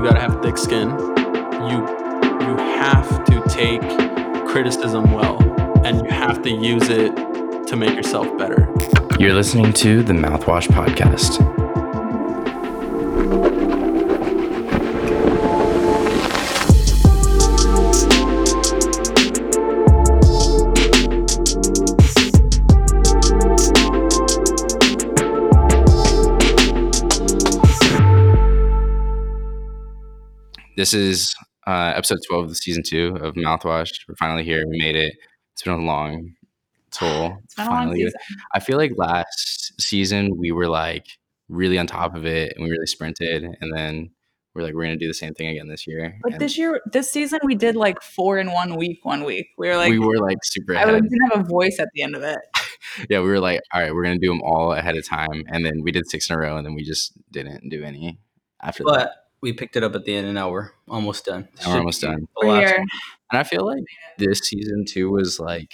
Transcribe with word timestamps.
you 0.00 0.06
gotta 0.06 0.20
have 0.20 0.40
thick 0.40 0.56
skin. 0.56 0.88
You 0.88 1.80
you 2.46 2.56
have 2.56 3.22
to 3.26 3.42
take 3.48 3.82
criticism 4.48 5.12
well, 5.12 5.36
and 5.84 6.02
you 6.02 6.10
have 6.10 6.40
to 6.42 6.50
use 6.50 6.88
it 6.88 7.14
to 7.66 7.76
make 7.76 7.94
yourself 7.94 8.26
better. 8.38 8.66
You're 9.18 9.34
listening 9.34 9.74
to 9.74 10.02
the 10.02 10.14
Mouthwash 10.14 10.68
Podcast. 10.68 11.59
This 30.80 30.94
is 30.94 31.34
uh, 31.66 31.92
episode 31.94 32.20
12 32.26 32.44
of 32.44 32.48
the 32.48 32.54
season 32.54 32.82
two 32.82 33.14
of 33.20 33.34
Mouthwash. 33.34 33.90
We're 34.08 34.14
finally 34.14 34.44
here. 34.44 34.64
We 34.66 34.78
made 34.78 34.96
it. 34.96 35.12
It's 35.52 35.62
been 35.62 35.74
a 35.74 35.76
long 35.76 36.32
toll. 36.90 37.36
It's 37.44 37.54
been 37.54 37.66
a 37.66 37.68
long 37.68 37.78
Finally. 37.80 38.04
season. 38.04 38.20
I 38.54 38.60
feel 38.60 38.78
like 38.78 38.92
last 38.96 39.78
season 39.78 40.38
we 40.38 40.52
were 40.52 40.68
like 40.68 41.04
really 41.50 41.76
on 41.76 41.86
top 41.86 42.16
of 42.16 42.24
it 42.24 42.54
and 42.56 42.64
we 42.64 42.70
really 42.70 42.86
sprinted. 42.86 43.44
And 43.60 43.76
then 43.76 44.08
we're 44.54 44.62
like, 44.62 44.72
we're 44.72 44.84
going 44.84 44.98
to 44.98 45.04
do 45.04 45.06
the 45.06 45.12
same 45.12 45.34
thing 45.34 45.48
again 45.48 45.68
this 45.68 45.86
year. 45.86 46.18
But 46.22 46.32
And 46.32 46.40
this 46.40 46.56
year, 46.56 46.80
this 46.90 47.10
season, 47.10 47.40
we 47.44 47.56
did 47.56 47.76
like 47.76 48.00
four 48.00 48.38
in 48.38 48.50
one 48.50 48.76
week. 48.76 49.00
One 49.02 49.24
week, 49.24 49.48
we 49.58 49.68
were 49.68 49.76
like, 49.76 49.90
we 49.90 49.98
were 49.98 50.16
like 50.16 50.38
super 50.44 50.74
I 50.74 50.84
ahead. 50.84 50.94
like, 50.94 51.02
didn't 51.02 51.30
have 51.30 51.44
a 51.44 51.46
voice 51.46 51.76
at 51.78 51.88
the 51.92 52.00
end 52.00 52.16
of 52.16 52.22
it. 52.22 52.38
yeah, 53.10 53.20
we 53.20 53.28
were 53.28 53.40
like, 53.40 53.60
all 53.74 53.82
right, 53.82 53.94
we're 53.94 54.04
going 54.04 54.18
to 54.18 54.26
do 54.26 54.32
them 54.32 54.40
all 54.40 54.72
ahead 54.72 54.96
of 54.96 55.06
time. 55.06 55.44
And 55.48 55.62
then 55.62 55.82
we 55.82 55.92
did 55.92 56.08
six 56.08 56.30
in 56.30 56.36
a 56.36 56.38
row 56.38 56.56
and 56.56 56.64
then 56.64 56.74
we 56.74 56.84
just 56.84 57.12
didn't 57.30 57.68
do 57.68 57.84
any 57.84 58.18
after 58.62 58.82
that. 58.84 59.10
But 59.40 59.46
we 59.46 59.52
picked 59.52 59.76
it 59.76 59.82
up 59.82 59.94
at 59.94 60.04
the 60.04 60.14
end, 60.14 60.26
and 60.26 60.34
now 60.34 60.50
we're 60.50 60.70
almost 60.88 61.24
done. 61.24 61.48
And 61.62 61.72
we're 61.72 61.78
almost 61.78 62.02
done. 62.02 62.28
We're 62.36 62.48
last 62.48 62.68
here. 62.68 62.78
one. 62.78 62.88
And 63.32 63.38
I 63.38 63.42
feel 63.44 63.66
like 63.66 63.84
this 64.18 64.40
season 64.40 64.84
too 64.86 65.10
was 65.10 65.40
like 65.40 65.72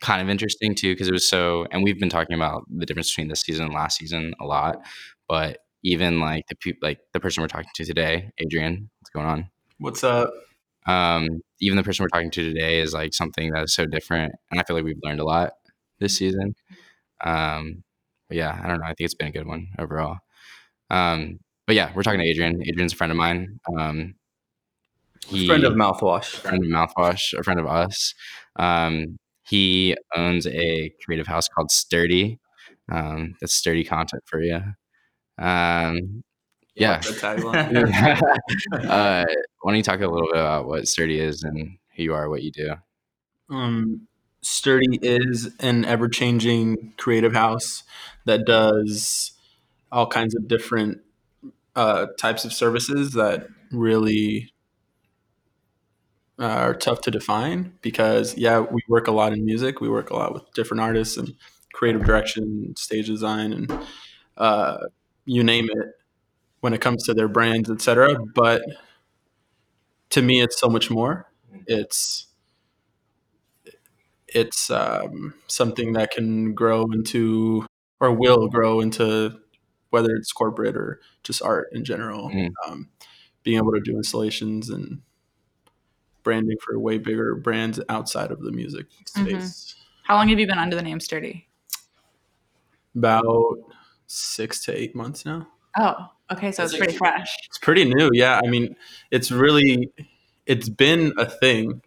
kind 0.00 0.20
of 0.20 0.28
interesting 0.28 0.74
too 0.74 0.92
because 0.92 1.08
it 1.08 1.12
was 1.12 1.26
so 1.26 1.66
and 1.70 1.82
we've 1.82 1.98
been 1.98 2.10
talking 2.10 2.36
about 2.36 2.64
the 2.68 2.84
difference 2.84 3.10
between 3.10 3.28
this 3.28 3.40
season 3.40 3.66
and 3.66 3.74
last 3.74 3.98
season 3.98 4.34
a 4.40 4.44
lot 4.44 4.78
but 5.28 5.58
even 5.82 6.20
like 6.20 6.46
the 6.48 6.54
peop 6.54 6.76
like 6.82 6.98
the 7.12 7.20
person 7.20 7.42
we're 7.42 7.48
talking 7.48 7.70
to 7.74 7.84
today 7.84 8.30
adrian 8.38 8.90
what's 9.00 9.10
going 9.10 9.26
on 9.26 9.50
What's 9.78 10.04
up? 10.04 10.30
um 10.86 11.40
even 11.60 11.76
the 11.76 11.82
person 11.82 12.04
we're 12.04 12.08
talking 12.08 12.30
to 12.30 12.52
today 12.52 12.80
is 12.80 12.92
like 12.92 13.14
something 13.14 13.50
that 13.52 13.64
is 13.64 13.74
so 13.74 13.86
different 13.86 14.34
and 14.50 14.60
i 14.60 14.62
feel 14.62 14.76
like 14.76 14.84
we've 14.84 15.00
learned 15.02 15.20
a 15.20 15.24
lot 15.24 15.54
this 15.98 16.18
season 16.18 16.54
um 17.24 17.82
but 18.28 18.36
yeah 18.36 18.60
i 18.62 18.68
don't 18.68 18.80
know 18.80 18.84
i 18.84 18.88
think 18.88 19.06
it's 19.06 19.14
been 19.14 19.28
a 19.28 19.32
good 19.32 19.46
one 19.46 19.68
overall 19.78 20.18
um 20.90 21.40
but 21.66 21.74
yeah 21.74 21.90
we're 21.94 22.02
talking 22.02 22.20
to 22.20 22.26
adrian 22.26 22.62
adrian's 22.62 22.92
a 22.92 22.96
friend 22.96 23.10
of 23.10 23.16
mine 23.16 23.60
um 23.76 24.14
he 25.26 25.46
friend 25.46 25.64
of 25.64 25.74
mouthwash. 25.74 26.26
friend 26.26 26.64
of 26.64 26.70
Mouthwash, 26.70 27.34
a 27.38 27.42
friend 27.42 27.58
of 27.58 27.66
us. 27.66 28.14
Um, 28.56 29.18
he 29.42 29.96
owns 30.14 30.46
a 30.46 30.92
creative 31.04 31.26
house 31.26 31.48
called 31.48 31.70
Sturdy. 31.70 32.38
Um, 32.90 33.34
that's 33.40 33.52
sturdy 33.54 33.84
content 33.84 34.22
for 34.26 34.40
you. 34.40 34.60
Um, 35.38 36.22
yeah. 36.74 37.00
Uh, 38.72 39.24
why 39.62 39.72
don't 39.72 39.76
you 39.76 39.82
talk 39.82 40.00
a 40.00 40.06
little 40.06 40.28
bit 40.30 40.40
about 40.40 40.66
what 40.66 40.86
Sturdy 40.86 41.18
is 41.18 41.42
and 41.42 41.78
who 41.96 42.02
you 42.02 42.14
are, 42.14 42.28
what 42.28 42.42
you 42.42 42.52
do? 42.52 42.74
Um, 43.50 44.08
Sturdy 44.42 44.98
is 45.00 45.54
an 45.60 45.84
ever 45.84 46.08
changing 46.08 46.92
creative 46.98 47.32
house 47.32 47.82
that 48.26 48.44
does 48.44 49.32
all 49.90 50.06
kinds 50.06 50.34
of 50.34 50.46
different 50.48 51.00
uh, 51.76 52.06
types 52.18 52.44
of 52.44 52.52
services 52.52 53.12
that 53.12 53.46
really 53.70 54.52
uh, 56.38 56.44
are 56.44 56.74
tough 56.74 57.00
to 57.02 57.10
define 57.10 57.74
because, 57.82 58.36
yeah, 58.36 58.60
we 58.60 58.82
work 58.88 59.08
a 59.08 59.12
lot 59.12 59.32
in 59.32 59.44
music, 59.44 59.80
we 59.80 59.88
work 59.88 60.10
a 60.10 60.16
lot 60.16 60.34
with 60.34 60.42
different 60.54 60.80
artists 60.80 61.16
and 61.16 61.34
creative 61.72 62.04
direction, 62.04 62.74
stage 62.76 63.06
design, 63.06 63.52
and 63.52 63.78
uh, 64.36 64.78
you 65.24 65.44
name 65.44 65.68
it 65.70 65.88
when 66.60 66.74
it 66.74 66.80
comes 66.80 67.04
to 67.04 67.14
their 67.14 67.28
brands, 67.28 67.70
etc. 67.70 68.16
But 68.34 68.62
to 70.10 70.22
me, 70.22 70.40
it's 70.40 70.58
so 70.58 70.68
much 70.68 70.90
more. 70.90 71.30
It's 71.66 72.26
it's 74.28 74.70
um, 74.70 75.34
something 75.46 75.92
that 75.94 76.10
can 76.10 76.54
grow 76.54 76.84
into 76.92 77.66
or 78.00 78.12
will 78.12 78.48
grow 78.48 78.80
into 78.80 79.38
whether 79.96 80.14
it's 80.14 80.30
corporate 80.30 80.76
or 80.76 81.00
just 81.22 81.40
art 81.40 81.68
in 81.72 81.82
general. 81.82 82.28
Mm. 82.28 82.50
Um, 82.68 82.90
being 83.42 83.56
able 83.56 83.72
to 83.72 83.80
do 83.80 83.96
installations 83.96 84.68
and 84.68 85.00
branding 86.22 86.58
for 86.60 86.78
way 86.78 86.98
bigger 86.98 87.34
brands 87.34 87.80
outside 87.88 88.30
of 88.30 88.42
the 88.42 88.52
music 88.52 88.84
space. 89.06 89.74
How 90.02 90.16
long 90.16 90.28
have 90.28 90.38
you 90.38 90.46
been 90.46 90.58
under 90.58 90.76
the 90.76 90.82
name 90.82 91.00
Sturdy? 91.00 91.48
About 92.94 93.56
six 94.06 94.62
to 94.66 94.78
eight 94.78 94.94
months 94.94 95.24
now. 95.24 95.48
Oh, 95.78 96.10
okay, 96.30 96.52
so 96.52 96.62
it's 96.64 96.76
pretty 96.76 96.94
fresh. 96.94 97.34
It's 97.46 97.58
pretty 97.58 97.86
new. 97.86 98.10
Yeah. 98.12 98.38
I 98.44 98.48
mean, 98.48 98.76
it's 99.10 99.30
really, 99.30 99.90
it's 100.44 100.68
been 100.68 101.14
a 101.16 101.24
thing 101.24 101.80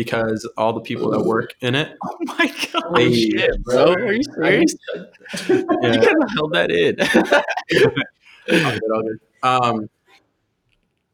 because 0.00 0.48
all 0.56 0.72
the 0.72 0.80
people 0.80 1.10
that 1.10 1.20
work 1.20 1.54
in 1.60 1.74
it, 1.74 1.94
Oh 2.04 2.16
my 2.22 2.46
god! 2.72 2.96
they, 2.96 3.48
bro. 3.58 3.92
Are 3.92 4.12
you 4.14 4.22
serious? 4.34 4.74
yeah. 4.94 5.92
You 5.92 6.00
could 6.00 6.16
have 6.20 6.30
held 6.34 6.54
that 6.54 6.70
in. 6.70 6.96
All 8.64 8.72
good, 8.72 8.90
all 8.92 9.02
good. 9.02 9.20
Um, 9.42 9.90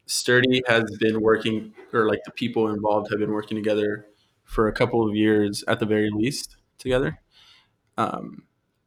Sturdy 0.07 0.63
has 0.69 0.85
been 0.99 1.21
working, 1.21 1.75
or 1.93 2.09
like 2.09 2.21
the 2.25 2.31
people 2.31 2.69
involved 2.69 3.11
have 3.11 3.19
been 3.19 3.33
working 3.33 3.57
together 3.57 4.07
for 4.45 4.69
a 4.69 4.73
couple 4.73 5.07
of 5.07 5.15
years 5.15 5.65
at 5.69 5.81
the 5.81 5.87
very 5.87 6.09
least 6.11 6.57
together. 6.79 7.21
Um, 7.99 8.45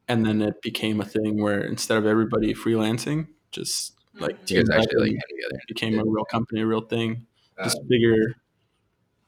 and 0.08 0.26
then 0.26 0.42
it 0.42 0.62
became 0.64 1.00
a 1.02 1.06
thing 1.06 1.44
where 1.44 1.60
instead 1.60 1.98
of 1.98 2.06
everybody 2.08 2.56
freelancing, 2.56 3.28
just 3.52 3.94
like 4.16 4.50
you 4.50 4.64
guys 4.64 4.70
actually 4.70 5.02
like 5.02 5.12
and 5.12 5.20
came 5.20 5.36
together. 5.36 5.62
became 5.68 6.00
a 6.00 6.04
real 6.06 6.26
company, 6.26 6.62
a 6.62 6.66
real 6.66 6.82
thing, 6.82 7.28
just 7.64 7.86
bigger. 7.88 8.36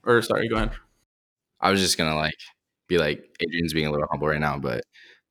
Or 0.04 0.22
sorry, 0.22 0.48
go 0.48 0.56
ahead. 0.56 0.72
I 1.60 1.72
was 1.72 1.80
just 1.80 1.98
gonna 1.98 2.16
like 2.16 2.38
be 2.88 2.98
like 2.98 3.24
Adrian's 3.42 3.74
being 3.74 3.88
a 3.88 3.92
little 3.92 4.08
humble 4.10 4.28
right 4.28 4.40
now, 4.40 4.58
but 4.58 4.84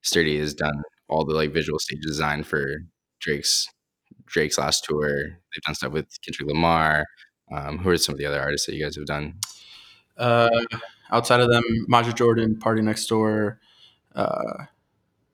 Sturdy 0.03 0.39
has 0.39 0.55
done 0.55 0.83
all 1.09 1.25
the 1.25 1.35
like 1.35 1.53
visual 1.53 1.79
stage 1.79 2.03
design 2.03 2.43
for 2.45 2.65
Drake's 3.21 3.69
Drake's 4.27 4.59
last 4.59 4.85
tour. 4.85 5.09
They've 5.09 5.63
done 5.67 5.75
stuff 5.75 5.93
with 5.93 6.07
Kendrick 6.23 6.49
Lamar. 6.49 7.05
Um, 7.53 7.79
who 7.79 7.91
are 7.91 7.97
some 7.97 8.15
of 8.15 8.19
the 8.19 8.27
other 8.27 8.41
artists 8.41 8.67
that 8.67 8.77
you 8.77 8.85
guys 8.85 8.95
have 8.95 9.07
done? 9.07 9.35
Uh, 10.17 10.49
outside 11.11 11.41
of 11.41 11.51
them, 11.51 11.65
Majid 11.89 12.17
Jordan, 12.17 12.57
Party 12.57 12.81
Next 12.81 13.07
Door, 13.07 13.59
uh, 14.15 14.67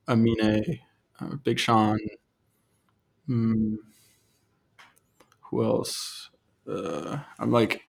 Amine, 0.09 0.81
uh, 1.21 1.37
Big 1.45 1.59
Sean. 1.59 1.99
Mm, 3.29 3.77
who 5.41 5.63
else? 5.63 6.31
Uh, 6.67 7.19
I'm 7.39 7.51
like, 7.51 7.83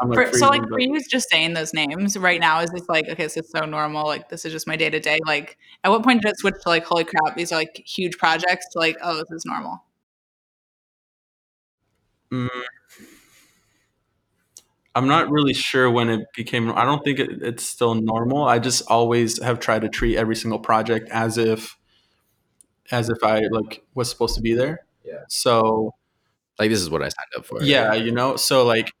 I'm 0.00 0.08
like 0.08 0.28
For, 0.30 0.38
so, 0.38 0.48
like, 0.48 0.60
freezing, 0.60 0.68
for 0.68 0.70
but- 0.70 0.82
you, 0.82 1.08
just 1.10 1.28
saying 1.30 1.54
those 1.54 1.74
names 1.74 2.16
right 2.16 2.40
now 2.40 2.60
is 2.60 2.70
this 2.70 2.88
like, 2.88 3.06
okay, 3.08 3.24
this 3.24 3.36
is 3.36 3.50
so 3.50 3.66
normal. 3.66 4.06
Like, 4.06 4.28
this 4.30 4.44
is 4.44 4.52
just 4.52 4.66
my 4.66 4.76
day 4.76 4.88
to 4.90 4.98
day. 5.00 5.18
Like, 5.26 5.58
at 5.84 5.90
what 5.90 6.02
point 6.02 6.22
did 6.22 6.30
it 6.30 6.38
switch 6.38 6.54
to 6.62 6.68
like, 6.68 6.84
holy 6.84 7.04
crap, 7.04 7.36
these 7.36 7.52
are 7.52 7.56
like 7.56 7.82
huge 7.86 8.16
projects? 8.16 8.66
To 8.72 8.78
like, 8.78 8.96
oh, 9.02 9.16
this 9.16 9.30
is 9.30 9.44
normal. 9.44 9.84
Mm, 12.32 12.48
I'm 14.94 15.06
not 15.08 15.30
really 15.30 15.52
sure 15.54 15.90
when 15.90 16.08
it 16.08 16.26
became. 16.34 16.70
I 16.72 16.84
don't 16.84 17.04
think 17.04 17.18
it, 17.18 17.42
it's 17.42 17.64
still 17.64 17.94
normal. 17.94 18.44
I 18.44 18.58
just 18.58 18.82
always 18.88 19.42
have 19.42 19.60
tried 19.60 19.82
to 19.82 19.88
treat 19.88 20.16
every 20.16 20.36
single 20.36 20.58
project 20.58 21.08
as 21.10 21.38
if, 21.38 21.76
as 22.90 23.08
if 23.08 23.18
I 23.22 23.42
like 23.50 23.82
was 23.94 24.08
supposed 24.08 24.34
to 24.36 24.40
be 24.40 24.54
there. 24.54 24.80
Yeah. 25.04 25.24
So 25.28 25.94
Like 26.58 26.70
this 26.70 26.80
is 26.80 26.90
what 26.90 27.00
I 27.02 27.06
signed 27.06 27.32
up 27.36 27.46
for. 27.46 27.62
Yeah, 27.62 27.94
you 27.94 28.12
know, 28.12 28.36
so 28.36 28.66
like 28.66 28.92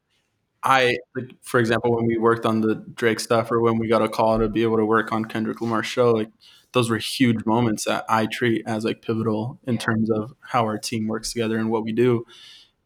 I 0.62 0.98
like 1.16 1.34
for 1.42 1.58
example 1.58 1.96
when 1.96 2.06
we 2.06 2.18
worked 2.18 2.44
on 2.44 2.60
the 2.60 2.74
Drake 2.74 3.20
stuff 3.20 3.50
or 3.50 3.60
when 3.60 3.78
we 3.78 3.88
got 3.88 4.02
a 4.02 4.08
call 4.08 4.38
to 4.38 4.48
be 4.48 4.62
able 4.62 4.76
to 4.76 4.84
work 4.84 5.12
on 5.12 5.24
Kendrick 5.24 5.60
Lamar's 5.60 5.86
show, 5.86 6.10
like 6.10 6.30
those 6.72 6.90
were 6.90 6.98
huge 6.98 7.44
moments 7.46 7.84
that 7.84 8.04
I 8.08 8.26
treat 8.26 8.62
as 8.66 8.84
like 8.84 9.02
pivotal 9.02 9.58
in 9.66 9.78
terms 9.78 10.10
of 10.10 10.34
how 10.40 10.64
our 10.64 10.78
team 10.78 11.08
works 11.08 11.32
together 11.32 11.58
and 11.58 11.70
what 11.70 11.82
we 11.82 11.92
do 11.92 12.26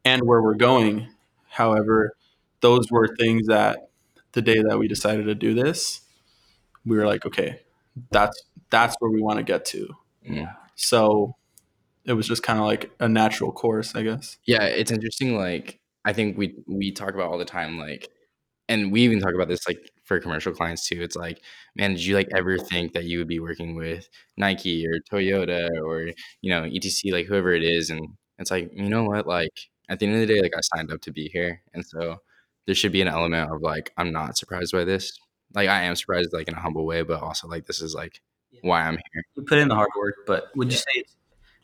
and 0.05 0.23
where 0.23 0.41
we're 0.41 0.55
going. 0.55 1.09
However, 1.49 2.17
those 2.61 2.91
were 2.91 3.15
things 3.19 3.47
that 3.49 3.89
the 4.33 4.43
day 4.43 4.63
that 4.63 4.79
we 4.79 4.89
decided 4.89 5.27
to 5.27 5.35
do 5.35 5.55
this, 5.55 6.03
we 6.87 6.97
were 6.97 7.07
like, 7.07 7.27
okay, 7.27 7.61
that's 8.11 8.43
that's 8.71 8.97
where 9.01 9.11
we 9.11 9.21
want 9.21 9.39
to 9.39 9.45
get 9.45 9.65
to. 9.67 9.89
Yeah. 10.23 10.55
So 10.77 11.37
it 12.05 12.13
was 12.15 12.27
just 12.27 12.43
kind 12.43 12.59
of 12.59 12.67
like 12.67 12.91
a 13.01 13.09
natural 13.09 13.53
course, 13.53 13.95
I 13.95 14.03
guess. 14.03 14.39
Yeah, 14.45 14.65
it's 14.65 14.91
interesting. 14.91 15.37
Like 15.37 15.81
I 16.05 16.13
think 16.13 16.37
we 16.39 16.55
we 16.67 16.93
talk 16.93 17.15
about 17.15 17.31
all 17.31 17.39
the 17.39 17.45
time, 17.45 17.79
like, 17.79 18.09
and 18.69 18.93
we 18.93 19.03
even 19.03 19.21
talk 19.21 19.35
about 19.35 19.49
this 19.49 19.67
like 19.69 19.91
for 20.05 20.21
commercial 20.21 20.53
clients 20.53 20.87
too. 20.89 21.03
It's 21.03 21.17
like, 21.17 21.41
man, 21.77 21.93
did 21.93 22.05
you 22.05 22.15
like 22.15 22.29
ever 22.37 22.59
think 22.59 22.93
that 22.93 23.05
you 23.05 23.19
would 23.19 23.29
be 23.29 23.41
working 23.41 23.75
with 23.77 24.09
Nike 24.37 24.87
or 24.87 25.01
Toyota 25.11 25.69
or 25.83 26.11
you 26.43 26.51
know 26.51 26.65
etc. 26.65 27.13
Like 27.13 27.27
whoever 27.27 27.53
it 27.55 27.65
is, 27.65 27.91
and 27.91 28.07
it's 28.39 28.51
like 28.51 28.71
you 28.75 28.89
know 28.89 29.05
what, 29.05 29.27
like 29.27 29.53
at 29.89 29.99
the 29.99 30.07
end 30.07 30.17
of 30.21 30.27
the 30.27 30.35
day, 30.35 30.41
like 30.41 30.55
I 30.57 30.61
signed 30.77 30.93
up 30.93 31.01
to 31.03 31.13
be 31.13 31.29
here, 31.33 31.63
and 31.75 31.85
so 31.85 32.19
there 32.67 32.75
should 32.75 32.93
be 32.93 33.03
an 33.03 33.09
element 33.09 33.51
of 33.51 33.63
like 33.63 33.93
I'm 33.97 34.13
not 34.13 34.37
surprised 34.39 34.73
by 34.73 34.85
this. 34.85 35.19
Like 35.55 35.69
I 35.69 35.83
am 35.85 35.97
surprised, 35.97 36.33
like 36.33 36.49
in 36.49 36.55
a 36.55 36.61
humble 36.61 36.87
way, 36.87 37.03
but 37.03 37.23
also 37.23 37.49
like 37.49 37.67
this 37.67 37.81
is 37.81 37.95
like 37.95 38.21
why 38.63 38.83
I'm 38.83 38.95
here. 38.95 39.25
You 39.37 39.43
put 39.45 39.59
in 39.59 39.69
the 39.69 39.75
hard 39.75 39.91
work, 39.99 40.17
but 40.27 40.51
would 40.57 40.71
you 40.73 40.79
say 40.79 41.05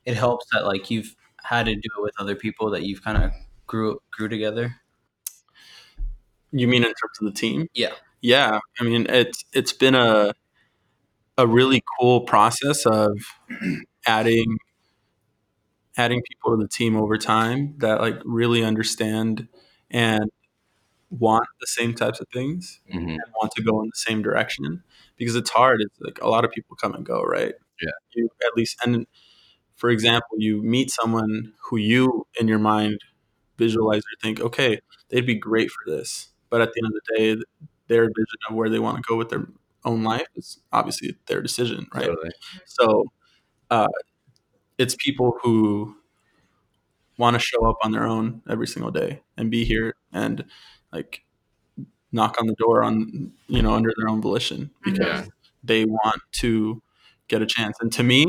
it 0.04 0.16
helps 0.16 0.46
that 0.52 0.66
like 0.66 0.90
you've 0.90 1.14
had 1.42 1.66
to 1.66 1.74
do 1.74 1.88
it 1.98 2.02
with 2.02 2.14
other 2.18 2.34
people 2.34 2.70
that 2.70 2.82
you've 2.82 3.02
kind 3.02 3.22
of 3.22 3.32
grew 3.70 4.00
grew 4.10 4.28
together? 4.28 4.76
You 6.52 6.66
mean 6.68 6.82
in 6.82 6.88
terms 6.88 7.18
of 7.20 7.26
the 7.26 7.32
team? 7.32 7.68
Yeah. 7.74 7.92
Yeah. 8.20 8.58
I 8.80 8.84
mean, 8.84 9.06
it's 9.08 9.44
it's 9.52 9.72
been 9.72 9.94
a 9.94 10.32
a 11.38 11.46
really 11.46 11.82
cool 11.98 12.22
process 12.22 12.84
of 12.86 13.12
adding 14.06 14.58
adding 15.96 16.22
people 16.28 16.56
to 16.56 16.62
the 16.62 16.68
team 16.68 16.96
over 16.96 17.16
time 17.18 17.74
that 17.78 18.00
like 18.00 18.16
really 18.24 18.64
understand 18.64 19.48
and 19.90 20.30
want 21.10 21.46
the 21.60 21.66
same 21.66 21.94
types 21.94 22.20
of 22.20 22.28
things 22.32 22.80
hmm 22.90 22.98
and 22.98 23.20
want 23.40 23.52
to 23.52 23.62
go 23.62 23.80
in 23.82 23.86
the 23.86 23.92
same 23.96 24.22
direction 24.22 24.82
because 25.18 25.36
it's 25.36 25.50
hard. 25.50 25.80
It's 25.82 26.00
like 26.00 26.20
a 26.22 26.28
lot 26.28 26.44
of 26.44 26.52
people 26.52 26.76
come 26.76 26.94
and 26.94 27.04
go, 27.06 27.22
right? 27.22 27.54
Yeah. 27.82 27.90
You 28.14 28.30
at 28.46 28.56
least, 28.56 28.78
and 28.84 29.06
for 29.76 29.90
example, 29.90 30.36
you 30.38 30.62
meet 30.62 30.90
someone 30.90 31.54
who 31.70 31.78
you 31.78 32.26
in 32.40 32.48
your 32.48 32.58
mind 32.60 33.00
visualize 33.60 34.00
or 34.00 34.16
think, 34.22 34.40
okay, 34.40 34.80
they'd 35.10 35.26
be 35.26 35.36
great 35.36 35.70
for 35.70 35.84
this, 35.92 36.30
but 36.50 36.60
at 36.62 36.70
the 36.74 36.80
end 36.84 36.94
of 36.94 37.00
the 37.00 37.16
day, 37.18 37.44
their 37.88 38.04
vision 38.06 38.40
of 38.50 38.56
where 38.56 38.70
they 38.70 38.80
want 38.80 38.96
to 38.98 39.04
go 39.08 39.16
with 39.16 39.30
their 39.30 39.46
own 39.84 40.02
life 40.04 40.28
is 40.36 40.60
obviously 40.72 41.16
their 41.28 41.42
decision, 41.42 41.86
right? 41.94 42.06
Totally. 42.06 42.30
So, 42.66 42.86
uh, 43.70 43.88
it's 44.78 44.96
people 44.96 45.36
who 45.42 45.96
want 47.18 47.34
to 47.34 47.40
show 47.40 47.68
up 47.68 47.76
on 47.82 47.92
their 47.92 48.06
own 48.06 48.42
every 48.48 48.66
single 48.66 48.90
day 48.90 49.22
and 49.36 49.50
be 49.50 49.64
here 49.64 49.94
and 50.12 50.44
like 50.92 51.22
knock 52.12 52.36
on 52.40 52.46
the 52.48 52.54
door 52.54 52.82
on 52.84 53.32
you 53.48 53.62
know 53.62 53.74
under 53.74 53.92
their 53.98 54.08
own 54.08 54.20
volition 54.22 54.70
because 54.84 55.06
Yeah. 55.06 55.26
they 55.64 55.84
want 55.84 56.22
to 56.34 56.82
get 57.28 57.42
a 57.42 57.46
chance. 57.46 57.76
And 57.80 57.92
to 57.92 58.02
me, 58.02 58.26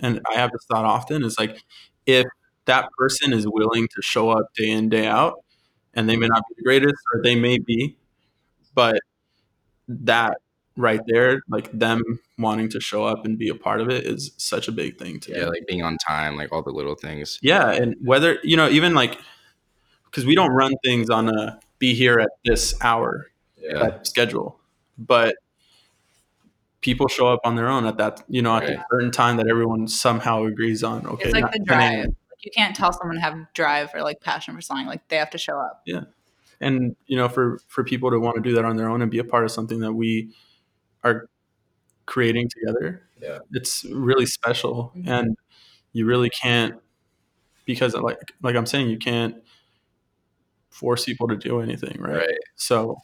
and 0.00 0.20
I 0.30 0.34
have 0.36 0.52
this 0.52 0.64
thought 0.70 0.84
often, 0.84 1.24
is 1.24 1.38
like 1.38 1.62
if 2.06 2.26
that 2.66 2.90
person 2.98 3.32
is 3.32 3.46
willing 3.48 3.88
to 3.88 4.02
show 4.02 4.30
up 4.30 4.46
day 4.54 4.70
in 4.70 4.88
day 4.88 5.06
out, 5.06 5.42
and 5.94 6.08
they 6.08 6.16
may 6.16 6.28
not 6.28 6.42
be 6.48 6.54
the 6.58 6.62
greatest, 6.64 6.94
or 7.14 7.22
they 7.22 7.34
may 7.34 7.58
be, 7.58 7.96
but 8.74 9.00
that 9.88 10.38
right 10.76 11.00
there, 11.06 11.40
like 11.48 11.70
them 11.72 12.02
wanting 12.38 12.68
to 12.68 12.80
show 12.80 13.04
up 13.04 13.24
and 13.24 13.38
be 13.38 13.48
a 13.48 13.54
part 13.54 13.80
of 13.80 13.88
it, 13.88 14.04
is 14.04 14.32
such 14.36 14.68
a 14.68 14.72
big 14.72 14.98
thing 14.98 15.18
to 15.20 15.32
Yeah, 15.32 15.44
me. 15.44 15.50
like 15.50 15.66
being 15.66 15.82
on 15.82 15.96
time, 16.06 16.36
like 16.36 16.52
all 16.52 16.62
the 16.62 16.70
little 16.72 16.94
things. 16.96 17.38
Yeah, 17.40 17.70
and 17.72 17.94
whether 18.02 18.38
you 18.42 18.56
know, 18.56 18.68
even 18.68 18.94
like 18.94 19.18
because 20.10 20.26
we 20.26 20.34
don't 20.34 20.50
run 20.52 20.72
things 20.84 21.08
on 21.10 21.28
a 21.28 21.60
be 21.78 21.94
here 21.94 22.18
at 22.18 22.30
this 22.44 22.74
hour 22.82 23.26
Yeah. 23.58 23.78
type 23.78 24.06
schedule, 24.06 24.58
but 24.98 25.36
people 26.80 27.08
show 27.08 27.26
up 27.28 27.40
on 27.44 27.56
their 27.56 27.68
own 27.68 27.84
at 27.86 27.96
that 27.98 28.22
you 28.28 28.42
know 28.42 28.56
at 28.56 28.62
Right. 28.64 28.76
the 28.76 28.84
certain 28.90 29.10
time 29.10 29.36
that 29.38 29.46
everyone 29.48 29.88
somehow 29.88 30.44
agrees 30.44 30.82
on. 30.84 31.06
Okay, 31.06 31.24
It's 31.30 31.34
like 31.34 31.52
the 31.52 31.58
10 31.58 31.64
drive. 31.66 32.06
a.m. 32.46 32.52
Like 32.52 32.54
you 32.56 32.62
can't 32.62 32.76
tell 32.76 32.92
someone 32.92 33.16
to 33.16 33.22
have 33.22 33.52
drive 33.54 33.90
or 33.94 34.02
like 34.02 34.20
passion 34.20 34.54
for 34.54 34.60
something. 34.60 34.86
Like 34.86 35.06
they 35.08 35.16
have 35.16 35.30
to 35.30 35.38
show 35.38 35.58
up. 35.58 35.82
Yeah. 35.86 36.02
And 36.60 36.96
you 37.06 37.16
know 37.16 37.28
for 37.28 37.58
for 37.68 37.84
people 37.84 38.10
to 38.10 38.18
want 38.20 38.36
to 38.36 38.42
do 38.42 38.54
that 38.54 38.64
on 38.64 38.76
their 38.76 38.88
own 38.88 39.02
and 39.02 39.10
be 39.10 39.18
a 39.18 39.24
part 39.24 39.44
of 39.44 39.50
something 39.50 39.80
that 39.80 39.92
we 39.92 40.30
are 41.04 41.28
creating 42.06 42.48
together 42.48 43.02
Yeah. 43.20 43.38
it's 43.52 43.84
really 43.84 44.26
special 44.26 44.92
Mhm. 44.96 45.08
and 45.08 45.36
you 45.92 46.06
really 46.06 46.30
can't 46.30 46.76
because 47.64 47.94
like 47.94 48.32
like 48.42 48.54
i'm 48.56 48.64
saying 48.66 48.88
you 48.88 48.96
can't 48.98 49.34
force 50.70 51.04
people 51.04 51.26
to 51.28 51.36
do 51.36 51.60
anything 51.60 52.00
right, 52.00 52.16
Right. 52.18 52.38
so 52.54 52.96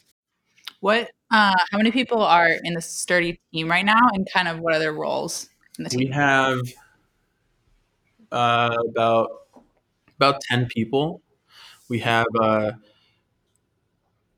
What? 0.79 1.11
Uh, 1.31 1.53
how 1.71 1.77
many 1.77 1.91
people 1.91 2.21
are 2.21 2.49
in 2.63 2.73
the 2.75 2.81
sturdy 2.81 3.39
team 3.53 3.69
right 3.69 3.85
now, 3.85 3.99
and 4.13 4.27
kind 4.33 4.47
of 4.47 4.59
what 4.59 4.73
are 4.75 4.79
their 4.79 4.93
roles 4.93 5.49
in 5.77 5.83
the 5.83 5.89
team? 5.89 5.97
we 5.99 6.05
team? 6.05 6.13
have 6.13 6.59
uh, 8.33 8.77
about 8.89 9.29
about 10.17 10.41
10 10.41 10.67
people. 10.67 11.21
We 11.89 11.99
have 11.99 12.27
uh 12.41 12.73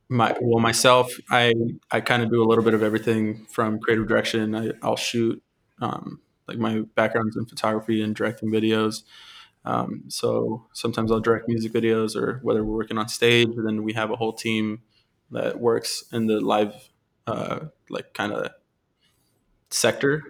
my 0.08 0.36
well 0.40 0.60
myself 0.60 1.12
i 1.32 1.52
i 1.92 2.00
kind 2.00 2.22
of 2.22 2.30
do 2.30 2.42
a 2.44 2.46
little 2.46 2.64
bit 2.64 2.74
of 2.74 2.84
everything 2.84 3.46
from 3.50 3.80
creative 3.80 4.08
direction. 4.08 4.56
I, 4.56 4.72
i'll 4.84 4.96
shoot 4.96 5.42
um, 5.82 6.22
like 6.48 6.58
my 6.58 6.82
background's 6.96 7.36
in 7.36 7.46
photography 7.46 8.02
and 8.02 8.16
directing 8.16 8.50
videos. 8.50 9.02
Um, 9.66 10.04
so 10.10 10.66
sometimes 10.74 11.12
i'll 11.12 11.20
direct 11.20 11.48
music 11.48 11.74
videos 11.74 12.16
or 12.16 12.40
whether 12.44 12.64
we're 12.64 12.78
working 12.78 12.98
on 13.00 13.10
stage 13.10 13.50
then 13.58 13.84
we 13.84 13.94
have 13.94 14.12
a 14.12 14.16
whole 14.16 14.34
team 14.34 14.82
that 15.32 15.60
works 15.60 16.04
in 16.14 16.28
the 16.28 16.40
live 16.40 16.76
uh, 17.28 17.60
like 17.90 18.14
kind 18.14 18.32
of 18.34 18.52
sector. 19.70 20.24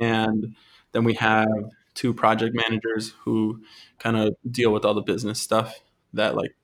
And 0.00 0.56
then 0.92 1.04
we 1.04 1.14
have 1.14 1.48
two 1.98 2.14
project 2.14 2.54
managers 2.54 3.12
who 3.24 3.60
kind 3.98 4.16
of 4.16 4.32
deal 4.48 4.72
with 4.72 4.84
all 4.84 4.94
the 4.94 5.02
business 5.02 5.40
stuff 5.40 5.80
that 6.12 6.36
like 6.36 6.54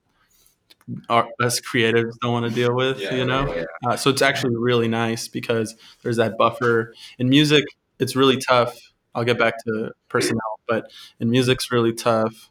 our, 1.09 1.27
us 1.43 1.61
creatives 1.61 2.13
don't 2.23 2.33
want 2.33 2.47
to 2.49 2.55
deal 2.55 2.73
with 2.73 3.01
Yeah, 3.01 3.15
you 3.17 3.25
know? 3.25 3.53
yeah, 3.53 3.65
uh, 3.87 3.97
so 3.97 4.11
it's 4.11 4.23
actually 4.23 4.55
really 4.55 4.87
nice 4.87 5.27
because 5.27 5.75
there's 6.03 6.19
that 6.19 6.39
buffer. 6.39 6.95
In 7.19 7.29
music 7.29 7.65
it's 7.99 8.15
really 8.15 8.37
tough. 8.37 8.79
I'll 9.15 9.25
get 9.25 9.39
back 9.39 9.55
to 9.67 9.91
personnel 10.09 10.41
but 10.69 10.91
in 11.19 11.31
music's 11.31 11.73
really 11.73 11.93
tough 11.93 12.51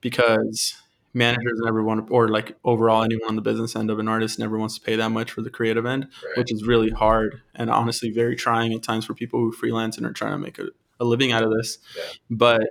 because 0.00 0.74
managers 1.14 1.58
never 1.64 1.82
want 1.82 2.06
to 2.06 2.12
or 2.12 2.28
like 2.28 2.56
overall 2.64 3.02
anyone 3.04 3.28
on 3.28 3.36
the 3.36 3.42
business 3.42 3.74
end 3.76 3.90
of 3.90 3.98
an 3.98 4.08
artist 4.08 4.38
never 4.38 4.58
wants 4.58 4.74
to 4.74 4.80
pay 4.80 4.96
that 4.96 5.10
much 5.10 5.30
for 5.30 5.40
the 5.42 5.50
creative 5.50 5.86
end 5.86 6.04
Right. 6.24 6.38
which 6.38 6.52
is 6.52 6.64
really 6.64 6.90
hard 6.90 7.40
and 7.54 7.70
honestly 7.70 8.10
very 8.10 8.36
trying 8.36 8.72
at 8.74 8.82
times 8.82 9.04
for 9.06 9.14
people 9.14 9.40
who 9.40 9.52
freelance 9.52 9.96
and 9.96 10.04
are 10.06 10.12
trying 10.12 10.32
to 10.32 10.38
make 10.38 10.58
a, 10.58 10.66
a 11.00 11.04
living 11.04 11.32
out 11.32 11.42
of 11.42 11.50
this. 11.52 11.78
Yeah. 11.96 12.02
but 12.30 12.62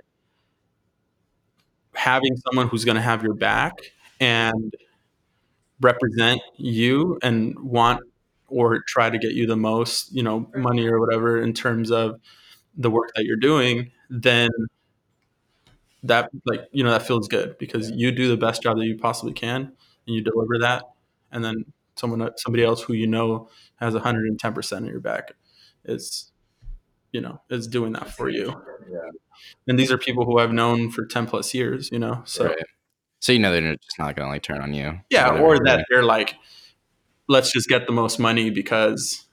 having 1.94 2.36
someone 2.36 2.68
who's 2.68 2.84
going 2.84 2.96
to 2.96 3.02
have 3.02 3.22
your 3.22 3.34
back 3.34 3.72
and 4.20 4.74
represent 5.80 6.40
you 6.56 7.18
and 7.22 7.58
want 7.58 8.00
or 8.48 8.82
try 8.86 9.10
to 9.10 9.18
get 9.18 9.32
you 9.32 9.46
the 9.46 9.56
most 9.56 10.12
you 10.14 10.22
know 10.22 10.48
money 10.54 10.86
or 10.86 11.00
whatever 11.00 11.40
in 11.40 11.52
terms 11.52 11.90
of 11.90 12.20
the 12.76 12.90
work 12.90 13.10
that 13.14 13.24
you're 13.24 13.36
doing 13.36 13.90
then 14.10 14.48
that 16.02 16.30
like 16.44 16.68
you 16.72 16.84
know 16.84 16.90
that 16.90 17.02
feels 17.02 17.28
good 17.28 17.56
because 17.58 17.90
you 17.90 18.12
do 18.12 18.28
the 18.28 18.36
best 18.36 18.62
job 18.62 18.78
that 18.78 18.86
you 18.86 18.96
possibly 18.96 19.32
can 19.32 19.62
and 20.06 20.14
you 20.14 20.22
deliver 20.22 20.58
that. 20.60 20.84
And 21.32 21.44
then 21.44 21.64
someone 21.96 22.30
somebody 22.36 22.64
else 22.64 22.82
who 22.82 22.92
you 22.92 23.06
know 23.06 23.48
has 23.76 23.94
110% 23.94 24.78
of 24.78 24.86
your 24.86 25.00
back 25.00 25.32
is 25.84 26.30
you 27.12 27.20
know 27.20 27.40
is 27.50 27.66
doing 27.66 27.92
that 27.92 28.10
for 28.10 28.28
you 28.28 28.46
Yeah. 28.90 28.98
and 29.68 29.78
these 29.78 29.90
are 29.92 29.98
people 29.98 30.24
who 30.24 30.38
I've 30.38 30.52
known 30.52 30.90
for 30.90 31.06
10 31.06 31.26
plus 31.26 31.54
years 31.54 31.90
you 31.92 31.98
know 31.98 32.22
so 32.24 32.46
right. 32.46 32.64
So 33.20 33.32
you 33.32 33.38
know 33.38 33.50
they're 33.52 33.74
just 33.76 33.98
not 33.98 34.14
gonna 34.16 34.28
like 34.28 34.42
turn 34.42 34.60
on 34.60 34.74
you. 34.74 35.00
yeah 35.10 35.38
or 35.38 35.58
that 35.64 35.86
they're 35.90 36.02
like 36.02 36.34
let's 37.28 37.52
just 37.52 37.68
get 37.68 37.86
the 37.86 37.92
most 37.92 38.18
money 38.18 38.50
because 38.50 39.24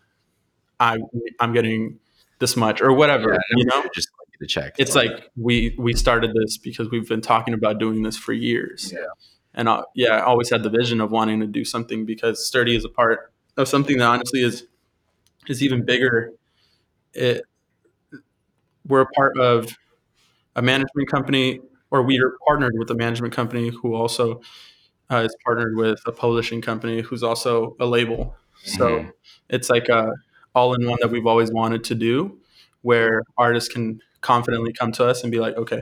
I 0.80 0.98
I'm 1.39 1.53
getting 1.53 2.00
this 2.39 2.56
much 2.58 2.82
or 2.82 2.92
whatever 2.94 3.34
Yeah, 3.34 3.39
you 3.58 3.65
know 3.65 3.84
just 3.94 4.10
like 4.20 4.39
the 4.39 4.48
check. 4.48 4.75
it's 4.77 4.96
like 4.96 5.30
we 5.36 5.75
we 5.77 5.94
started 5.94 6.32
this 6.34 6.58
because 6.58 6.89
we've 6.89 7.08
been 7.08 7.22
talking 7.22 7.53
about 7.53 7.80
doing 7.80 8.01
this 8.03 8.18
for 8.18 8.34
years 8.34 8.92
Yeah. 8.94 9.06
and 9.53 9.70
uh, 9.70 9.84
yeah 9.96 10.15
i 10.18 10.22
always 10.22 10.50
had 10.50 10.63
the 10.63 10.70
vision 10.70 11.00
of 11.00 11.12
wanting 11.12 11.39
to 11.42 11.48
do 11.48 11.63
something 11.63 12.06
because 12.06 12.46
sturdy 12.46 12.75
is 12.75 12.84
a 12.84 12.89
part 12.89 13.32
of 13.58 13.68
something 13.68 13.98
that 14.00 14.06
honestly 14.08 14.42
is 14.42 14.65
is 15.48 15.62
even 15.63 15.86
bigger 15.86 16.32
it 17.13 17.44
we're 18.88 19.02
a 19.02 19.08
part 19.08 19.38
of 19.40 19.78
a 20.56 20.62
management 20.62 21.10
company 21.10 21.60
or 21.92 22.02
we 22.04 22.20
are 22.20 22.34
partnered 22.48 22.74
with 22.78 22.90
a 22.92 22.96
management 22.96 23.34
company 23.34 23.70
who 23.70 23.96
also 23.96 24.42
uh, 25.12 25.18
is 25.18 25.36
partnered 25.46 25.75
with 25.78 26.00
a 26.06 26.12
publishing 26.12 26.62
company 26.62 27.02
who's 27.02 27.24
also 27.24 27.75
a 27.80 27.86
label 27.86 28.36
so 28.63 28.88
Mhm. 29.00 29.12
it's 29.50 29.70
like 29.70 29.90
a 29.90 30.13
all 30.56 30.74
in 30.75 30.88
one 30.88 30.98
that 31.02 31.10
we've 31.12 31.28
always 31.28 31.52
wanted 31.52 31.84
to 31.86 31.96
do 31.96 32.40
where 32.82 33.24
artists 33.38 33.72
can 33.74 34.02
confidently 34.22 34.74
come 34.74 34.92
to 34.94 35.06
us 35.06 35.24
and 35.24 35.32
be 35.32 35.40
like 35.40 35.56
okay 35.58 35.82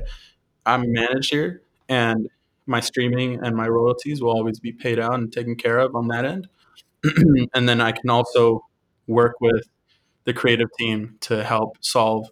i'm 0.65 0.91
managed 0.91 1.31
here 1.31 1.61
and 1.89 2.29
my 2.67 2.79
streaming 2.79 3.39
and 3.43 3.55
my 3.55 3.67
royalties 3.67 4.21
will 4.21 4.31
always 4.31 4.59
be 4.59 4.71
paid 4.71 4.99
out 4.99 5.15
and 5.15 5.33
taken 5.33 5.55
care 5.55 5.79
of 5.79 5.95
on 5.95 6.07
that 6.07 6.25
end 6.25 6.47
and 7.53 7.67
then 7.69 7.81
i 7.81 7.91
can 7.91 8.09
also 8.09 8.65
work 9.07 9.35
with 9.41 9.65
the 10.25 10.33
creative 10.33 10.69
team 10.79 11.15
to 11.21 11.43
help 11.43 11.77
solve 11.81 12.29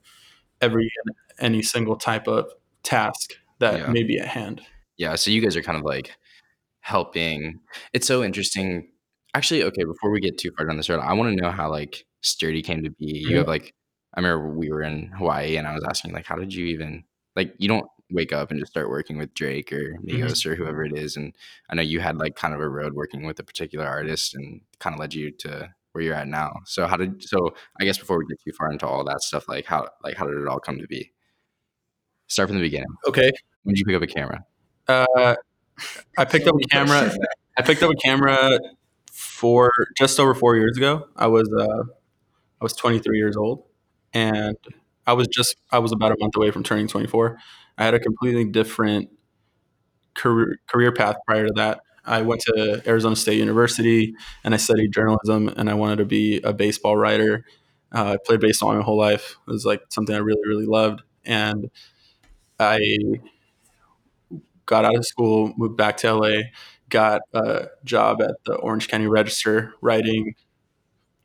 every 0.62 0.92
any 1.40 1.62
single 1.62 1.96
type 1.96 2.28
of 2.28 2.46
task 2.84 3.34
that 3.60 3.80
Yeah. 3.80 3.88
may 3.92 4.04
be 4.04 4.20
at 4.20 4.28
hand 4.28 4.62
yeah. 4.98 5.16
So 5.16 5.32
you 5.32 5.40
guys 5.42 5.56
are 5.56 5.62
kind 5.62 5.78
of 5.78 5.86
like 5.86 6.14
helping. 6.82 7.60
It's 7.94 8.06
so 8.06 8.22
interesting. 8.24 8.90
Actually, 9.34 9.64
okay. 9.64 9.84
Before 9.86 10.12
we 10.12 10.20
get 10.20 10.38
too 10.38 10.52
far 10.58 10.66
down 10.66 10.76
this 10.78 10.90
road, 10.90 11.00
I 11.00 11.14
want 11.14 11.30
to 11.38 11.42
know 11.42 11.52
how 11.52 11.70
like 11.70 12.06
sturdy 12.22 12.62
came 12.62 12.84
to 12.84 12.90
be. 12.90 13.06
You 13.06 13.30
Mhm. 13.30 13.38
have 13.38 13.48
like 13.48 13.74
I 14.16 14.20
remember 14.20 14.50
we 14.50 14.70
were 14.72 14.82
in 14.82 15.08
Hawaii 15.18 15.56
and 15.56 15.68
I 15.68 15.74
was 15.74 15.84
asking 15.86 16.14
like, 16.14 16.26
how 16.26 16.36
did 16.36 16.54
you 16.54 16.66
even 16.66 17.04
like 17.36 17.54
you 17.60 17.68
don't 17.70 17.88
wake 18.12 18.34
up 18.34 18.50
and 18.52 18.60
just 18.60 18.72
start 18.72 18.90
working 18.90 19.18
with 19.18 19.34
Drake 19.36 19.72
or 19.72 19.94
Migos 20.04 20.46
or 20.46 20.56
whoever 20.56 20.84
it 20.84 20.98
is. 20.98 21.16
And 21.16 21.34
I 21.70 21.76
know 21.76 21.84
you 21.84 22.00
had 22.00 22.18
like 22.18 22.36
kind 22.36 22.54
of 22.56 22.60
a 22.60 22.68
road 22.68 22.94
working 22.94 23.24
with 23.24 23.40
a 23.40 23.44
particular 23.44 23.86
artist 23.86 24.34
and 24.34 24.62
kind 24.80 24.96
of 24.96 25.00
led 25.00 25.14
you 25.14 25.30
to 25.32 25.74
where 26.00 26.06
you're 26.06 26.16
at 26.16 26.28
now. 26.28 26.62
So 26.66 26.88
how 26.88 26.96
did 26.96 27.22
so 27.22 27.54
I 27.80 27.84
guess 27.84 27.98
before 27.98 28.18
we 28.18 28.26
get 28.26 28.40
too 28.42 28.54
far 28.54 28.72
into 28.72 28.88
all 28.88 29.04
that 29.04 29.22
stuff, 29.22 29.50
like 29.50 29.66
how 29.66 29.90
like 30.04 30.16
how 30.16 30.26
did 30.26 30.38
it 30.38 30.48
all 30.48 30.60
come 30.60 30.80
to 30.80 30.88
be? 30.88 31.12
Start 32.28 32.48
from 32.50 32.58
the 32.58 32.64
beginning. 32.64 32.88
Okay. 33.08 33.32
When 33.64 33.76
did 33.76 33.80
you 33.80 33.86
pick 33.86 33.96
up 33.96 34.02
a 34.02 34.08
camera? 34.08 34.46
Uh, 34.88 35.36
I 36.18 36.26
picked 36.26 36.48
up 36.48 36.56
a 36.56 36.68
camera. 36.68 37.12
I 37.58 37.62
picked 37.62 37.84
up 37.84 37.92
a 37.92 37.96
camera 37.96 38.60
for 39.12 39.72
just 39.98 40.20
over 40.20 40.34
four 40.34 40.56
years 40.56 40.78
ago. 40.78 41.08
I 41.18 41.28
was 41.28 41.50
uh, 41.54 41.84
I 42.62 42.64
was 42.64 42.74
23 42.74 43.18
years 43.18 43.36
old, 43.36 43.66
and 44.14 44.56
I 45.06 45.14
was 45.14 45.28
just 45.28 45.58
I 45.72 45.80
was 45.80 45.92
about 45.92 46.14
a 46.14 46.16
month 46.20 46.38
away 46.38 46.52
from 46.52 46.64
turning 46.64 46.88
24. 46.88 47.38
I 47.78 47.84
had 47.84 47.94
a 47.94 48.00
completely 48.00 48.46
different 48.46 49.10
career 50.14 50.60
career 50.68 50.94
path 50.94 51.18
prior 51.28 51.48
to 51.48 51.54
that. 51.58 51.82
I 52.10 52.22
went 52.24 52.42
to 52.42 52.82
Arizona 52.88 53.16
State 53.16 53.40
University 53.40 54.16
and 54.44 54.54
I 54.54 54.58
studied 54.58 54.92
journalism, 54.94 55.50
and 55.50 55.70
I 55.70 55.76
wanted 55.76 55.98
to 55.98 56.06
be 56.06 56.42
a 56.42 56.54
baseball 56.54 56.98
writer. 56.98 57.46
Uh, 57.94 58.14
I 58.14 58.18
played 58.26 58.40
baseball 58.42 58.76
my 58.76 58.82
whole 58.84 58.98
life. 58.98 59.38
It 59.48 59.52
was 59.52 59.66
like 59.66 59.82
something 59.90 60.16
I 60.16 60.20
really 60.20 60.42
really 60.48 60.66
loved, 60.66 61.04
and 61.26 61.70
I 62.60 62.98
got 64.66 64.86
out 64.86 64.96
of 64.96 65.06
school, 65.06 65.54
moved 65.58 65.78
back 65.78 65.98
to 65.98 66.08
LA, 66.08 66.44
got 66.90 67.22
a 67.34 67.68
job 67.84 68.22
at 68.22 68.36
the 68.46 68.54
Orange 68.56 68.88
County 68.88 69.08
Register 69.08 69.74
writing 69.82 70.36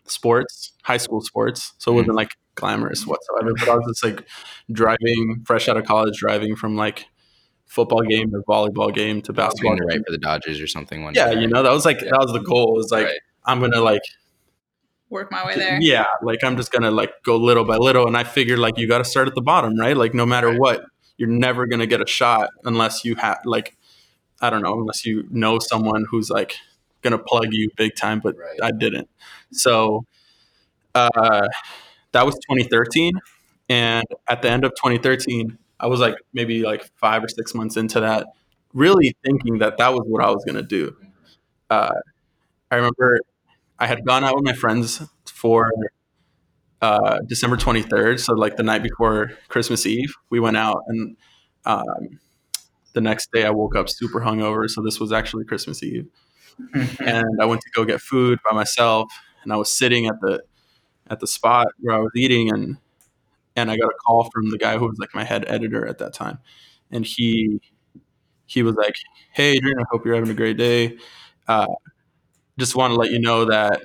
sports, 0.06 0.72
high 0.82 0.96
school 0.98 1.20
sports. 1.20 1.74
So 1.78 1.92
it 1.92 1.96
wasn't 1.96 2.16
like 2.16 2.30
glamorous 2.54 3.06
whatsoever. 3.06 3.52
But 3.58 3.68
I 3.68 3.74
was 3.76 3.86
just 3.88 4.04
like 4.04 4.28
driving 4.72 5.42
fresh 5.46 5.68
out 5.68 5.76
of 5.76 5.84
college, 5.84 6.18
driving 6.18 6.56
from 6.56 6.76
like 6.76 7.06
football 7.66 8.02
game 8.02 8.30
to 8.30 8.38
volleyball 8.48 8.94
game 8.94 9.20
to 9.22 9.32
basketball. 9.32 9.70
Going 9.76 9.78
to 9.78 9.82
game. 9.94 9.98
write 10.00 10.06
for 10.06 10.12
the 10.12 10.18
Dodgers 10.18 10.60
or 10.60 10.66
something 10.66 11.02
one 11.02 11.14
Yeah, 11.14 11.32
day. 11.34 11.40
you 11.40 11.46
know, 11.48 11.62
that 11.62 11.72
was 11.72 11.84
like 11.84 12.00
Yeah. 12.00 12.10
that 12.10 12.18
was 12.20 12.32
the 12.32 12.40
goal. 12.40 12.74
Was 12.74 12.90
like 12.92 13.06
Right. 13.06 13.18
I'm 13.46 13.60
gonna 13.60 13.80
like 13.80 14.02
Work 15.10 15.30
my 15.30 15.46
way 15.46 15.54
there. 15.56 15.78
yeah, 15.80 16.06
like 16.22 16.42
I'm 16.42 16.56
just 16.56 16.72
gonna 16.72 16.90
like 16.90 17.12
go 17.24 17.36
little 17.36 17.64
by 17.64 17.76
little. 17.76 18.06
And 18.06 18.16
I 18.16 18.24
figured 18.24 18.58
like 18.58 18.78
you 18.78 18.88
got 18.88 18.98
to 18.98 19.04
start 19.04 19.28
at 19.28 19.34
the 19.34 19.42
bottom, 19.42 19.76
right? 19.78 19.96
Like 19.96 20.14
no 20.14 20.26
matter 20.26 20.48
Right. 20.48 20.58
what, 20.58 20.84
you're 21.18 21.28
never 21.28 21.66
gonna 21.66 21.86
get 21.86 22.00
a 22.00 22.06
shot 22.06 22.50
unless 22.64 23.04
you 23.04 23.14
have 23.16 23.38
like 23.44 23.76
I 24.40 24.50
don't 24.50 24.62
know, 24.62 24.78
unless 24.78 25.04
you 25.06 25.24
know 25.30 25.58
someone 25.58 26.04
who's 26.10 26.30
like 26.30 26.56
gonna 27.02 27.18
plug 27.18 27.48
you 27.52 27.70
big 27.76 27.94
time. 27.96 28.20
But 28.20 28.36
Right. 28.36 28.58
I 28.62 28.70
didn't. 28.72 29.08
So 29.52 30.04
uh, 30.94 31.46
that 32.12 32.24
was 32.26 32.34
2013, 32.48 33.14
and 33.68 34.04
at 34.28 34.42
the 34.42 34.50
end 34.50 34.64
of 34.64 34.72
2013, 34.72 35.58
I 35.80 35.86
was 35.86 36.00
like 36.00 36.16
maybe 36.32 36.62
like 36.62 36.90
five 36.96 37.22
or 37.24 37.28
six 37.28 37.54
months 37.54 37.76
into 37.76 38.00
that, 38.00 38.26
really 38.72 39.16
thinking 39.24 39.58
that 39.58 39.78
that 39.78 39.92
was 39.92 40.02
what 40.06 40.22
I 40.24 40.30
was 40.30 40.44
gonna 40.44 40.62
do. 40.62 40.96
Uh, 41.70 41.94
I 42.70 42.76
remember 42.76 43.20
I 43.78 43.86
had 43.86 44.04
gone 44.04 44.24
out 44.24 44.34
with 44.36 44.44
my 44.44 44.52
friends 44.52 45.02
for 45.26 45.70
uh, 46.80 47.18
December 47.26 47.56
23rd, 47.56 48.20
so 48.20 48.34
like 48.34 48.56
the 48.56 48.62
night 48.62 48.82
before 48.82 49.32
Christmas 49.48 49.86
Eve. 49.86 50.14
We 50.30 50.40
went 50.40 50.56
out, 50.56 50.82
and 50.86 51.16
um, 51.64 52.20
the 52.92 53.00
next 53.00 53.32
day 53.32 53.44
I 53.44 53.50
woke 53.50 53.74
up 53.76 53.88
super 53.88 54.20
hungover. 54.20 54.68
So 54.68 54.82
this 54.82 55.00
was 55.00 55.12
actually 55.12 55.44
Christmas 55.44 55.82
Eve, 55.82 56.06
and 57.00 57.40
I 57.40 57.46
went 57.46 57.62
to 57.62 57.70
go 57.74 57.84
get 57.84 58.00
food 58.00 58.38
by 58.48 58.54
myself, 58.54 59.10
and 59.42 59.52
I 59.52 59.56
was 59.56 59.72
sitting 59.72 60.06
at 60.06 60.20
the 60.20 60.42
at 61.08 61.20
the 61.20 61.26
spot 61.26 61.68
where 61.80 61.96
I 61.96 62.00
was 62.00 62.12
eating, 62.16 62.50
and 62.50 62.76
and 63.56 63.70
I 63.70 63.76
got 63.76 63.86
a 63.88 63.94
call 64.06 64.30
from 64.32 64.50
the 64.50 64.58
guy 64.58 64.76
who 64.78 64.86
was 64.88 64.98
like 64.98 65.14
my 65.14 65.24
head 65.24 65.44
editor 65.48 65.86
at 65.86 65.98
that 65.98 66.12
time, 66.14 66.38
and 66.90 67.04
he 67.06 67.60
he 68.46 68.62
was 68.62 68.76
like, 68.76 68.96
"Hey, 69.32 69.52
Adrian, 69.52 69.78
I 69.80 69.84
hope 69.90 70.04
you're 70.04 70.14
having 70.14 70.30
a 70.30 70.34
great 70.34 70.56
day. 70.58 70.98
Uh, 71.48 71.66
just 72.58 72.76
want 72.76 72.92
to 72.92 72.98
let 72.98 73.10
you 73.10 73.18
know 73.20 73.44
that 73.46 73.82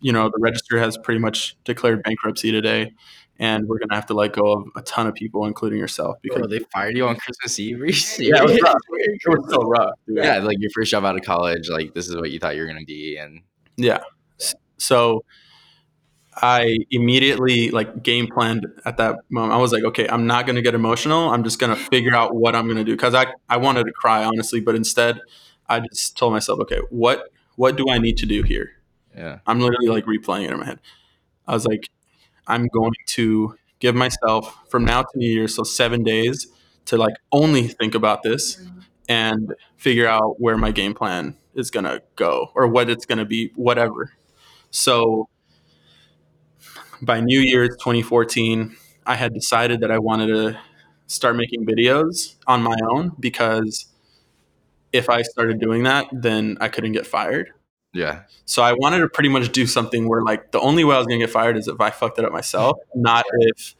you 0.00 0.12
know 0.12 0.28
the 0.28 0.38
register 0.40 0.78
has 0.78 0.98
pretty 0.98 1.20
much 1.20 1.56
declared 1.64 2.02
bankruptcy 2.02 2.52
today." 2.52 2.92
And 3.38 3.66
we're 3.66 3.78
gonna 3.78 3.94
have 3.94 4.06
to 4.06 4.14
let 4.14 4.34
go 4.34 4.52
of 4.52 4.68
a 4.76 4.82
ton 4.82 5.06
of 5.08 5.14
people, 5.14 5.46
including 5.46 5.78
yourself, 5.78 6.18
because 6.22 6.40
Bro, 6.40 6.48
they 6.48 6.60
fired 6.72 6.96
you 6.96 7.08
on 7.08 7.16
Christmas 7.16 7.58
Eve. 7.58 7.80
Yeah, 8.18 8.42
it 8.42 8.44
was 8.44 8.62
rough. 8.62 8.74
It 8.92 9.20
was 9.26 9.50
so 9.50 9.62
rough. 9.64 9.94
Yeah, 10.06 10.38
like 10.38 10.58
your 10.60 10.70
first 10.74 10.90
job 10.92 11.04
out 11.04 11.16
of 11.16 11.22
college, 11.24 11.68
like 11.70 11.94
this 11.94 12.08
is 12.08 12.14
what 12.16 12.30
you 12.30 12.38
thought 12.38 12.54
you 12.56 12.62
were 12.62 12.68
gonna 12.68 12.84
be, 12.86 13.16
and 13.16 13.40
Yeah. 13.76 14.00
So 14.78 15.24
I 16.34 16.78
immediately 16.90 17.70
like 17.70 18.02
game 18.02 18.26
planned 18.26 18.66
at 18.84 18.96
that 18.96 19.16
moment. 19.28 19.52
I 19.52 19.58
was 19.58 19.72
like, 19.72 19.84
okay, 19.84 20.08
I'm 20.08 20.26
not 20.26 20.46
going 20.46 20.56
to 20.56 20.62
get 20.62 20.74
emotional. 20.74 21.30
I'm 21.30 21.44
just 21.44 21.58
going 21.58 21.74
to 21.74 21.76
figure 21.76 22.14
out 22.14 22.34
what 22.34 22.56
I'm 22.56 22.64
going 22.64 22.78
to 22.78 22.84
do 22.84 22.96
cuz 22.96 23.14
I 23.14 23.26
I 23.48 23.58
wanted 23.58 23.84
to 23.84 23.92
cry 23.92 24.24
honestly, 24.24 24.60
but 24.60 24.74
instead 24.74 25.20
I 25.68 25.80
just 25.80 26.16
told 26.16 26.32
myself, 26.32 26.60
okay, 26.60 26.80
what 26.90 27.28
what 27.56 27.76
do 27.76 27.90
I 27.90 27.98
need 27.98 28.16
to 28.18 28.26
do 28.26 28.42
here? 28.42 28.76
yeah, 29.16 29.40
I'm 29.46 29.60
literally 29.60 29.88
like 29.88 30.06
replaying 30.06 30.44
it 30.44 30.52
in 30.52 30.58
my 30.58 30.66
head. 30.66 30.80
I 31.46 31.52
was 31.52 31.66
like, 31.66 31.90
I'm 32.46 32.66
going 32.68 32.92
to 33.08 33.56
give 33.80 33.94
myself 33.94 34.56
from 34.70 34.84
now 34.84 35.02
to 35.02 35.08
New 35.18 35.28
Year's, 35.28 35.54
so 35.54 35.64
seven 35.64 36.02
days 36.02 36.46
to 36.86 36.96
like 36.96 37.14
only 37.30 37.68
think 37.68 37.94
about 37.94 38.22
this 38.22 38.60
and 39.08 39.54
figure 39.76 40.06
out 40.06 40.40
where 40.40 40.56
my 40.56 40.70
game 40.70 40.94
plan 40.94 41.36
is 41.54 41.70
gonna 41.70 42.00
go 42.16 42.50
or 42.54 42.66
what 42.66 42.88
it's 42.88 43.04
gonna 43.04 43.24
be, 43.24 43.52
whatever. 43.54 44.12
So 44.70 45.28
by 47.02 47.20
New 47.20 47.40
Year's 47.40 47.70
2014, 47.78 48.74
I 49.06 49.16
had 49.16 49.34
decided 49.34 49.80
that 49.80 49.90
I 49.90 49.98
wanted 49.98 50.28
to 50.28 50.58
start 51.06 51.36
making 51.36 51.66
videos 51.66 52.36
on 52.46 52.62
my 52.62 52.76
own 52.90 53.12
because 53.20 53.86
if 54.92 55.10
I 55.10 55.22
started 55.22 55.60
doing 55.60 55.82
that, 55.82 56.06
then 56.12 56.56
I 56.60 56.68
couldn't 56.68 56.92
get 56.92 57.06
fired. 57.06 57.50
yeah, 57.92 58.22
So 58.46 58.62
I 58.62 58.72
wanted 58.72 59.00
to 59.00 59.08
pretty 59.08 59.28
much 59.28 59.52
do 59.52 59.66
something 59.66 60.08
where 60.08 60.22
like 60.22 60.52
the 60.52 60.60
only 60.60 60.84
way 60.84 60.94
I 60.94 60.98
was 60.98 61.06
gonna 61.06 61.18
get 61.18 61.30
fired 61.30 61.56
is 61.56 61.68
if 61.68 61.80
I 61.80 61.90
fucked 61.90 62.18
it 62.18 62.24
up 62.24 62.32
myself, 62.32 62.78
not 62.94 63.24
if 63.40 63.74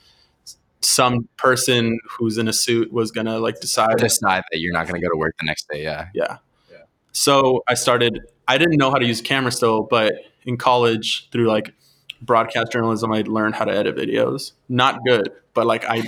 some 0.80 1.28
person 1.36 1.98
who's 2.10 2.38
in 2.38 2.48
a 2.48 2.52
suit 2.52 2.92
was 2.92 3.10
gonna 3.10 3.38
like 3.38 3.60
decide. 3.60 3.96
decide 3.98 4.42
that 4.50 4.58
you're 4.58 4.72
not 4.72 4.86
gonna 4.86 5.00
go 5.00 5.08
to 5.08 5.16
work 5.16 5.34
the 5.38 5.46
next 5.46 5.68
day. 5.70 5.82
Yeah, 5.84 6.08
Yeah. 6.14 6.38
Yeah. 6.70 6.78
So 7.12 7.62
I 7.68 7.74
started. 7.74 8.20
I 8.48 8.58
didn't 8.58 8.76
know 8.76 8.90
how 8.90 8.96
to 8.96 9.06
use 9.06 9.20
camera 9.22 9.52
still, 9.52 9.84
but 9.84 10.14
in 10.44 10.56
college 10.56 11.30
through 11.30 11.46
like 11.46 11.72
broadcast 12.22 12.72
journalism, 12.72 13.12
I 13.12 13.22
learned 13.22 13.54
how 13.56 13.64
to 13.66 13.72
edit 13.72 13.96
videos. 13.96 14.52
Not 14.68 15.00
good, 15.06 15.30
but 15.54 15.66
like 15.66 15.84
I, 15.84 16.02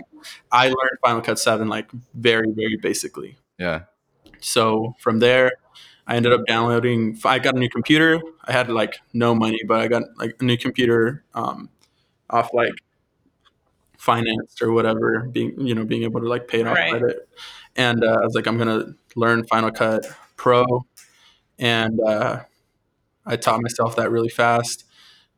I 0.51 0.67
learned 0.69 0.99
Final 1.05 1.21
Cut 1.21 1.39
Seven 1.39 1.69
like 1.69 1.91
very 2.15 2.51
very 2.51 2.77
basically. 2.77 3.37
yeah, 3.59 3.83
So 4.41 4.95
from 5.01 5.19
there, 5.21 5.53
I 6.07 6.17
ended 6.17 6.33
up 6.33 6.47
downloading. 6.47 7.19
I 7.25 7.39
got 7.39 7.55
a 7.57 7.59
new 7.59 7.69
computer. 7.69 8.21
I 8.45 8.53
had 8.53 8.69
like 8.71 8.99
no 9.13 9.35
money, 9.35 9.61
but 9.67 9.81
I 9.81 9.89
got 9.89 10.03
like 10.17 10.37
a 10.41 10.45
new 10.45 10.57
computer 10.59 11.25
um, 11.35 11.69
off 12.31 12.51
like 12.55 12.75
financed 13.99 14.63
or 14.63 14.73
whatever. 14.73 15.21
Being 15.31 15.59
you 15.61 15.75
know 15.75 15.85
being 15.85 16.03
able 16.05 16.21
to 16.21 16.29
like 16.29 16.49
pay 16.49 16.61
it 16.61 16.67
off 16.67 16.77
Right. 16.77 16.91
credit, 16.91 17.29
and 17.77 18.05
uh, 18.05 18.19
I 18.21 18.25
was 18.25 18.35
like, 18.35 18.47
I'm 18.47 18.59
gonna 18.59 18.95
learn 19.17 19.45
Final 19.45 19.71
Cut 19.71 20.07
Pro, 20.37 20.87
and 21.59 22.01
uh, 22.01 22.41
I 23.27 23.37
taught 23.37 23.63
myself 23.63 23.97
that 23.97 24.11
really 24.11 24.29
fast. 24.29 24.85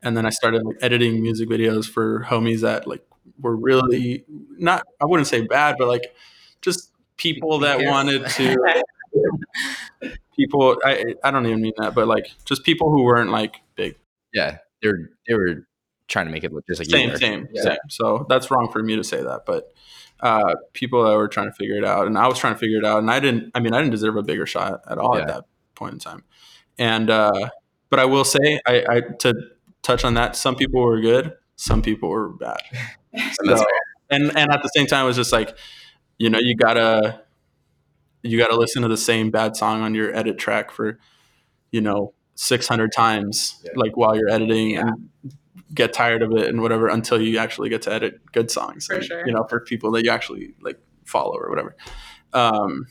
And 0.06 0.16
then 0.16 0.25
I 0.25 0.30
started 0.30 0.62
like 0.64 0.76
editing 0.80 1.20
music 1.20 1.48
videos 1.48 1.84
for 1.88 2.25
homies 2.28 2.60
that 2.60 2.86
like 2.86 3.02
were 3.40 3.56
really 3.56 4.25
not 4.56 4.84
I 5.02 5.04
wouldn't 5.06 5.26
say 5.26 5.40
bad, 5.40 5.75
but 5.78 5.88
like 5.88 6.14
just 6.62 6.92
people 7.16 7.58
that 7.60 7.80
wanted 7.84 8.26
to 8.28 8.56
people 10.36 10.78
I 10.84 11.14
I 11.25 11.30
don't 11.30 11.44
even 11.46 11.60
mean 11.60 11.72
that, 11.78 11.94
but 11.94 12.06
like 12.06 12.30
just 12.44 12.62
people 12.64 12.90
who 12.90 13.02
weren't 13.02 13.30
like 13.30 13.56
big. 13.75 13.96
yeah. 14.32 14.58
They 14.80 14.88
were 14.88 15.10
they 15.26 15.34
were 15.34 15.66
trying 16.06 16.26
to 16.26 16.32
make 16.32 16.44
it 16.44 16.52
look 16.52 16.64
just 16.68 16.78
like 16.80 16.88
Same, 16.88 17.10
were. 17.10 17.18
same, 17.18 17.48
Yeah. 17.52 17.62
same. 17.62 17.78
So 17.88 18.26
that's 18.28 18.48
wrong 18.50 18.70
for 18.70 18.82
me 18.82 18.94
to 18.94 19.02
say 19.02 19.22
that, 19.22 19.44
but 19.44 19.72
uh, 20.20 20.54
people 20.72 21.04
that 21.04 21.16
were 21.16 21.28
trying 21.28 21.48
to 21.50 21.52
figure 21.52 21.76
it 21.76 21.84
out, 21.84 22.06
and 22.06 22.16
I 22.16 22.28
was 22.28 22.38
trying 22.38 22.54
to 22.54 22.58
figure 22.58 22.78
it 22.78 22.84
out, 22.84 23.00
and 23.00 23.10
I 23.10 23.18
didn't. 23.20 23.50
I 23.54 23.60
mean, 23.60 23.75
I 23.75 23.78
didn't 23.80 23.90
deserve 23.90 24.16
a 24.16 24.22
bigger 24.22 24.46
shot 24.46 24.80
at 24.88 24.98
all 24.98 25.16
at 25.16 25.26
that 25.26 25.44
point 25.75 25.94
in 25.94 25.98
time. 25.98 26.22
And 26.78 27.10
uh, 27.10 27.50
but 27.90 27.98
I 27.98 28.04
will 28.06 28.25
say, 28.25 28.60
I, 28.66 28.84
I 28.88 29.00
to 29.20 29.34
touch 29.87 30.05
on 30.05 30.14
that, 30.14 30.37
some 30.37 30.57
people 30.57 30.83
were 30.83 31.00
good, 31.00 31.33
some 31.57 31.83
people 31.83 32.09
were 32.09 32.28
bad. 32.31 32.59
So- 33.45 33.64
and 34.11 34.25
and 34.37 34.52
at 34.52 34.62
the 34.62 34.69
same 34.76 34.87
time, 34.87 35.05
it 35.05 35.09
was 35.09 35.16
just 35.16 35.33
like, 35.33 35.57
you 36.19 36.31
know, 36.31 36.38
you 36.38 36.55
gotta 36.55 37.23
you 38.23 38.38
gotta 38.38 38.57
listen 38.57 38.83
to 38.83 38.88
the 38.88 38.97
same 38.97 39.31
bad 39.31 39.57
song 39.57 39.83
on 39.83 39.95
your 39.95 40.14
edit 40.14 40.38
track 40.38 40.71
for, 40.71 40.99
you 41.73 41.81
know, 41.81 42.12
six 42.35 42.69
hundred 42.69 42.93
times, 42.93 43.61
Yeah. 43.64 43.73
like 43.75 43.97
while 43.97 44.14
you're 44.16 44.28
editing, 44.28 44.76
and 44.76 45.11
get 45.75 45.93
tired 45.93 46.23
of 46.23 46.31
it 46.33 46.49
and 46.49 46.61
whatever 46.62 46.87
until 46.88 47.21
you 47.21 47.38
actually 47.38 47.69
get 47.69 47.83
to 47.83 47.93
edit 47.93 48.21
good 48.33 48.50
songs. 48.50 48.87
For 48.87 48.97
and, 48.97 49.05
sure. 49.05 49.26
You 49.26 49.33
know, 49.33 49.45
for 49.49 49.61
people 49.61 49.90
that 49.93 50.05
you 50.05 50.11
actually 50.11 50.55
like 50.61 50.78
follow 51.05 51.37
or 51.37 51.49
whatever. 51.50 51.75
Um, 52.33 52.87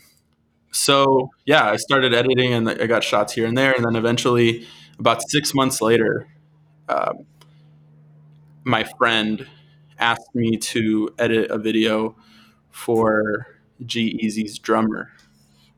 so 0.72 1.30
yeah, 1.46 1.70
I 1.70 1.76
started 1.76 2.12
editing 2.14 2.52
and 2.52 2.68
I 2.68 2.86
got 2.86 3.02
shots 3.04 3.32
here 3.32 3.46
and 3.46 3.56
there, 3.56 3.72
and 3.72 3.84
then 3.84 3.96
eventually, 3.96 4.66
about 4.98 5.22
six 5.28 5.54
months 5.54 5.80
later, 5.80 6.26
um, 6.88 7.26
my 8.64 8.84
friend 8.84 9.46
asked 9.98 10.34
me 10.34 10.56
to 10.56 11.08
edit 11.18 11.50
a 11.50 11.58
video 11.58 12.16
for 12.70 13.46
G 13.84 14.18
Eazy's 14.22 14.58
drummer, 14.58 15.10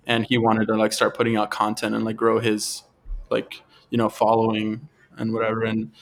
and 0.07 0.25
he 0.25 0.39
wanted 0.39 0.67
to 0.69 0.77
like 0.77 0.93
start 0.93 1.17
putting 1.17 1.37
out 1.37 1.51
content 1.51 1.95
and 1.95 2.05
like 2.05 2.17
grow 2.17 2.39
his 2.41 2.83
like 3.31 3.63
you 3.91 3.99
know 3.99 4.09
following 4.09 4.89
and 5.17 5.33
whatever 5.33 5.65
and 5.65 5.93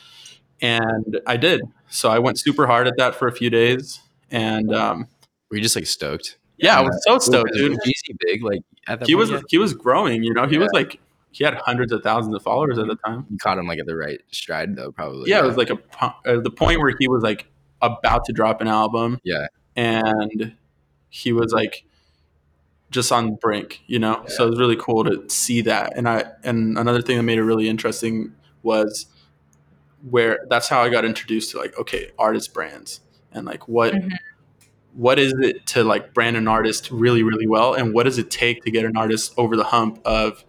and 0.60 1.20
I 1.26 1.36
did. 1.36 1.60
So 1.88 2.08
I 2.10 2.18
went 2.18 2.38
super 2.38 2.66
hard 2.66 2.86
at 2.88 2.96
that 2.98 3.14
for 3.14 3.28
a 3.28 3.32
few 3.32 3.50
days, 3.50 4.00
and 4.30 4.74
um, 4.74 5.08
Were 5.50 5.56
you 5.56 5.62
just 5.62 5.76
like 5.76 5.86
stoked? 5.86 6.38
yeah, 6.58 6.78
I 6.78 6.80
was 6.82 6.98
so 7.06 7.18
stoked, 7.18 7.52
dude. 7.52 7.76
G-Eazy 7.84 8.16
big 8.18 8.42
like 8.42 8.62
He 9.06 9.14
was 9.14 9.30
yet? 9.30 9.42
he 9.48 9.58
was 9.58 9.74
growing, 9.74 10.22
you 10.22 10.32
know. 10.32 10.46
He 10.46 10.56
was 10.58 10.70
like 10.72 10.98
he 11.30 11.44
had 11.44 11.54
hundreds 11.54 11.92
of 11.92 12.02
thousands 12.02 12.34
of 12.34 12.42
followers 12.42 12.78
at 12.78 12.86
the 12.86 12.96
time. 12.96 13.26
You 13.30 13.36
caught 13.38 13.58
him 13.58 13.66
like 13.66 13.78
at 13.78 13.86
the 13.86 13.96
right 13.96 14.20
stride 14.30 14.74
though, 14.76 14.90
probably. 14.92 15.30
Yeah, 15.30 15.40
it 15.40 15.46
was 15.46 15.56
like 15.56 15.70
a 15.70 15.78
uh, 16.02 16.40
the 16.40 16.50
point 16.50 16.80
where 16.80 16.94
he 16.98 17.08
was 17.08 17.22
like 17.22 17.46
about 17.82 18.24
to 18.26 18.32
drop 18.32 18.60
an 18.60 18.68
album. 18.68 19.18
Yeah. 19.24 19.46
and 19.76 20.54
he 21.10 21.32
was 21.32 21.52
like 21.52 21.84
just 22.90 23.10
on 23.12 23.26
the 23.26 23.32
brink, 23.32 23.82
you 23.86 23.98
know. 23.98 24.24
So 24.28 24.46
it 24.46 24.50
was 24.50 24.58
really 24.58 24.76
cool 24.76 25.04
to 25.04 25.28
see 25.28 25.60
that. 25.62 25.96
And 25.96 26.08
I 26.08 26.24
and 26.44 26.78
another 26.78 27.02
thing 27.02 27.16
that 27.16 27.22
made 27.24 27.38
it 27.38 27.44
really 27.44 27.68
interesting 27.68 28.32
was 28.62 29.06
where 30.08 30.46
that's 30.48 30.68
how 30.68 30.82
I 30.82 30.88
got 30.88 31.04
introduced 31.04 31.50
to 31.52 31.58
like 31.58 31.76
okay, 31.78 32.10
artist 32.18 32.54
brands 32.54 33.00
and 33.32 33.44
like 33.46 33.66
what 33.68 33.92
Mhm. 33.94 34.12
what 34.94 35.18
is 35.18 35.34
it 35.40 35.66
to 35.68 35.84
like 35.84 36.14
brand 36.14 36.36
an 36.36 36.48
artist 36.48 36.90
really 36.90 37.22
really 37.22 37.46
well 37.46 37.74
and 37.74 37.92
what 37.92 38.04
does 38.04 38.16
it 38.18 38.30
take 38.30 38.62
to 38.64 38.70
get 38.70 38.84
an 38.84 38.96
artist 38.96 39.34
over 39.36 39.56
the 39.56 39.64
hump 39.64 40.00
of 40.04 40.44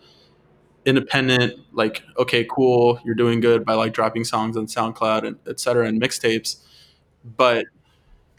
independent 0.88 1.54
like 1.74 2.02
okay 2.18 2.44
cool 2.50 3.00
you're 3.04 3.14
doing 3.14 3.40
good 3.42 3.64
by 3.66 3.74
like 3.76 3.94
dropping 3.94 4.24
songs 4.24 4.56
on 4.58 4.66
soundcloud 4.66 5.28
and 5.28 5.38
et 5.46 5.60
cetera 5.60 5.86
and 5.86 6.02
mixtapes 6.02 6.62
but 7.24 7.66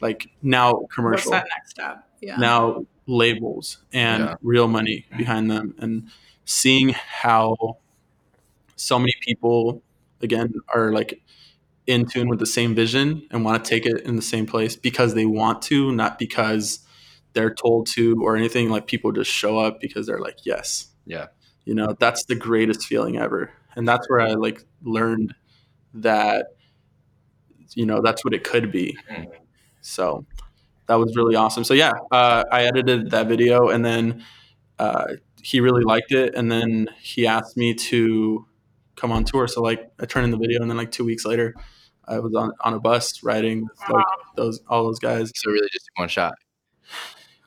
like 0.01 0.31
now 0.43 0.73
What's 0.73 0.95
commercial 0.95 1.31
that 1.33 1.47
next 1.57 1.71
step? 1.71 2.09
Yeah. 2.21 2.37
now 2.39 2.87
labels 3.07 3.79
and 3.93 4.25
Yeah. 4.25 4.35
real 4.43 4.67
money 4.67 5.07
behind 5.17 5.51
them 5.51 5.75
and 5.79 6.09
seeing 6.47 6.89
how 6.91 7.55
so 8.77 8.99
many 8.99 9.15
people 9.21 9.83
again 10.23 10.55
are 10.75 10.91
like 10.93 11.21
in 11.87 12.07
tune 12.07 12.29
with 12.29 12.39
the 12.39 12.47
same 12.47 12.75
vision 12.75 13.27
and 13.31 13.45
want 13.45 13.63
to 13.63 13.69
take 13.69 13.85
it 13.87 14.01
in 14.03 14.17
the 14.17 14.23
same 14.23 14.47
place 14.47 14.75
because 14.77 15.15
they 15.15 15.27
want 15.27 15.61
to 15.63 15.93
not 15.93 16.19
because 16.19 16.81
they're 17.35 17.53
told 17.55 17.87
to 17.89 18.17
or 18.23 18.37
anything 18.37 18.71
like 18.71 18.87
people 18.87 19.13
just 19.13 19.31
show 19.31 19.59
up 19.59 19.81
because 19.81 20.07
they're 20.07 20.19
like 20.21 20.39
yes 20.45 20.89
Yeah. 21.07 21.27
You 21.69 21.75
know 21.75 21.95
that's 22.01 22.25
the 22.27 22.35
greatest 22.35 22.87
feeling 22.87 23.19
ever. 23.19 23.53
And 23.77 23.87
that's 23.87 24.09
where 24.11 24.21
i 24.21 24.33
like 24.47 24.65
learned 24.83 25.35
that 25.95 26.47
you 27.75 27.87
know 27.87 28.01
that's 28.01 28.25
what 28.25 28.35
it 28.35 28.45
could 28.45 28.73
be. 28.73 28.97
Mhm. 29.11 29.27
so 29.81 30.25
that 30.87 30.97
was 30.97 31.17
really 31.17 31.37
awesome. 31.37 31.65
So 31.65 31.75
yeah 31.75 31.93
uh, 32.13 32.45
i 32.53 32.65
edited 32.65 33.11
that 33.13 33.27
video 33.29 33.69
and 33.69 33.85
then 33.85 34.25
uh, 34.79 35.07
he 35.43 35.61
really 35.61 35.85
liked 35.85 36.13
it. 36.13 36.35
And 36.37 36.51
then 36.53 36.89
he 37.01 37.27
asked 37.27 37.57
me 37.57 37.75
to 37.91 38.47
come 38.97 39.13
on 39.13 39.25
tour. 39.25 39.49
So 39.49 39.63
like 39.63 39.91
i 40.01 40.07
turned 40.07 40.25
in 40.27 40.31
the 40.33 40.39
video 40.39 40.61
and 40.63 40.71
then 40.71 40.77
like 40.79 40.93
two 40.93 41.05
weeks 41.05 41.25
later 41.25 41.55
i 42.07 42.19
was 42.21 42.35
on, 42.35 42.53
on 42.63 42.75
a 42.75 42.81
bus 42.81 43.23
riding 43.23 43.63
with 43.63 43.91
like 43.91 44.07
those 44.37 44.61
all 44.69 44.85
those 44.85 44.99
guys. 45.01 45.33
So 45.37 45.51
really 45.51 45.69
just 45.73 45.89
one 45.97 46.09
shot. 46.09 46.35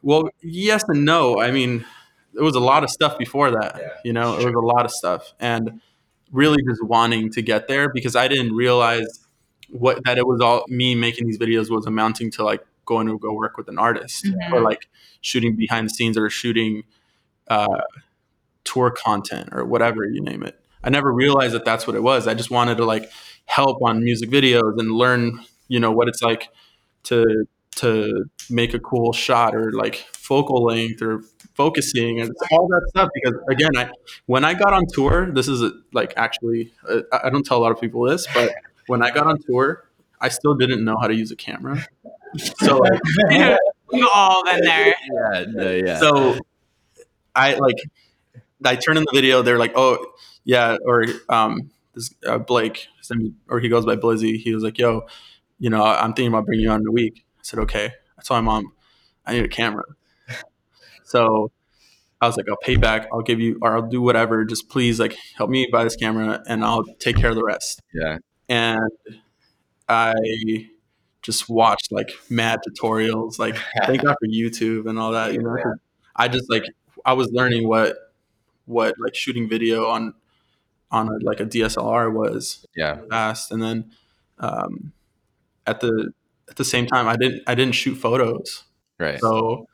well, 0.01 0.30
yes 0.42 0.84
and 0.88 1.06
no. 1.06 1.40
I 1.42 1.51
mean, 1.51 1.86
there 2.34 2.44
was 2.44 2.56
a 2.56 2.60
lot 2.60 2.84
of 2.84 2.90
stuff 2.90 3.18
before 3.18 3.52
that. 3.52 3.78
Yeah, 3.80 3.90
you 4.04 4.14
know, 4.14 4.38
it 4.38 4.46
was 4.46 4.56
a 4.56 4.60
lot 4.60 4.86
of 4.86 4.92
stuff, 4.92 5.34
and 5.40 5.82
really 6.32 6.64
just 6.68 6.84
wanting 6.84 7.30
to 7.32 7.42
get 7.42 7.68
there 7.68 7.92
because 7.92 8.16
I 8.16 8.28
didn't 8.28 8.54
realize 8.54 9.20
what 9.70 10.04
that 10.06 10.18
it 10.18 10.28
was 10.28 10.42
all 10.42 10.66
me 10.68 10.96
making 10.96 11.28
these 11.28 11.38
videos 11.38 11.70
was 11.70 11.86
amounting 11.86 12.32
to 12.32 12.44
like 12.44 12.66
going 12.86 13.08
to 13.08 13.18
go 13.18 13.34
work 13.34 13.58
with 13.58 13.68
an 13.70 13.78
artist 13.78 14.28
or 14.52 14.62
like 14.62 14.90
shooting 15.22 15.56
behind 15.56 15.86
the 15.86 15.90
scenes 15.90 16.18
or 16.18 16.30
shooting 16.30 16.84
uh, 17.48 17.82
tour 18.64 18.92
content 18.92 19.50
or 19.52 19.66
whatever 19.66 20.06
you 20.06 20.22
name 20.22 20.44
it. 20.44 20.60
I 20.84 20.90
never 20.90 21.12
realized 21.12 21.54
that 21.54 21.64
that's 21.64 21.86
what 21.86 21.96
it 21.96 22.03
was. 22.03 22.27
I 22.27 22.34
just 22.34 22.51
wanted 22.51 22.77
to 22.77 22.86
like 22.86 23.12
help 23.46 23.82
on 23.82 24.03
music 24.03 24.29
videos 24.29 24.79
and 24.79 24.92
learn, 24.92 25.40
you 25.68 25.79
know, 25.79 25.92
what 25.92 26.08
it's 26.08 26.22
like 26.22 26.50
to 27.03 27.46
to 27.77 28.25
make 28.50 28.74
a 28.74 28.79
cool 28.79 29.14
shot 29.14 29.55
or 29.55 29.72
like 29.72 29.96
focal 30.12 30.64
length 30.66 31.01
or 31.01 31.22
focusing 31.62 32.14
and 32.22 32.30
all 32.52 32.66
that 32.74 32.84
stuff 32.90 33.10
because 33.18 33.36
again 33.56 33.76
i 33.82 33.86
when 34.34 34.44
i 34.50 34.54
got 34.64 34.72
on 34.78 34.84
tour 34.96 35.18
this 35.38 35.48
is 35.48 35.62
a, 35.62 35.72
like 36.00 36.12
actually 36.26 36.62
uh, 36.90 37.02
i 37.16 37.18
I 37.26 37.30
don't 37.34 37.46
tell 37.50 37.58
a 37.62 37.64
lot 37.66 37.74
of 37.76 37.80
people 37.86 38.02
this 38.12 38.24
but 38.38 38.48
when 38.92 39.02
i 39.08 39.10
got 39.18 39.26
on 39.32 39.38
tour 39.48 39.68
i 40.22 40.30
still 40.30 40.56
didn't 40.56 40.86
know 40.86 40.98
how 41.02 41.08
to 41.08 41.16
use 41.16 41.32
a 41.32 41.36
camera. 41.36 41.86
So 42.64 42.78
like, 42.78 43.02
We've 43.92 44.08
all 44.14 44.46
been 44.46 44.62
there. 44.62 44.88
Yeah, 44.88 45.46
no, 45.50 45.72
yeah. 45.72 46.00
so 46.00 46.38
i 47.34 47.56
like 47.56 47.80
i 48.66 48.76
turn 48.76 48.98
in 48.98 49.04
the 49.04 49.12
video 49.14 49.42
they're 49.42 49.58
like 49.66 49.74
oh 49.76 50.06
yeah 50.44 50.78
or 50.86 51.06
um 51.30 51.72
this 51.94 52.14
uh, 52.28 52.38
blake 52.38 52.88
name, 53.10 53.36
or 53.50 53.60
he 53.60 53.68
goes 53.68 53.86
by 53.86 53.98
blizzy. 53.98 54.38
He 54.38 54.54
was 54.54 54.64
like 54.64 54.78
yo 54.78 55.08
you 55.60 55.70
know 55.70 55.84
i'm 55.84 56.14
thinking 56.14 56.34
about 56.34 56.46
bringing 56.46 56.66
you 56.66 56.72
on 56.72 56.82
in 56.82 56.88
a 56.88 56.92
week. 56.92 57.26
I 57.40 57.44
said 57.44 57.60
okay. 57.60 57.88
I 58.18 58.22
told 58.22 58.44
my 58.44 58.52
mom 58.52 58.74
i 59.26 59.34
need 59.34 59.44
a 59.44 59.50
camera 59.50 59.84
so 61.12 61.52
i 62.22 62.28
was 62.28 62.38
like 62.38 62.48
i'll 62.50 62.58
pay 62.58 62.76
back 62.76 63.08
i'll 63.14 63.22
give 63.22 63.40
you 63.40 63.58
or 63.62 63.76
i'll 63.76 63.90
do 63.90 64.02
whatever 64.02 64.44
just 64.46 64.70
please 64.70 65.00
like 65.00 65.16
help 65.36 65.50
me 65.50 65.68
buy 65.72 65.84
this 65.84 65.96
camera 65.96 66.42
and 66.48 66.64
i'll 66.64 66.84
take 67.00 67.16
care 67.16 67.30
of 67.30 67.36
the 67.36 67.44
rest 67.44 67.82
yeah. 67.94 68.18
and 68.50 68.80
I 69.90 70.14
just 71.22 71.50
watched 71.50 71.92
like 71.92 72.12
mad 72.30 72.60
tutorials. 72.68 73.38
Like 73.40 73.58
thank 73.86 74.02
God 74.04 74.16
for 74.20 74.28
YouTube 74.28 74.90
and 74.90 74.98
all 74.98 75.12
that. 75.12 75.34
You 75.34 75.40
know, 75.42 75.56
'cause 75.62 75.78
I 76.16 76.28
just 76.28 76.50
like 76.50 76.64
I 77.06 77.14
was 77.14 77.30
learning 77.32 77.68
what 77.68 77.98
what 78.66 78.96
like 79.04 79.16
shooting 79.16 79.50
video 79.50 79.88
on 79.88 80.14
on 80.92 81.08
a, 81.10 81.18
like 81.24 81.40
a 81.40 81.46
DSLR 81.46 82.12
was 82.12 82.66
Yeah. 82.76 83.00
fast, 83.10 83.52
and 83.52 83.62
then 83.62 83.92
um, 84.40 84.94
at 85.66 85.82
the 85.82 86.14
at 86.50 86.56
the 86.56 86.66
same 86.66 86.86
time, 86.88 87.08
I 87.08 87.16
didn't 87.16 87.44
I 87.48 87.56
didn't 87.56 87.76
shoot 87.76 87.96
photos. 87.96 88.64
Right. 89.00 89.20
So 89.20 89.68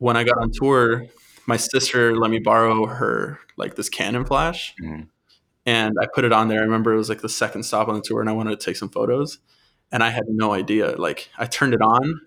when 0.00 0.16
I 0.16 0.24
got 0.24 0.38
on 0.38 0.50
tour, 0.52 1.06
my 1.46 1.56
sister 1.56 2.16
let 2.16 2.30
me 2.32 2.40
borrow 2.40 2.86
her 2.86 3.38
like 3.56 3.76
this 3.76 3.88
Canon 3.88 4.24
flash, 4.24 4.74
Mhm. 4.82 5.06
and 5.66 5.94
I 6.02 6.06
put 6.14 6.24
it 6.24 6.32
on 6.32 6.48
there. 6.48 6.60
I 6.60 6.64
remember 6.64 6.92
it 6.92 6.96
was 6.98 7.08
like 7.08 7.20
the 7.22 7.28
second 7.28 7.62
stop 7.64 7.88
on 7.88 7.94
the 7.96 8.02
tour, 8.02 8.20
and 8.20 8.28
I 8.28 8.32
wanted 8.32 8.58
to 8.58 8.64
take 8.66 8.76
some 8.76 8.90
photos, 8.90 9.38
and 9.92 10.02
I 10.02 10.10
had 10.10 10.24
no 10.28 10.52
idea. 10.52 10.96
Like 10.98 11.28
I 11.38 11.46
turned 11.46 11.74
it 11.74 11.82
on. 11.82 12.20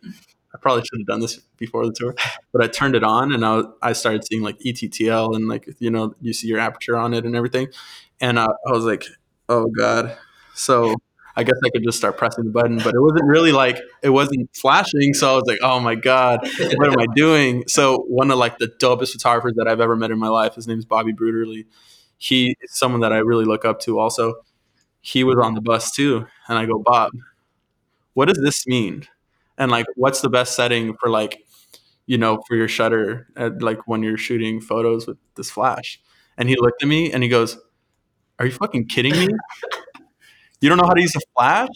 I 0.56 0.60
probably 0.60 0.84
should 0.86 1.00
have 1.02 1.08
done 1.08 1.20
this 1.20 1.38
before 1.58 1.86
the 1.86 1.92
tour, 1.94 2.16
but 2.54 2.64
I 2.64 2.68
turned 2.68 2.96
it 2.96 3.04
on, 3.04 3.34
and 3.34 3.44
I, 3.46 3.64
I 3.82 3.94
started 3.94 4.24
seeing 4.26 4.44
like 4.44 4.58
ETTL 4.66 5.36
and 5.36 5.48
like 5.48 5.68
you 5.80 5.90
know 5.92 6.16
you 6.22 6.34
see 6.34 6.48
your 6.48 6.60
aperture 6.60 6.98
on 6.98 7.14
it 7.14 7.26
and 7.26 7.36
everything, 7.36 7.68
and 8.22 8.40
I 8.40 8.48
was 8.68 8.86
like, 8.86 9.04
oh 9.50 9.68
god. 9.78 10.16
So 10.56 10.96
I 11.36 11.44
guess 11.44 11.56
I 11.66 11.70
could 11.70 11.84
just 11.84 11.98
start 11.98 12.18
pressing 12.18 12.46
the 12.46 12.52
button, 12.52 12.78
but 12.78 12.94
it 12.94 13.02
wasn't 13.02 13.26
really 13.26 13.52
like 13.52 13.80
it 14.02 14.10
wasn't 14.10 14.50
flashing. 14.56 15.14
So 15.14 15.32
I 15.32 15.36
was 15.36 15.44
like, 15.48 15.60
oh 15.64 15.80
my 15.80 15.96
god, 15.96 16.48
what 16.60 16.88
am 16.88 17.00
I 17.00 17.08
doing? 17.16 17.64
So 17.68 18.06
one 18.08 18.30
of 18.30 18.38
like 18.38 18.60
the 18.60 18.68
dopest 18.68 19.14
photographers 19.14 19.54
that 19.58 19.68
I've 19.68 19.80
ever 19.82 19.96
met 19.96 20.12
in 20.12 20.20
my 20.20 20.28
life, 20.30 20.56
his 20.56 20.68
name 20.68 20.78
is 20.78 20.86
Bobby 20.86 21.12
Bruderly. 21.14 21.66
He 22.18 22.56
is 22.62 22.76
someone 22.78 23.02
that 23.02 23.12
I 23.12 23.18
really 23.18 23.46
look 23.46 23.66
up 23.66 23.80
to. 23.82 24.00
Also, 24.00 24.36
he 25.02 25.24
was 25.24 25.38
on 25.42 25.56
the 25.56 25.62
bus 25.62 25.92
too, 25.92 26.28
and 26.48 26.58
I 26.58 26.66
go, 26.66 26.80
Bob, 26.80 27.12
what 28.14 28.28
does 28.28 28.42
this 28.42 28.68
mean? 28.68 29.08
And 29.58 29.72
like, 29.72 29.86
what's 29.96 30.22
the 30.22 30.30
best 30.30 30.56
setting 30.56 30.96
for 31.00 31.10
like, 31.10 31.44
you 32.06 32.18
know, 32.18 32.42
for 32.48 32.56
your 32.56 32.68
shutter, 32.68 33.28
at, 33.36 33.62
like 33.62 33.88
when 33.88 34.04
you're 34.04 34.18
shooting 34.18 34.62
photos 34.62 35.08
with 35.08 35.18
this 35.36 35.50
flash? 35.50 36.00
And 36.38 36.48
he 36.48 36.56
looked 36.58 36.82
at 36.82 36.90
me 36.90 37.12
and 37.12 37.22
he 37.22 37.30
goes, 37.30 37.58
"Are 38.40 38.46
you 38.46 38.52
fucking 38.52 38.88
kidding 38.88 39.14
me? 39.18 39.28
You 40.64 40.70
don't 40.70 40.78
know 40.78 40.88
how 40.88 40.94
to 40.94 41.02
use 41.02 41.14
a 41.14 41.20
flash?" 41.36 41.68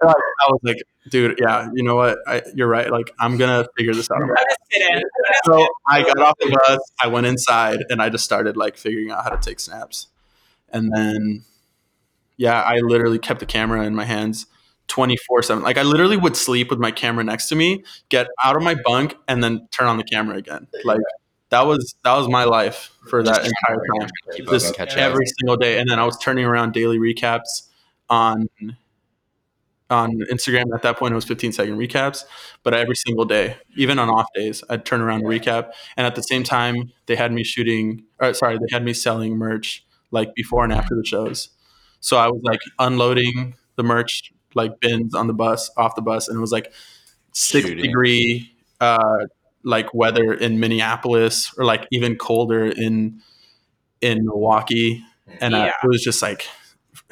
And 0.00 0.10
I 0.10 0.12
I 0.12 0.50
was 0.50 0.60
like, 0.62 0.76
"Dude, 1.10 1.40
yeah, 1.40 1.68
you 1.74 1.82
know 1.82 1.96
what? 1.96 2.18
I, 2.28 2.42
you're 2.54 2.68
right. 2.68 2.88
Like, 2.88 3.10
I'm 3.18 3.36
gonna 3.36 3.66
figure 3.76 3.92
this 3.92 4.08
out." 4.08 4.22
I'm 4.22 4.28
just 4.28 4.58
kidding. 4.70 5.02
so 5.44 5.66
I 5.88 6.04
got 6.04 6.18
off 6.20 6.34
the 6.38 6.48
bus, 6.48 6.78
I 7.00 7.08
went 7.08 7.26
inside, 7.26 7.80
and 7.90 8.00
I 8.00 8.08
just 8.08 8.24
started 8.24 8.56
like 8.56 8.76
figuring 8.76 9.10
out 9.10 9.24
how 9.24 9.30
to 9.30 9.36
take 9.36 9.58
snaps. 9.58 10.06
And 10.72 10.92
then, 10.94 11.42
yeah, 12.36 12.62
I 12.62 12.78
literally 12.78 13.18
kept 13.18 13.40
the 13.40 13.46
camera 13.46 13.84
in 13.84 13.96
my 13.96 14.04
hands 14.04 14.46
24 14.86 15.42
7. 15.42 15.64
Like, 15.64 15.76
I 15.76 15.82
literally 15.82 16.16
would 16.16 16.36
sleep 16.36 16.70
with 16.70 16.78
my 16.78 16.92
camera 16.92 17.24
next 17.24 17.48
to 17.48 17.56
me, 17.56 17.82
get 18.10 18.28
out 18.44 18.54
of 18.54 18.62
my 18.62 18.76
bunk, 18.84 19.16
and 19.26 19.42
then 19.42 19.66
turn 19.72 19.88
on 19.88 19.96
the 19.96 20.04
camera 20.04 20.36
again. 20.36 20.68
Like, 20.84 21.00
that 21.48 21.62
was 21.62 21.96
that 22.04 22.16
was 22.16 22.28
my 22.28 22.44
life 22.44 22.92
for 23.08 23.24
that 23.24 23.38
entire 23.38 23.76
time. 23.98 24.08
Just 24.46 24.66
and 24.66 24.76
catch 24.76 24.92
up. 24.92 24.98
every 24.98 25.26
single 25.26 25.56
day. 25.56 25.80
And 25.80 25.90
then 25.90 25.98
I 25.98 26.04
was 26.04 26.16
turning 26.16 26.44
around 26.44 26.74
daily 26.74 27.00
recaps 27.00 27.66
on 28.10 28.48
on 29.88 30.18
Instagram. 30.30 30.74
At 30.74 30.82
that 30.82 30.98
point, 30.98 31.12
it 31.12 31.16
was 31.16 31.24
15 31.24 31.52
second 31.52 31.76
recaps, 31.76 32.24
but 32.62 32.74
every 32.74 32.94
single 32.94 33.24
day, 33.24 33.56
even 33.76 33.98
on 33.98 34.08
off 34.08 34.26
days, 34.34 34.62
I'd 34.70 34.84
turn 34.84 35.00
around 35.00 35.20
and 35.20 35.28
recap. 35.28 35.72
And 35.96 36.06
at 36.06 36.14
the 36.14 36.22
same 36.22 36.44
time, 36.44 36.92
they 37.06 37.16
had 37.16 37.32
me 37.32 37.42
shooting, 37.42 38.04
or 38.20 38.32
sorry, 38.34 38.58
they 38.58 38.72
had 38.72 38.84
me 38.84 38.92
selling 38.92 39.36
merch 39.36 39.84
like 40.10 40.34
before 40.34 40.64
and 40.64 40.72
after 40.72 40.94
the 40.94 41.04
shows. 41.04 41.48
So 42.00 42.16
I 42.16 42.28
was 42.28 42.40
like 42.42 42.60
unloading 42.78 43.54
the 43.76 43.82
merch 43.82 44.32
like 44.54 44.80
bins 44.80 45.14
on 45.14 45.26
the 45.26 45.34
bus, 45.34 45.70
off 45.76 45.94
the 45.94 46.02
bus, 46.02 46.28
and 46.28 46.36
it 46.36 46.40
was 46.40 46.52
like 46.52 46.72
six 47.32 47.66
Shooting. 47.66 47.84
degree 47.84 48.52
uh, 48.80 49.26
like 49.64 49.92
weather 49.94 50.32
in 50.32 50.58
Minneapolis 50.60 51.52
or 51.58 51.64
like 51.64 51.86
even 51.92 52.16
colder 52.16 52.66
in 52.66 53.20
in 54.00 54.24
Milwaukee, 54.24 55.04
and 55.40 55.54
I, 55.54 55.68
it 55.68 55.74
was 55.86 56.02
just 56.02 56.22
like 56.22 56.46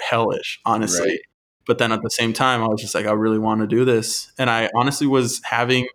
hellish, 0.00 0.60
honestly. 0.64 1.08
Right. 1.08 1.20
But 1.66 1.78
then 1.78 1.92
at 1.92 2.02
the 2.02 2.10
same 2.10 2.32
time, 2.32 2.62
I 2.62 2.66
was 2.68 2.80
just 2.80 2.94
like, 2.94 3.06
I 3.06 3.12
really 3.12 3.38
want 3.38 3.60
to 3.60 3.66
do 3.66 3.84
this, 3.84 4.32
and 4.38 4.48
I 4.48 4.70
honestly 4.74 5.06
was 5.06 5.40
having 5.44 5.86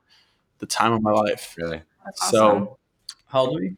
the 0.60 0.66
time 0.68 0.94
of 0.94 1.02
my 1.02 1.12
life. 1.12 1.56
Really? 1.58 1.82
That's 2.06 2.30
So 2.30 2.48
awesome. 2.48 2.68
How 3.28 3.40
old 3.42 3.56
were 3.56 3.64
you? 3.64 3.76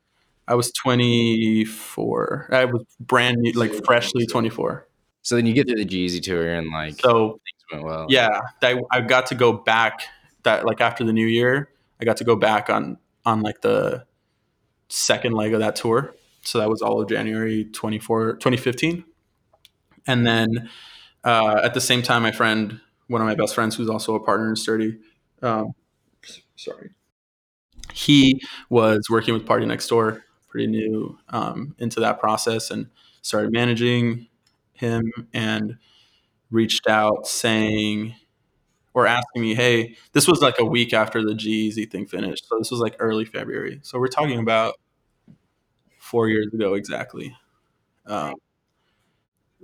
I 0.47 0.55
was 0.55 0.71
24. 0.73 2.49
I 2.51 2.65
was 2.65 2.83
brand 2.99 3.37
new, 3.37 3.51
like 3.53 3.73
freshly 3.85 4.25
24. 4.27 4.87
So 5.21 5.35
then 5.35 5.45
you 5.47 5.53
get 5.53 5.67
to 5.69 5.75
the 5.75 5.85
G-Eazy 5.85 6.21
tour 6.21 6.47
and 6.53 6.69
like 6.71 6.99
So 6.99 7.39
things 7.43 7.63
went 7.71 7.83
well. 7.85 8.05
yeah, 8.09 8.41
I, 8.61 8.79
I 8.91 9.01
got 9.01 9.25
to 9.27 9.35
go 9.35 9.53
back 9.53 10.01
that 10.43 10.65
like 10.65 10.81
after 10.81 11.03
the 11.03 11.13
new 11.13 11.25
year, 11.25 11.69
I 11.99 12.05
got 12.05 12.17
to 12.17 12.23
go 12.23 12.35
back 12.35 12.69
on 12.69 12.97
on 13.25 13.41
like 13.41 13.61
the 13.61 14.05
second 14.89 15.33
leg 15.33 15.53
of 15.53 15.61
that 15.61 15.75
tour. 15.75 16.13
So 16.43 16.59
that 16.59 16.69
was 16.69 16.83
all 16.83 17.01
of 17.01 17.09
January 17.09 17.65
24, 17.65 18.33
2015. 18.33 19.03
And 20.07 20.25
then 20.25 20.69
uh, 21.23 21.61
at 21.63 21.73
the 21.73 21.81
same 21.81 22.01
time, 22.01 22.23
my 22.23 22.31
friend, 22.31 22.79
one 23.07 23.21
of 23.21 23.27
my 23.27 23.35
best 23.35 23.55
friends, 23.55 23.75
who's 23.75 23.89
also 23.89 24.15
a 24.15 24.23
partner 24.23 24.49
in 24.49 24.55
Sturdy, 24.55 24.97
um, 25.41 25.73
sorry, 26.55 26.91
he 27.93 28.41
was 28.69 29.07
working 29.09 29.33
with 29.33 29.45
Party 29.45 29.65
Next 29.65 29.87
Door, 29.87 30.23
pretty 30.49 30.67
new 30.67 31.17
um, 31.29 31.75
into 31.79 31.99
that 32.01 32.19
process, 32.19 32.71
and 32.71 32.87
started 33.21 33.51
managing 33.51 34.27
him 34.73 35.11
and 35.33 35.77
reached 36.51 36.87
out 36.87 37.27
saying 37.27 38.15
or 38.93 39.07
asking 39.07 39.41
me, 39.41 39.55
hey, 39.55 39.95
this 40.13 40.27
was 40.27 40.41
like 40.41 40.55
a 40.59 40.65
week 40.65 40.93
after 40.93 41.23
the 41.23 41.35
G-Eazy 41.35 41.89
thing 41.89 42.05
finished. 42.05 42.47
So 42.47 42.57
this 42.57 42.71
was 42.71 42.79
like 42.79 42.95
early 42.99 43.25
February. 43.25 43.79
So 43.83 43.99
we're 43.99 44.07
talking 44.07 44.39
about 44.39 44.75
four 45.99 46.29
years 46.29 46.47
ago 46.53 46.75
exactly. 46.75 47.35
Um, 48.05 48.35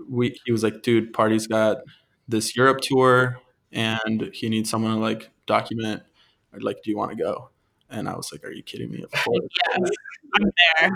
we, 0.09 0.37
he 0.45 0.51
was 0.51 0.63
like, 0.63 0.81
dude, 0.83 1.13
Party's 1.13 1.47
got 1.47 1.77
this 2.27 2.55
Europe 2.55 2.79
tour 2.81 3.39
and 3.71 4.29
he 4.33 4.49
needs 4.49 4.69
someone 4.69 4.93
to 4.95 4.99
like 4.99 5.29
document. 5.47 6.03
I'd 6.53 6.63
like, 6.63 6.81
do 6.83 6.91
you 6.91 6.97
want 6.97 7.11
to 7.11 7.17
go? 7.17 7.49
And 7.89 8.07
I 8.07 8.15
was 8.15 8.31
like, 8.31 8.43
are 8.43 8.51
you 8.51 8.63
kidding 8.63 8.91
me? 8.91 9.03
Of 9.03 9.11
course. 9.11 9.39
Yes, 9.79 9.89
I'm 10.35 10.43
there. 10.79 10.91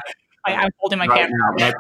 Like, 0.47 0.63
I'm 0.63 0.69
holding 0.77 0.99
my 0.99 1.07
Right 1.07 1.21
camera. 1.21 1.31
now, 1.57 1.65
my- 1.67 1.73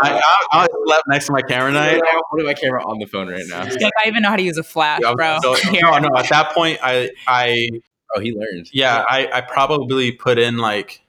I, 0.00 0.12
I, 0.18 0.42
I 0.62 0.66
slept 0.86 1.02
next 1.08 1.26
to 1.26 1.32
my 1.32 1.42
camera 1.42 1.70
tonight. 1.70 2.00
I'm 2.10 2.20
holding 2.30 2.46
my 2.46 2.54
camera 2.54 2.82
on 2.82 2.98
the 2.98 3.06
phone 3.06 3.28
right 3.28 3.44
now. 3.48 3.64
Like, 3.64 3.92
I 4.04 4.08
even 4.08 4.22
know 4.22 4.30
how 4.30 4.36
to 4.36 4.42
use 4.42 4.56
a 4.56 4.62
flash, 4.62 5.00
Yeah, 5.02 5.12
bro. 5.14 5.38
so- 5.42 5.54
no, 5.82 5.98
no. 5.98 6.08
At 6.16 6.28
that 6.30 6.52
point, 6.52 6.78
I, 6.82 7.10
I, 7.26 7.68
Oh, 8.16 8.20
he 8.20 8.32
learned. 8.32 8.70
yeah, 8.72 9.04
I, 9.08 9.28
I 9.32 9.40
probably 9.42 10.10
put 10.12 10.38
in 10.38 10.56
like 10.56 11.02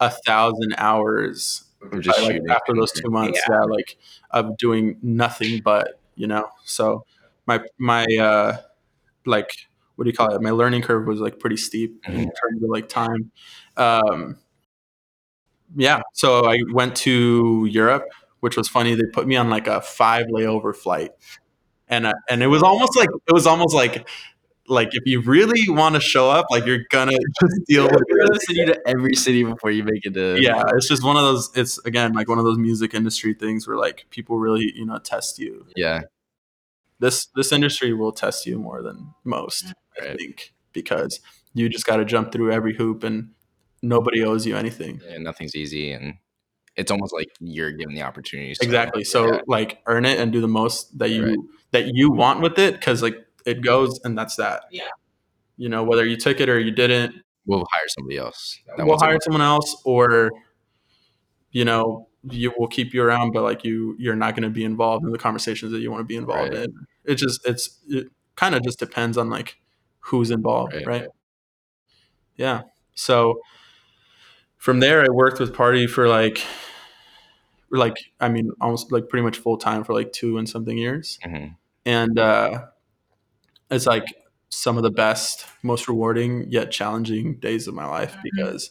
a 0.00 0.08
thousand 0.10 0.74
hours 0.78 1.64
I'm 1.92 2.00
just 2.00 2.18
by, 2.18 2.24
like, 2.28 2.42
after 2.48 2.72
those 2.74 2.92
two 2.92 3.10
months. 3.10 3.38
Yeah. 3.48 3.60
like 3.64 3.96
of 4.30 4.56
doing 4.58 4.98
nothing 5.02 5.60
but 5.62 6.00
you 6.16 6.26
know. 6.26 6.48
So 6.64 7.04
my 7.46 7.60
my 7.78 8.04
uh 8.20 8.58
like 9.26 9.50
what 9.96 10.04
do 10.04 10.10
you 10.10 10.16
call 10.16 10.32
it? 10.34 10.40
My 10.42 10.50
learning 10.50 10.82
curve 10.82 11.06
was 11.06 11.20
like 11.20 11.40
pretty 11.40 11.56
steep 11.56 12.04
in 12.06 12.14
terms 12.14 12.62
of 12.62 12.70
like 12.70 12.88
time. 12.88 13.32
Um, 13.76 14.38
yeah, 15.76 16.00
so 16.14 16.48
I 16.48 16.58
went 16.72 16.96
to 16.98 17.66
Europe, 17.70 18.04
which 18.40 18.56
was 18.56 18.68
funny. 18.68 18.94
They 18.94 19.04
put 19.12 19.26
me 19.26 19.36
on 19.36 19.50
like 19.50 19.66
a 19.66 19.80
five 19.80 20.26
layover 20.26 20.74
flight, 20.74 21.10
and 21.88 22.06
uh, 22.06 22.14
and 22.30 22.42
it 22.42 22.46
was 22.46 22.62
almost 22.62 22.96
like 22.96 23.08
it 23.26 23.32
was 23.32 23.46
almost 23.46 23.74
like 23.74 24.08
like 24.68 24.88
if 24.92 25.02
you 25.06 25.20
really 25.20 25.68
want 25.68 25.94
to 25.94 26.00
show 26.00 26.30
up, 26.30 26.46
like 26.50 26.64
you're 26.66 26.84
gonna 26.90 27.12
just 27.40 27.60
deal 27.66 27.84
with 27.84 28.02
You're 28.08 28.24
it. 28.24 28.28
gonna 28.28 28.40
city 28.40 28.64
to 28.66 28.80
every 28.86 29.14
city 29.14 29.44
before 29.44 29.70
you 29.70 29.82
make 29.84 30.04
it 30.04 30.14
to. 30.14 30.40
Yeah, 30.40 30.62
it's 30.74 30.88
just 30.88 31.02
one 31.04 31.16
of 31.16 31.22
those. 31.22 31.50
It's 31.56 31.78
again 31.86 32.12
like 32.12 32.28
one 32.28 32.38
of 32.38 32.44
those 32.44 32.58
music 32.58 32.94
industry 32.94 33.34
things 33.34 33.66
where 33.66 33.76
like 33.76 34.06
people 34.10 34.38
really 34.38 34.72
you 34.74 34.84
know 34.86 34.98
test 34.98 35.38
you. 35.38 35.66
Yeah. 35.76 36.00
This 37.00 37.26
this 37.36 37.52
industry 37.52 37.92
will 37.94 38.12
test 38.12 38.44
you 38.46 38.58
more 38.58 38.82
than 38.82 39.14
most, 39.24 39.66
mm. 39.66 39.72
I 40.12 40.16
think, 40.16 40.52
because 40.72 41.20
you 41.54 41.68
just 41.68 41.86
got 41.86 41.96
to 41.96 42.04
jump 42.04 42.32
through 42.32 42.50
every 42.52 42.74
hoop 42.74 43.04
and 43.04 43.30
nobody 43.82 44.24
owes 44.24 44.46
you 44.46 44.56
anything. 44.56 45.00
And 45.08 45.22
nothing's 45.22 45.54
easy, 45.54 45.92
and 45.92 46.14
it's 46.74 46.90
almost 46.90 47.14
like 47.14 47.28
you're 47.40 47.70
given 47.70 47.94
the 47.94 48.02
opportunity. 48.02 48.54
so- 48.54 48.64
Exactly. 48.64 49.04
So 49.04 49.32
yeah. 49.34 49.40
like 49.46 49.78
earn 49.86 50.04
it 50.04 50.18
and 50.18 50.32
do 50.32 50.40
the 50.40 50.48
most 50.48 50.98
that 50.98 51.10
you 51.10 51.24
Right. 51.24 51.38
that 51.70 51.94
you 51.94 52.10
want 52.10 52.40
with 52.40 52.58
it 52.58 52.74
because 52.74 53.00
like 53.02 53.16
it 53.48 53.60
goes 53.62 53.98
and 54.04 54.16
that's 54.18 54.36
that. 54.36 54.62
Yeah. 54.70 54.82
You 55.56 55.68
know 55.68 55.82
whether 55.84 56.04
you 56.06 56.16
took 56.16 56.40
it 56.40 56.48
or 56.48 56.58
you 56.60 56.70
didn't, 56.70 57.14
we'll 57.46 57.66
hire 57.72 57.88
somebody 57.96 58.16
else. 58.18 58.58
that 58.76 58.86
we'll 58.86 58.98
hire 58.98 59.18
someone 59.24 59.42
else 59.42 59.70
or 59.84 60.30
you 61.50 61.64
know 61.64 62.06
you 62.30 62.52
will 62.58 62.68
keep 62.68 62.92
you 62.94 63.02
around 63.02 63.32
but 63.32 63.42
like 63.42 63.64
you 63.64 63.96
you're 63.98 64.16
not 64.16 64.34
going 64.34 64.42
to 64.42 64.50
be 64.50 64.64
involved 64.64 65.04
in 65.04 65.10
the 65.12 65.18
conversations 65.18 65.72
that 65.72 65.80
you 65.80 65.90
want 65.90 66.00
to 66.00 66.04
be 66.04 66.16
involved 66.16 66.52
Right. 66.52 66.64
in 66.64 66.86
it 67.04 67.14
just 67.14 67.40
it's 67.46 67.78
it 67.88 68.08
kind 68.36 68.54
of 68.54 68.62
just 68.62 68.78
depends 68.78 69.16
on 69.16 69.30
like 69.30 69.56
who's 70.00 70.30
involved 70.30 70.74
Right, 70.74 70.86
right, 70.86 71.06
yeah 72.36 72.62
so 72.94 73.40
from 74.56 74.80
there 74.80 75.02
i 75.04 75.08
worked 75.08 75.40
with 75.40 75.54
party 75.54 75.86
for 75.86 76.06
like 76.08 76.44
like 77.70 77.96
i 78.20 78.28
mean 78.28 78.50
almost 78.60 78.92
like 78.92 79.08
pretty 79.08 79.22
much 79.24 79.38
full 79.38 79.56
time 79.56 79.84
for 79.84 79.94
like 79.94 80.12
two 80.12 80.38
and 80.38 80.48
something 80.48 80.76
years 80.76 81.18
Mhm. 81.24 81.56
and 81.86 82.18
uh 82.18 82.64
it's 83.70 83.86
like 83.86 84.04
some 84.50 84.76
of 84.76 84.82
the 84.82 84.90
best 84.90 85.46
most 85.62 85.88
rewarding 85.88 86.46
yet 86.50 86.70
challenging 86.70 87.38
days 87.38 87.68
of 87.68 87.74
my 87.74 87.86
life 87.86 88.16
Mhm. 88.16 88.22
because 88.24 88.70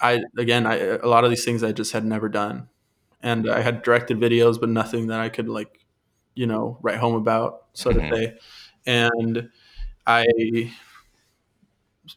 i 0.00 0.20
again 0.38 0.66
i 0.66 0.76
a 0.76 1.06
lot 1.06 1.24
of 1.24 1.30
these 1.30 1.44
things 1.44 1.62
i 1.62 1.72
just 1.72 1.92
had 1.92 2.04
never 2.04 2.28
done 2.28 2.68
and 3.22 3.48
i 3.50 3.60
had 3.60 3.82
directed 3.82 4.18
videos 4.18 4.60
but 4.60 4.68
nothing 4.68 5.06
that 5.08 5.20
i 5.20 5.28
could 5.28 5.48
like 5.48 5.84
you 6.34 6.46
know 6.46 6.78
write 6.82 6.98
home 6.98 7.14
about 7.14 7.64
so 7.72 7.90
Mhm. 7.90 8.10
to 8.10 8.16
say 8.16 8.38
and 8.86 9.48
i 10.06 10.24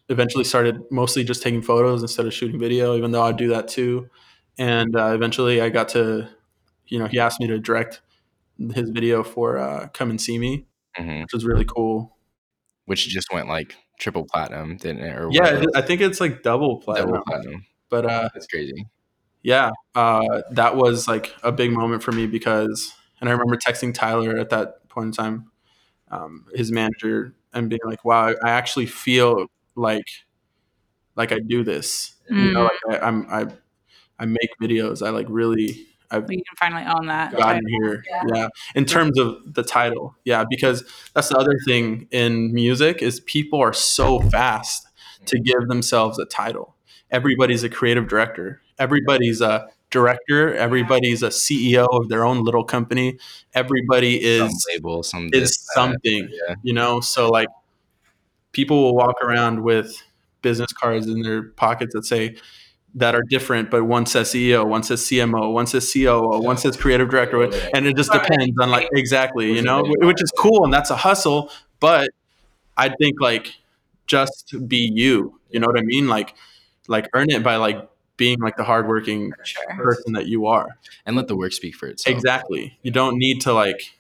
eventually 0.10 0.44
started 0.44 0.82
mostly 0.92 1.24
just 1.24 1.42
taking 1.42 1.62
photos 1.62 2.02
instead 2.02 2.26
of 2.26 2.34
shooting 2.34 2.60
video 2.60 2.96
even 2.96 3.12
though 3.12 3.24
i'd 3.24 3.38
do 3.38 3.48
that 3.50 3.68
too 3.68 4.10
and 4.58 4.96
uh, 4.96 5.12
eventually 5.14 5.62
i 5.62 5.70
got 5.70 5.90
to 5.90 6.28
you 6.88 7.00
know 7.00 7.08
he 7.08 7.20
asked 7.20 7.40
me 7.40 7.48
to 7.48 7.60
direct 7.60 8.02
his 8.76 8.90
video 8.92 9.24
for 9.24 9.58
uh, 9.58 9.88
come 9.94 10.10
and 10.10 10.22
see 10.22 10.40
me 10.40 10.66
Mhm. 10.98 11.24
which 11.24 11.34
was 11.34 11.46
really 11.46 11.66
cool 11.66 12.18
Which 12.86 13.08
just 13.08 13.28
went 13.34 13.48
like 13.48 13.76
triple 14.00 14.26
platinum, 14.32 14.78
didn't 14.78 15.04
it? 15.04 15.16
Or 15.16 15.30
yeah 15.32 15.42
whatever. 15.54 15.66
i 15.76 15.82
think 15.82 16.02
it's 16.02 16.20
like 16.22 16.42
double 16.44 16.78
platinum 16.78 17.12
double 17.12 17.24
platinum. 17.26 17.66
but 17.90 18.06
uh 18.06 18.30
That's 18.34 18.48
crazy. 18.48 18.88
yeah 19.44 19.72
uh 19.96 20.42
that 20.52 20.76
was 20.76 21.08
like 21.08 21.34
a 21.44 21.52
big 21.52 21.72
moment 21.72 22.02
for 22.04 22.12
me 22.12 22.26
because 22.28 22.94
and 23.22 23.30
i 23.30 23.32
remember 23.34 23.58
texting 23.58 23.94
tyler 23.94 24.38
at 24.38 24.50
that 24.50 24.88
point 24.90 25.08
in 25.08 25.12
time 25.12 25.52
um, 26.12 26.46
his 26.56 26.72
manager 26.72 27.36
and 27.54 27.70
being 27.70 27.82
like 27.86 28.04
wow 28.06 28.34
i 28.44 28.50
actually 28.50 28.86
feel 28.88 29.46
like 29.76 30.08
like 31.16 31.32
i 31.32 31.40
do 31.40 31.64
this 31.64 32.16
you 32.30 32.52
know 32.52 32.64
like 32.64 33.02
I, 33.02 33.08
i'm 33.08 33.28
i 33.30 33.46
i 34.20 34.26
make 34.26 34.50
videos 34.62 35.06
i 35.06 35.10
like 35.10 35.28
really 35.30 35.86
i've 36.12 36.28
We 36.28 36.36
can 36.38 36.56
finally 36.58 36.84
own 36.86 37.08
that. 37.08 37.32
gotten 37.36 37.64
here. 37.82 38.04
Yeah. 38.10 38.24
yeah. 38.34 38.48
In 38.76 38.86
terms 38.86 39.18
of 39.20 39.38
the 39.54 39.64
title. 39.64 40.16
Yeah 40.26 40.46
because 40.50 40.84
that's 41.14 41.30
the 41.30 41.38
other 41.38 41.58
thing 41.66 42.08
in 42.12 42.54
music 42.54 43.02
is 43.02 43.20
people 43.22 43.60
are 43.62 43.74
so 43.74 44.20
fast 44.20 44.88
to 45.26 45.40
give 45.40 45.68
themselves 45.68 46.18
a 46.20 46.26
title. 46.26 46.76
Everybody's 47.12 47.64
a 47.64 47.70
creative 47.70 48.08
director. 48.08 48.62
Everybody's 48.78 49.42
a 49.42 49.68
director. 49.90 50.56
Everybody's 50.56 51.24
a 51.24 51.30
ceo 51.30 51.88
of 51.92 52.10
their 52.10 52.24
own 52.24 52.44
little 52.44 52.64
company. 52.64 53.18
Everybody 53.54 54.24
is 54.24 54.42
some 54.42 54.58
label, 54.74 55.04
some 55.04 55.30
is 55.34 55.50
that. 55.50 55.74
something 55.74 56.30
Yeah. 56.32 56.56
you 56.64 56.74
know? 56.74 57.00
So 57.02 57.30
like 57.30 57.48
people 58.52 58.82
will 58.84 58.96
walk 58.96 59.16
around 59.22 59.64
with 59.64 60.02
business 60.42 60.72
cards 60.72 61.08
in 61.08 61.22
their 61.22 61.44
pockets 61.44 61.94
that 61.94 62.06
say 62.06 62.36
that 62.96 63.14
are 63.16 63.22
different 63.30 63.70
but 63.70 63.84
one 63.84 64.06
says 64.06 64.30
ceo 64.30 64.66
one 64.66 64.82
says 64.84 65.02
cmo 65.02 65.52
one 65.54 65.68
says 65.68 65.92
coo 65.94 66.40
one 66.42 66.58
says 66.58 66.76
creative 66.76 67.10
director 67.10 67.44
and 67.74 67.86
it 67.86 67.96
just 67.96 68.12
depends 68.12 68.56
on 68.60 68.70
like 68.72 68.88
exactly 68.94 69.54
you 69.54 69.62
know 69.62 69.84
which 70.02 70.22
is 70.22 70.32
cool 70.38 70.64
and 70.64 70.74
that's 70.74 70.90
a 70.90 70.96
hustle 70.96 71.52
but 71.80 72.10
i 72.78 72.90
think 72.90 73.22
like 73.22 73.54
just 74.08 74.56
be 74.68 74.92
you 74.94 75.40
you 75.52 75.60
know 75.60 75.68
what 75.68 75.78
i 75.78 75.84
mean 75.84 76.08
like 76.08 76.34
like 76.88 77.08
earn 77.14 77.30
it 77.30 77.44
by 77.44 77.58
like 77.58 77.88
being 78.18 78.40
like 78.40 78.58
the 78.58 78.64
hardworking 78.66 79.32
For 79.38 79.46
sure. 79.46 79.76
person 79.78 80.14
that 80.14 80.26
you 80.26 80.48
are 80.48 80.68
and 81.06 81.16
let 81.16 81.28
the 81.30 81.38
work 81.38 81.54
speak 81.54 81.74
for 81.76 81.88
itself. 81.88 82.14
Exactly. 82.14 82.78
You 82.82 82.92
don't 82.92 83.18
need 83.18 83.40
to 83.42 83.54
like 83.54 83.94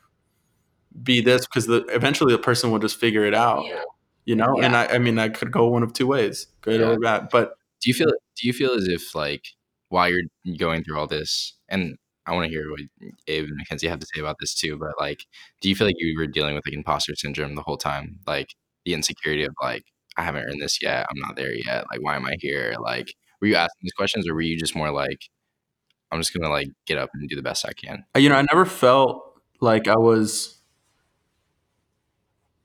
be 1.04 1.22
this 1.22 1.46
because 1.48 1.68
the 1.68 1.86
eventually 1.86 2.34
the 2.34 2.40
person 2.40 2.70
will 2.70 2.80
just 2.80 3.00
figure 3.00 3.24
it 3.24 3.34
out. 3.34 3.66
Yeah. 3.66 3.84
You 4.26 4.36
know, 4.36 4.60
and 4.62 4.76
I, 4.76 4.88
I 4.88 4.98
mean, 4.98 5.18
I 5.18 5.30
could 5.30 5.52
go 5.52 5.68
one 5.70 5.84
of 5.84 5.94
two 5.94 6.06
ways, 6.06 6.48
good 6.60 6.82
Yeah. 6.82 6.88
or 6.88 7.00
bad. 7.00 7.30
But 7.32 7.54
Do 7.82 7.90
you 7.90 7.94
feel? 7.94 8.08
Do 8.10 8.48
you 8.48 8.54
feel 8.54 8.72
as 8.74 8.88
if 8.88 9.16
like 9.16 9.44
while 9.90 10.10
you're 10.10 10.24
going 10.58 10.84
through 10.84 10.98
all 11.00 11.08
this, 11.08 11.56
and 11.68 11.98
I 12.26 12.34
want 12.34 12.46
to 12.46 12.50
hear 12.52 12.70
what 12.70 12.82
Abe 13.28 13.46
and 13.46 13.58
Mackenzie 13.58 13.88
have 13.88 14.00
to 14.00 14.08
say 14.14 14.22
about 14.22 14.38
this 14.40 14.54
too. 14.54 14.78
But 14.78 14.92
like, 15.00 15.26
do 15.62 15.70
you 15.70 15.76
feel 15.76 15.88
like 15.88 15.96
you 15.98 16.18
were 16.18 16.28
dealing 16.28 16.56
with 16.56 16.66
like 16.66 16.76
imposter 16.76 17.16
syndrome 17.16 17.56
the 17.56 17.64
whole 17.64 17.78
time? 17.78 18.20
Like 18.28 18.54
the 18.86 18.94
insecurity 18.94 19.44
of 19.46 19.56
like, 19.62 19.84
I 20.18 20.24
haven't 20.24 20.44
earned 20.44 20.62
this 20.62 20.82
yet. 20.82 21.08
I'm 21.10 21.20
not 21.20 21.36
there 21.36 21.54
yet. 21.54 21.86
Like, 21.92 22.02
why 22.04 22.16
am 22.16 22.26
I 22.26 22.36
here? 22.40 22.76
Like, 22.80 23.14
were 23.42 23.48
you 23.48 23.56
asking 23.56 23.80
these 23.82 23.94
questions, 23.94 24.28
or 24.30 24.34
were 24.36 24.42
you 24.42 24.58
just 24.58 24.76
more 24.76 24.92
like, 24.92 25.20
I'm 26.12 26.20
just 26.20 26.34
gonna 26.34 26.50
like 26.50 26.70
get 26.86 26.98
up 26.98 27.10
and 27.14 27.28
do 27.30 27.36
the 27.36 27.44
best 27.44 27.66
I 27.66 27.74
can? 27.74 28.06
Uh, 28.16 28.20
you 28.20 28.30
know, 28.30 28.36
I 28.36 28.44
never 28.44 28.66
felt 28.66 29.40
like 29.62 29.88
I 29.88 29.98
was. 29.98 30.58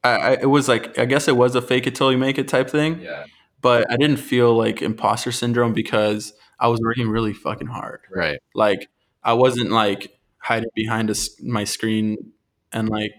I, 0.02 0.10
I 0.10 0.32
it 0.34 0.50
was 0.50 0.68
like 0.68 0.98
I 0.98 1.06
guess 1.06 1.28
it 1.28 1.36
was 1.36 1.54
a 1.54 1.62
fake 1.62 1.86
it 1.86 1.94
till 1.94 2.12
you 2.12 2.18
make 2.18 2.38
it 2.38 2.48
type 2.48 2.68
thing, 2.68 3.00
Yeah. 3.00 3.24
But 3.64 3.90
I 3.90 3.96
didn't 3.96 4.18
feel 4.18 4.54
like 4.54 4.82
imposter 4.82 5.32
syndrome 5.32 5.72
because 5.72 6.34
I 6.60 6.68
was 6.68 6.80
working 6.82 7.08
really 7.08 7.32
fucking 7.32 7.66
hard. 7.66 8.02
Right. 8.14 8.38
Like 8.54 8.90
I 9.22 9.32
wasn't 9.32 9.70
like 9.70 10.20
hiding 10.36 10.68
behind 10.74 11.08
a 11.08 11.12
s 11.12 11.30
my 11.42 11.64
screen 11.64 12.32
and 12.72 12.90
like 12.90 13.12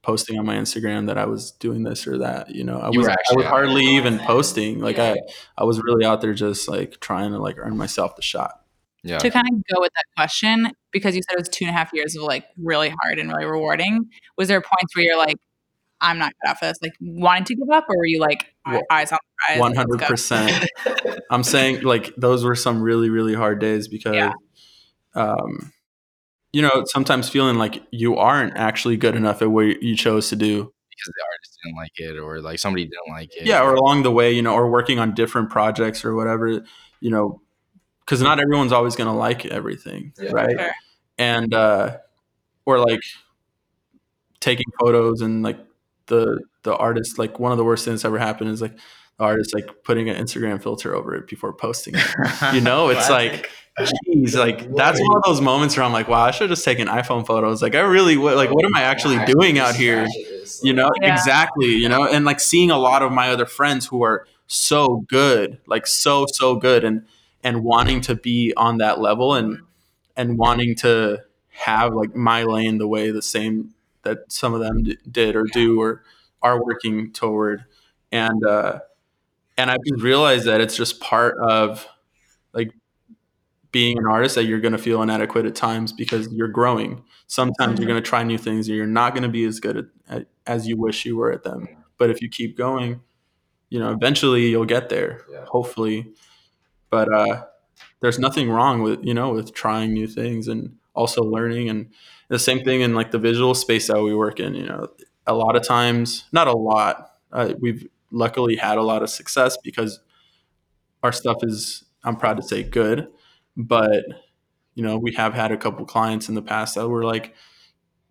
posting 0.00 0.38
on 0.38 0.46
my 0.46 0.56
Instagram 0.56 1.06
that 1.08 1.18
I 1.18 1.26
was 1.26 1.50
doing 1.50 1.82
this 1.82 2.06
or 2.06 2.16
that. 2.16 2.54
You 2.54 2.64
know, 2.64 2.78
I 2.78 2.88
You 2.90 3.00
was 3.00 3.08
were 3.08 3.12
I 3.12 3.34
was 3.36 3.44
hardly 3.44 3.84
there. 3.84 3.94
even 3.98 4.18
posting. 4.20 4.80
Like 4.80 4.98
I 4.98 5.16
I 5.58 5.64
was 5.64 5.82
really 5.82 6.06
out 6.06 6.22
there 6.22 6.32
just 6.32 6.66
like 6.66 6.98
trying 7.00 7.32
to 7.32 7.38
like 7.38 7.56
earn 7.58 7.76
myself 7.76 8.16
the 8.16 8.22
shot. 8.22 8.62
Yeah. 9.04 9.18
To 9.18 9.30
kind 9.30 9.46
of 9.52 9.62
go 9.74 9.82
with 9.82 9.92
that 9.94 10.06
question, 10.16 10.72
because 10.92 11.14
you 11.14 11.20
said 11.22 11.34
it 11.34 11.40
was 11.40 11.50
two 11.50 11.66
and 11.66 11.74
a 11.74 11.76
half 11.76 11.92
years 11.92 12.16
of 12.16 12.22
like 12.22 12.46
really 12.56 12.88
hard 13.02 13.18
and 13.18 13.28
really 13.30 13.44
rewarding, 13.44 14.08
was 14.38 14.48
there 14.48 14.62
points 14.62 14.96
where 14.96 15.04
you're 15.04 15.18
like, 15.18 15.36
I'm 16.00 16.18
not 16.18 16.32
good 16.42 16.50
at 16.50 16.60
this, 16.60 16.78
like 16.82 16.94
wanting 17.00 17.44
to 17.46 17.54
give 17.56 17.70
up, 17.70 17.86
or 17.88 17.96
were 17.96 18.06
you 18.06 18.20
like 18.20 18.46
Well, 18.66 18.82
eyes 18.90 19.10
on 19.12 19.18
the 19.22 19.54
prize? 19.54 19.60
One 19.60 19.74
hundred 19.74 20.00
percent. 20.02 20.68
I'm 21.30 21.42
saying 21.42 21.82
like 21.82 22.14
those 22.16 22.44
were 22.44 22.54
some 22.54 22.80
really 22.82 23.10
really 23.10 23.34
hard 23.34 23.58
days 23.60 23.88
because, 23.88 24.14
Yeah. 24.14 24.32
um, 25.14 25.72
you 26.52 26.62
know, 26.62 26.84
sometimes 26.86 27.28
feeling 27.28 27.56
like 27.58 27.82
you 27.90 28.16
aren't 28.16 28.56
actually 28.56 28.96
good 28.96 29.14
enough 29.16 29.42
at 29.42 29.50
what 29.50 29.82
you 29.82 29.96
chose 29.96 30.28
to 30.30 30.36
do. 30.36 30.72
because 30.90 31.12
the 31.16 31.24
artist 31.32 31.58
didn't 31.64 31.76
like 31.76 31.92
it, 31.96 32.18
or 32.18 32.40
like 32.40 32.58
somebody 32.58 32.84
didn't 32.84 33.10
like 33.10 33.34
it. 33.36 33.46
Yeah, 33.46 33.62
or 33.62 33.74
along 33.74 34.02
the 34.04 34.10
way, 34.12 34.32
you 34.32 34.42
know, 34.42 34.54
or 34.54 34.70
working 34.70 34.98
on 34.98 35.14
different 35.14 35.50
projects 35.50 36.04
or 36.04 36.14
whatever, 36.14 36.64
you 37.00 37.10
know, 37.10 37.40
because 38.00 38.22
not 38.22 38.40
everyone's 38.40 38.72
always 38.72 38.96
going 38.96 39.08
to 39.08 39.12
like 39.16 39.44
everything, 39.46 40.12
Yeah. 40.18 40.30
right? 40.32 40.58
Sure. 40.58 40.70
And 41.18 41.52
uh, 41.54 41.98
or 42.64 42.78
like 42.78 43.00
taking 44.40 44.66
photos 44.80 45.20
and 45.20 45.42
like 45.42 45.58
the 46.08 46.40
the 46.64 46.76
artist, 46.76 47.18
like 47.18 47.38
one 47.38 47.52
of 47.52 47.58
the 47.58 47.64
worst 47.64 47.84
things 47.84 48.02
that's 48.02 48.04
ever 48.06 48.18
happened 48.18 48.50
is 48.50 48.60
like 48.60 48.76
the 49.18 49.24
artist 49.24 49.54
like 49.54 49.70
putting 49.84 50.08
an 50.08 50.16
Instagram 50.16 50.62
filter 50.62 50.94
over 50.94 51.14
it 51.14 51.26
before 51.28 51.52
posting 51.52 51.94
it. 51.96 52.54
You 52.54 52.60
know, 52.60 52.88
it's 52.90 53.08
like, 53.08 53.50
geez, 54.04 54.34
like 54.36 54.74
that's 54.74 55.00
one 55.00 55.16
of 55.16 55.22
those 55.24 55.40
moments 55.40 55.76
where 55.76 55.84
I'm 55.86 55.92
like, 55.92 56.08
wow, 56.08 56.22
I 56.22 56.30
should 56.32 56.50
have 56.50 56.56
just 56.56 56.64
taken 56.64 56.88
iPhone 56.88 57.24
photos. 57.26 57.62
Like, 57.62 57.74
I 57.74 57.80
really, 57.80 58.16
what, 58.16 58.36
like, 58.36 58.50
what 58.50 58.64
am 58.64 58.74
I 58.74 58.82
actually 58.82 59.24
doing 59.24 59.58
out 59.58 59.76
here? 59.76 60.06
You 60.62 60.72
know, 60.72 60.90
Yeah. 61.00 61.14
exactly. 61.14 61.76
You 61.76 61.88
know, 61.88 62.06
and 62.06 62.24
like 62.24 62.40
seeing 62.40 62.70
a 62.70 62.78
lot 62.78 63.02
of 63.02 63.12
my 63.12 63.30
other 63.30 63.46
friends 63.46 63.86
who 63.86 64.02
are 64.02 64.26
so 64.46 65.04
good, 65.08 65.58
like 65.66 65.86
so 65.86 66.26
so 66.32 66.56
good, 66.56 66.82
and 66.84 67.02
and 67.44 67.62
wanting 67.62 68.00
to 68.02 68.14
be 68.16 68.52
on 68.56 68.78
that 68.78 69.00
level 69.00 69.34
and 69.34 69.60
and 70.16 70.36
wanting 70.38 70.74
to 70.74 71.22
have 71.50 71.92
like 71.94 72.14
my 72.16 72.42
lane 72.44 72.78
the 72.78 72.88
way 72.88 73.10
the 73.10 73.22
same 73.22 73.74
that 74.08 74.32
some 74.32 74.54
of 74.54 74.60
them 74.60 74.82
d- 74.84 74.98
did 75.10 75.36
or 75.36 75.44
do 75.44 75.80
or 75.80 76.02
are 76.42 76.62
working 76.64 77.12
toward, 77.12 77.64
and 78.12 78.44
uh, 78.46 78.80
and 79.56 79.70
I 79.70 79.76
just 79.86 80.02
realized 80.02 80.46
that 80.46 80.60
it's 80.60 80.76
just 80.76 81.00
part 81.00 81.36
of 81.40 81.86
like 82.52 82.72
being 83.72 83.98
an 83.98 84.06
artist 84.06 84.34
that 84.36 84.44
you're 84.44 84.60
going 84.60 84.72
to 84.72 84.78
feel 84.78 85.02
inadequate 85.02 85.44
at 85.46 85.54
times 85.54 85.92
because 85.92 86.32
you're 86.32 86.48
growing. 86.48 87.02
Sometimes 87.26 87.78
you're 87.78 87.88
going 87.88 88.02
to 88.02 88.08
try 88.08 88.22
new 88.22 88.38
things 88.38 88.68
and 88.68 88.76
you're 88.76 88.86
not 88.86 89.12
going 89.12 89.24
to 89.24 89.28
be 89.28 89.44
as 89.44 89.60
good 89.60 89.76
at, 89.76 89.84
at, 90.08 90.26
as 90.46 90.66
you 90.66 90.76
wish 90.78 91.04
you 91.04 91.16
were 91.16 91.30
at 91.32 91.42
them. 91.44 91.68
But 91.98 92.08
if 92.10 92.22
you 92.22 92.30
keep 92.30 92.56
going, 92.56 93.00
you 93.70 93.78
know, 93.78 93.92
eventually 93.92 94.48
you'll 94.48 94.64
get 94.64 94.88
there, 94.88 95.22
Yeah. 95.30 95.44
hopefully. 95.46 96.12
But 96.90 97.12
uh, 97.12 97.44
there's 98.00 98.18
nothing 98.18 98.50
wrong 98.50 98.82
with, 98.82 99.04
you 99.04 99.14
know, 99.14 99.32
with 99.32 99.54
trying 99.54 99.92
new 99.94 100.06
things 100.06 100.48
and 100.48 100.76
also 100.94 101.22
learning. 101.22 101.68
And 101.68 101.90
the 102.28 102.38
same 102.38 102.64
thing 102.64 102.80
in 102.82 102.94
like 102.94 103.10
the 103.10 103.18
visual 103.18 103.54
space 103.54 103.88
that 103.88 104.02
we 104.02 104.14
work 104.14 104.40
in, 104.40 104.54
you 104.54 104.66
know, 104.66 104.88
a 105.26 105.34
lot 105.34 105.56
of 105.56 105.62
times, 105.66 106.24
not 106.32 106.48
a 106.48 106.52
lot, 106.56 107.12
uh, 107.32 107.54
we've 107.60 107.86
luckily 108.10 108.56
had 108.56 108.78
a 108.78 108.82
lot 108.82 109.02
of 109.02 109.10
success 109.10 109.56
because 109.62 110.00
our 111.02 111.12
stuff 111.12 111.36
is, 111.42 111.84
I'm 112.04 112.16
proud 112.16 112.36
to 112.38 112.42
say, 112.42 112.62
good 112.62 113.08
but 113.60 114.04
you 114.76 114.84
know 114.84 114.96
we 114.96 115.12
have 115.14 115.34
had 115.34 115.50
a 115.50 115.56
couple 115.56 115.84
clients 115.84 116.28
in 116.28 116.36
the 116.36 116.42
past 116.42 116.76
that 116.76 116.88
were 116.88 117.02
like 117.04 117.34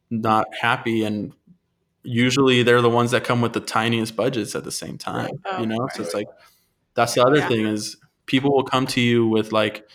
not 0.10 0.46
happy 0.60 1.04
and 1.06 1.32
usually 2.04 2.64
they're 2.64 2.82
the 2.82 2.90
ones 2.90 3.12
that 3.12 3.24
come 3.24 3.40
with 3.42 3.54
the 3.54 3.62
tiniest 3.62 4.16
budgets 4.16 4.56
at 4.56 4.66
the 4.66 4.72
same 4.72 4.98
time 4.98 5.30
Right. 5.46 5.62
you 5.62 5.68
know 5.68 5.78
Oh, 5.82 5.88
so 5.94 6.02
it's 6.04 6.14
like 6.14 6.28
that's 6.96 7.14
the 7.14 7.24
other 7.24 7.38
Yeah. 7.38 7.48
thing 7.48 7.66
is 7.66 7.96
people 8.26 8.52
will 8.54 8.64
come 8.66 8.86
to 8.88 9.00
you 9.02 9.26
with 9.28 9.54
like 9.54 9.88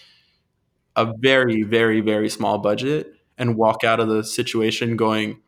a 0.96 1.12
very 1.18 1.62
very 1.62 2.00
very 2.00 2.28
small 2.30 2.58
budget 2.58 3.12
and 3.38 3.56
walk 3.56 3.84
out 3.84 4.00
of 4.00 4.08
the 4.08 4.22
situation 4.24 4.96
going 4.96 5.40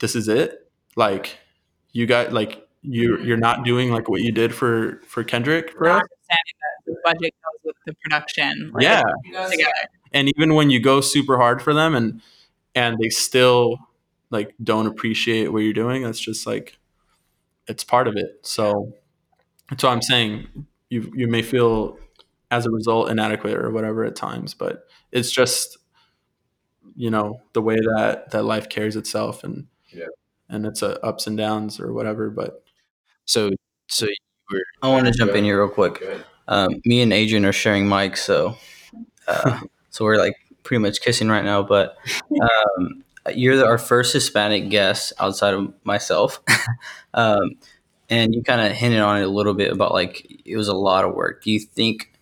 this 0.00 0.14
is 0.16 0.28
it? 0.28 0.70
Like 0.96 1.38
you 1.92 2.06
got 2.06 2.32
like 2.32 2.66
you 2.82 3.16
mm-hmm. 3.16 3.24
you're 3.26 3.36
not 3.36 3.64
doing 3.64 3.90
like 3.90 4.08
what 4.08 4.22
you 4.22 4.32
did 4.32 4.54
for 4.54 5.00
for 5.06 5.24
Kendrick 5.24 5.72
for 5.72 5.88
us 5.88 6.02
the 6.86 6.96
budget 7.04 7.34
goes 7.42 7.60
with 7.64 7.76
the 7.86 7.94
production. 8.02 8.70
like, 8.74 8.82
yeah. 8.82 9.02
Together. 9.24 9.70
and 10.12 10.32
even 10.36 10.54
when 10.54 10.70
you 10.70 10.80
go 10.80 11.00
super 11.00 11.36
hard 11.36 11.62
for 11.62 11.74
them 11.74 11.94
and 11.94 12.20
and 12.74 12.98
they 12.98 13.08
still 13.08 13.78
like 14.30 14.54
don't 14.62 14.86
appreciate 14.86 15.52
what 15.52 15.60
you're 15.60 15.72
doing 15.72 16.02
that's 16.02 16.20
just 16.20 16.46
like 16.46 16.76
it's 17.66 17.84
part 17.84 18.08
of 18.08 18.16
it. 18.16 18.38
So 18.42 18.92
that's 19.70 19.82
what 19.82 19.90
i'm 19.90 20.02
saying. 20.02 20.66
You 20.90 21.10
you 21.14 21.26
may 21.26 21.42
feel 21.42 21.98
as 22.50 22.66
a 22.66 22.70
result 22.70 23.10
inadequate 23.10 23.56
or 23.56 23.70
whatever 23.70 24.04
at 24.04 24.14
times 24.14 24.54
but 24.54 24.86
it's 25.10 25.32
just 25.32 25.78
you 26.96 27.10
know 27.10 27.40
the 27.52 27.62
way 27.62 27.76
that 27.76 28.30
that 28.32 28.44
life 28.44 28.68
carries 28.68 28.96
itself 28.96 29.44
and 29.44 29.66
Yeah. 29.92 30.06
and 30.48 30.66
it's 30.66 30.82
a 30.82 31.00
ups 31.04 31.26
and 31.26 31.36
downs 31.36 31.80
or 31.80 31.92
whatever 31.92 32.30
but 32.30 32.62
So, 33.26 33.50
so 33.88 34.06
you 34.06 34.14
were 34.52 34.64
I 34.82 34.88
want 34.90 35.06
to 35.06 35.12
jump 35.12 35.32
in 35.34 35.44
here 35.44 35.60
real 35.64 35.70
quick. 35.72 36.02
Um, 36.48 36.80
me 36.84 37.02
and 37.02 37.12
Adrian 37.12 37.44
are 37.46 37.52
sharing 37.52 37.86
mics, 37.86 38.18
so 38.18 38.56
uh, 39.28 39.60
so 39.90 40.04
we're 40.04 40.18
like 40.18 40.36
pretty 40.62 40.80
much 40.82 41.00
kissing 41.00 41.28
right 41.28 41.44
now. 41.44 41.62
But 41.62 41.96
um, 42.42 43.04
you're 43.34 43.56
the, 43.56 43.66
our 43.66 43.78
first 43.78 44.12
Hispanic 44.12 44.68
guest 44.70 45.12
outside 45.18 45.54
of 45.54 45.72
myself, 45.84 46.40
um, 47.14 47.52
and 48.10 48.34
you 48.34 48.42
kind 48.42 48.60
of 48.60 48.72
hinted 48.72 49.00
on 49.00 49.18
it 49.20 49.24
a 49.24 49.28
little 49.28 49.54
bit 49.54 49.72
about 49.72 49.92
like 49.92 50.26
it 50.44 50.56
was 50.56 50.68
a 50.68 50.74
lot 50.76 51.04
of 51.04 51.14
work. 51.14 51.42
Do 51.44 51.50
you 51.50 51.60
think 51.60 52.12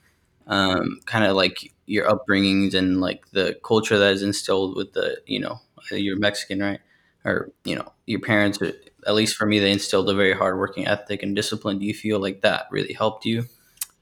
um, 0.46 1.00
kind 1.06 1.24
of 1.24 1.36
like 1.36 1.71
your 1.86 2.08
upbringings 2.08 2.74
and 2.74 3.00
like 3.00 3.30
the 3.32 3.58
culture 3.64 3.98
that 3.98 4.12
is 4.12 4.22
instilled 4.22 4.76
with 4.76 4.92
the 4.92 5.20
you 5.26 5.40
know 5.40 5.60
you're 5.90 6.18
Mexican 6.18 6.60
right? 6.60 6.80
Or 7.24 7.50
you 7.64 7.76
know 7.76 7.92
your 8.06 8.20
parents 8.20 8.60
at 8.62 9.14
least 9.14 9.36
for 9.36 9.46
me 9.46 9.58
they 9.58 9.72
instilled 9.72 10.08
a 10.08 10.14
very 10.14 10.32
hardworking 10.32 10.86
ethic 10.86 11.22
and 11.22 11.34
discipline. 11.34 11.78
Do 11.78 11.86
you 11.86 11.94
feel 11.94 12.20
like 12.20 12.40
that 12.42 12.66
really 12.70 12.92
helped 12.92 13.24
you? 13.24 13.44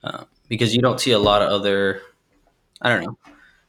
Uh, 0.03 0.25
because 0.49 0.75
you 0.75 0.81
don't 0.81 1.01
see 1.01 1.11
a 1.11 1.19
lot 1.19 1.43
of 1.43 1.51
other 1.51 2.01
i 2.81 2.89
don't 2.89 3.05
know 3.05 3.19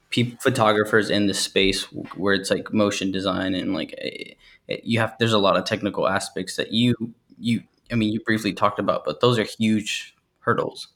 peop 0.09 0.41
photographers 0.41 1.09
in 1.09 1.27
this 1.27 1.39
space 1.39 1.83
where 2.15 2.33
it's 2.33 2.49
like 2.49 2.71
motion 2.71 3.11
design 3.11 3.53
and 3.53 3.73
like 3.73 3.93
eh, 3.97 4.33
eh, 4.69 4.77
you 4.81 4.97
have 4.97 5.13
there's 5.19 5.33
a 5.33 5.37
lot 5.37 5.57
of 5.57 5.65
technical 5.65 6.07
aspects 6.07 6.55
that 6.55 6.71
you 6.71 6.95
you 7.37 7.61
i 7.91 7.95
mean 7.95 8.13
you 8.13 8.21
briefly 8.21 8.53
talked 8.53 8.79
about 8.79 9.03
but 9.03 9.19
those 9.19 9.37
are 9.37 9.43
huge 9.43 10.15
hurdles. 10.41 10.89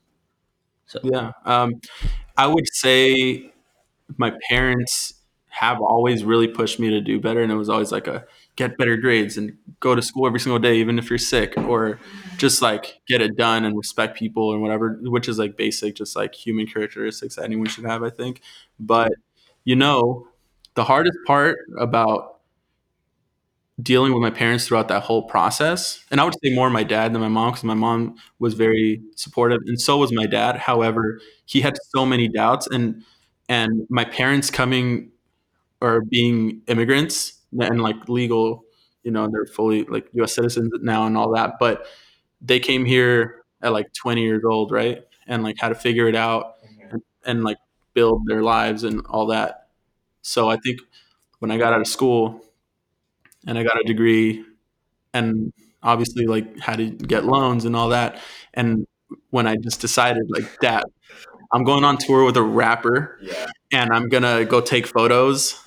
So 0.87 0.99
Yeah. 1.03 1.31
Um, 1.45 1.81
I 2.37 2.47
would 2.47 2.67
say 2.73 3.51
my 4.17 4.33
parents 4.49 5.13
have 5.49 5.81
always 5.81 6.23
really 6.23 6.47
pushed 6.47 6.79
me 6.79 6.89
to 6.89 7.01
do 7.01 7.19
better. 7.19 7.41
And 7.41 7.51
it 7.51 7.55
was 7.55 7.69
always 7.69 7.91
like 7.91 8.07
a 8.07 8.25
get 8.57 8.77
better 8.77 8.97
grades 8.97 9.37
and 9.37 9.57
go 9.79 9.95
to 9.95 10.01
school 10.01 10.27
every 10.27 10.39
single 10.39 10.59
day, 10.59 10.77
even 10.77 10.99
if 10.99 11.09
you're 11.09 11.19
sick, 11.19 11.57
or 11.57 11.99
just 12.37 12.61
like 12.61 12.99
get 13.07 13.21
it 13.21 13.37
done 13.37 13.65
and 13.65 13.77
respect 13.77 14.17
people 14.17 14.53
and 14.53 14.61
whatever, 14.61 14.99
which 15.03 15.27
is 15.29 15.39
like 15.39 15.57
basic, 15.57 15.95
just 15.95 16.15
like 16.15 16.35
human 16.35 16.67
characteristics 16.67 17.35
that 17.35 17.45
anyone 17.45 17.67
should 17.67 17.85
have, 17.85 18.03
I 18.03 18.09
think. 18.09 18.41
But, 18.79 19.11
you 19.63 19.75
know, 19.75 20.27
the 20.75 20.83
hardest 20.83 21.17
part 21.25 21.57
about 21.79 22.34
dealing 23.81 24.13
with 24.13 24.21
my 24.21 24.29
parents 24.29 24.67
throughout 24.67 24.87
that 24.87 25.03
whole 25.03 25.23
process. 25.23 26.03
And 26.09 26.21
I 26.21 26.23
would 26.23 26.35
say 26.43 26.53
more 26.53 26.69
my 26.69 26.83
dad 26.83 27.13
than 27.13 27.21
my 27.21 27.27
mom 27.27 27.51
because 27.51 27.63
my 27.63 27.73
mom 27.73 28.15
was 28.39 28.53
very 28.53 29.01
supportive 29.15 29.61
and 29.65 29.79
so 29.79 29.97
was 29.97 30.13
my 30.13 30.25
dad. 30.25 30.57
However, 30.57 31.19
he 31.45 31.61
had 31.61 31.77
so 31.95 32.05
many 32.05 32.27
doubts 32.27 32.67
and 32.67 33.03
and 33.49 33.85
my 33.89 34.05
parents 34.05 34.49
coming 34.49 35.11
or 35.81 36.01
being 36.01 36.61
immigrants 36.67 37.33
and 37.59 37.81
like 37.81 38.09
legal, 38.09 38.65
you 39.03 39.11
know, 39.11 39.27
they're 39.31 39.45
fully 39.45 39.83
like 39.83 40.07
US 40.13 40.33
citizens 40.33 40.71
now 40.81 41.05
and 41.05 41.17
all 41.17 41.33
that, 41.35 41.55
but 41.59 41.85
they 42.41 42.59
came 42.59 42.85
here 42.85 43.43
at 43.61 43.71
like 43.73 43.91
20 43.93 44.21
years 44.23 44.43
old, 44.45 44.71
right? 44.71 45.03
And 45.27 45.43
like 45.43 45.57
had 45.59 45.69
to 45.69 45.75
figure 45.75 46.07
it 46.07 46.15
out 46.15 46.55
and, 46.91 47.01
and 47.25 47.43
like 47.43 47.57
build 47.93 48.23
their 48.27 48.43
lives 48.43 48.83
and 48.83 49.01
all 49.07 49.27
that. 49.27 49.67
So 50.21 50.49
I 50.49 50.57
think 50.57 50.81
when 51.39 51.51
I 51.51 51.57
got 51.57 51.73
out 51.73 51.81
of 51.81 51.87
school 51.87 52.41
and 53.45 53.57
I 53.57 53.63
got 53.63 53.79
a 53.79 53.83
degree 53.83 54.43
and 55.13 55.53
obviously 55.83 56.25
like 56.25 56.59
had 56.59 56.77
to 56.77 56.89
get 56.91 57.25
loans 57.25 57.65
and 57.65 57.75
all 57.75 57.89
that. 57.89 58.19
And 58.53 58.87
when 59.29 59.47
I 59.47 59.55
just 59.55 59.81
decided 59.81 60.23
like, 60.29 60.59
that, 60.61 60.85
I'm 61.53 61.63
going 61.63 61.83
on 61.83 61.97
tour 61.97 62.25
with 62.25 62.37
a 62.37 62.43
rapper, 62.43 63.19
Yeah. 63.21 63.45
and 63.71 63.91
I'm 63.93 64.09
gonna 64.09 64.45
go 64.45 64.61
take 64.61 64.87
photos 64.87 65.59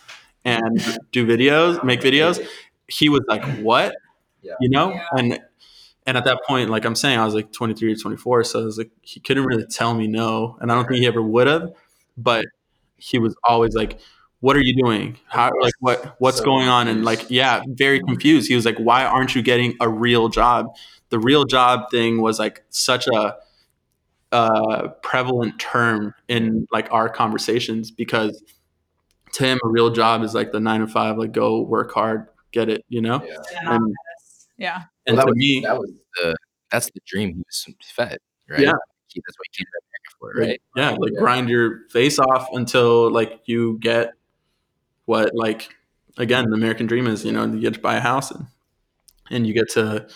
and 0.45 0.81
do 1.13 1.27
videos, 1.27 1.83
make 1.85 2.01
videos. 2.01 2.45
He 2.89 3.09
was 3.09 3.21
like, 3.29 3.45
"What?" 3.61 3.95
Yeah. 4.43 4.55
You 4.61 4.71
know, 4.71 4.91
Yeah. 4.93 5.05
and 5.13 5.41
and 6.07 6.17
at 6.17 6.25
that 6.25 6.41
point, 6.49 6.71
like 6.71 6.85
I'm 6.87 6.95
saying, 6.97 7.19
I 7.19 7.25
was 7.25 7.35
like 7.35 7.53
23 7.53 7.93
or 7.93 7.97
24, 7.97 8.43
so 8.45 8.61
I 8.63 8.65
was 8.65 8.79
like, 8.79 8.91
he 9.03 9.21
couldn't 9.21 9.45
really 9.45 9.67
tell 9.67 9.95
me 9.95 10.07
no, 10.09 10.57
and 10.61 10.73
I 10.73 10.75
don't 10.75 10.89
think 10.89 11.01
he 11.01 11.07
ever 11.07 11.23
would 11.23 11.47
have. 11.47 11.71
But 12.17 12.47
he 12.97 13.19
was 13.19 13.37
always 13.45 13.75
like, 13.75 14.01
"What 14.41 14.57
are 14.57 14.63
you 14.63 14.75
doing? 14.83 15.17
How 15.27 15.51
like 15.61 15.75
what 15.81 16.17
what's 16.21 16.39
So 16.39 16.45
going 16.45 16.69
on?" 16.69 16.89
And 16.89 17.05
like, 17.05 17.27
yeah, 17.31 17.63
very 17.69 18.01
confused. 18.01 18.49
He 18.49 18.55
was 18.55 18.65
like, 18.65 18.79
"Why 18.79 19.05
aren't 19.05 19.35
you 19.35 19.43
getting 19.43 19.75
a 19.81 19.89
real 19.89 20.29
job?" 20.29 20.75
The 21.11 21.19
real 21.19 21.45
job 21.45 21.91
thing 21.91 22.21
was 22.21 22.39
like 22.39 22.65
such 22.71 23.07
a 23.09 23.37
uh, 24.31 24.89
prevalent 25.03 25.59
term 25.59 26.15
in 26.29 26.67
like 26.71 26.93
our 26.93 27.09
conversations 27.09 27.91
because 27.91 28.43
to 29.33 29.45
him 29.45 29.59
a 29.65 29.69
real 29.69 29.91
job 29.91 30.23
is 30.23 30.35
like 30.35 30.53
the 30.53 30.61
nine 30.61 30.81
to 30.81 30.87
five, 30.87 31.17
like 31.17 31.33
go 31.33 31.61
work 31.63 31.93
hard, 31.93 32.27
get 32.53 32.69
it, 32.69 32.85
you 32.89 33.01
know. 33.01 33.23
Yeah. 33.25 33.75
And 33.75 33.95
Yeah. 34.59 34.83
and 35.07 35.17
Well, 35.17 35.27
that 35.27 35.27
to 35.27 35.31
was, 35.31 35.37
me, 35.39 35.61
that 35.65 35.79
was 35.79 35.91
the 36.17 36.37
that's 36.71 36.91
the 36.91 37.01
dream 37.07 37.31
he 37.31 37.39
was 37.39 37.75
fed, 37.83 38.19
right? 38.49 38.61
Yeah. 38.61 38.73
He, 39.07 39.23
that's 39.27 39.39
what 39.39 39.47
he 39.53 39.65
came 39.65 39.67
to 39.73 39.81
America 39.81 40.17
for, 40.21 40.35
like, 40.35 40.49
right? 40.49 40.63
yeah, 40.77 40.97
like 40.99 41.13
Yeah. 41.15 41.21
grind 41.21 41.49
your 41.49 41.89
face 41.89 42.19
off 42.19 42.49
until 42.53 43.11
like 43.11 43.41
you 43.47 43.79
get 43.81 44.13
what 45.09 45.35
like 45.35 45.75
again 46.19 46.51
the 46.51 46.55
American 46.55 46.87
dream 46.87 47.07
is, 47.07 47.25
you 47.25 47.33
know, 47.33 47.47
you 47.47 47.61
get 47.61 47.75
to 47.75 47.81
buy 47.81 47.97
a 47.97 48.01
house 48.01 48.31
and 48.31 48.47
and 49.31 49.47
you 49.47 49.55
get 49.55 49.71
to 49.71 50.07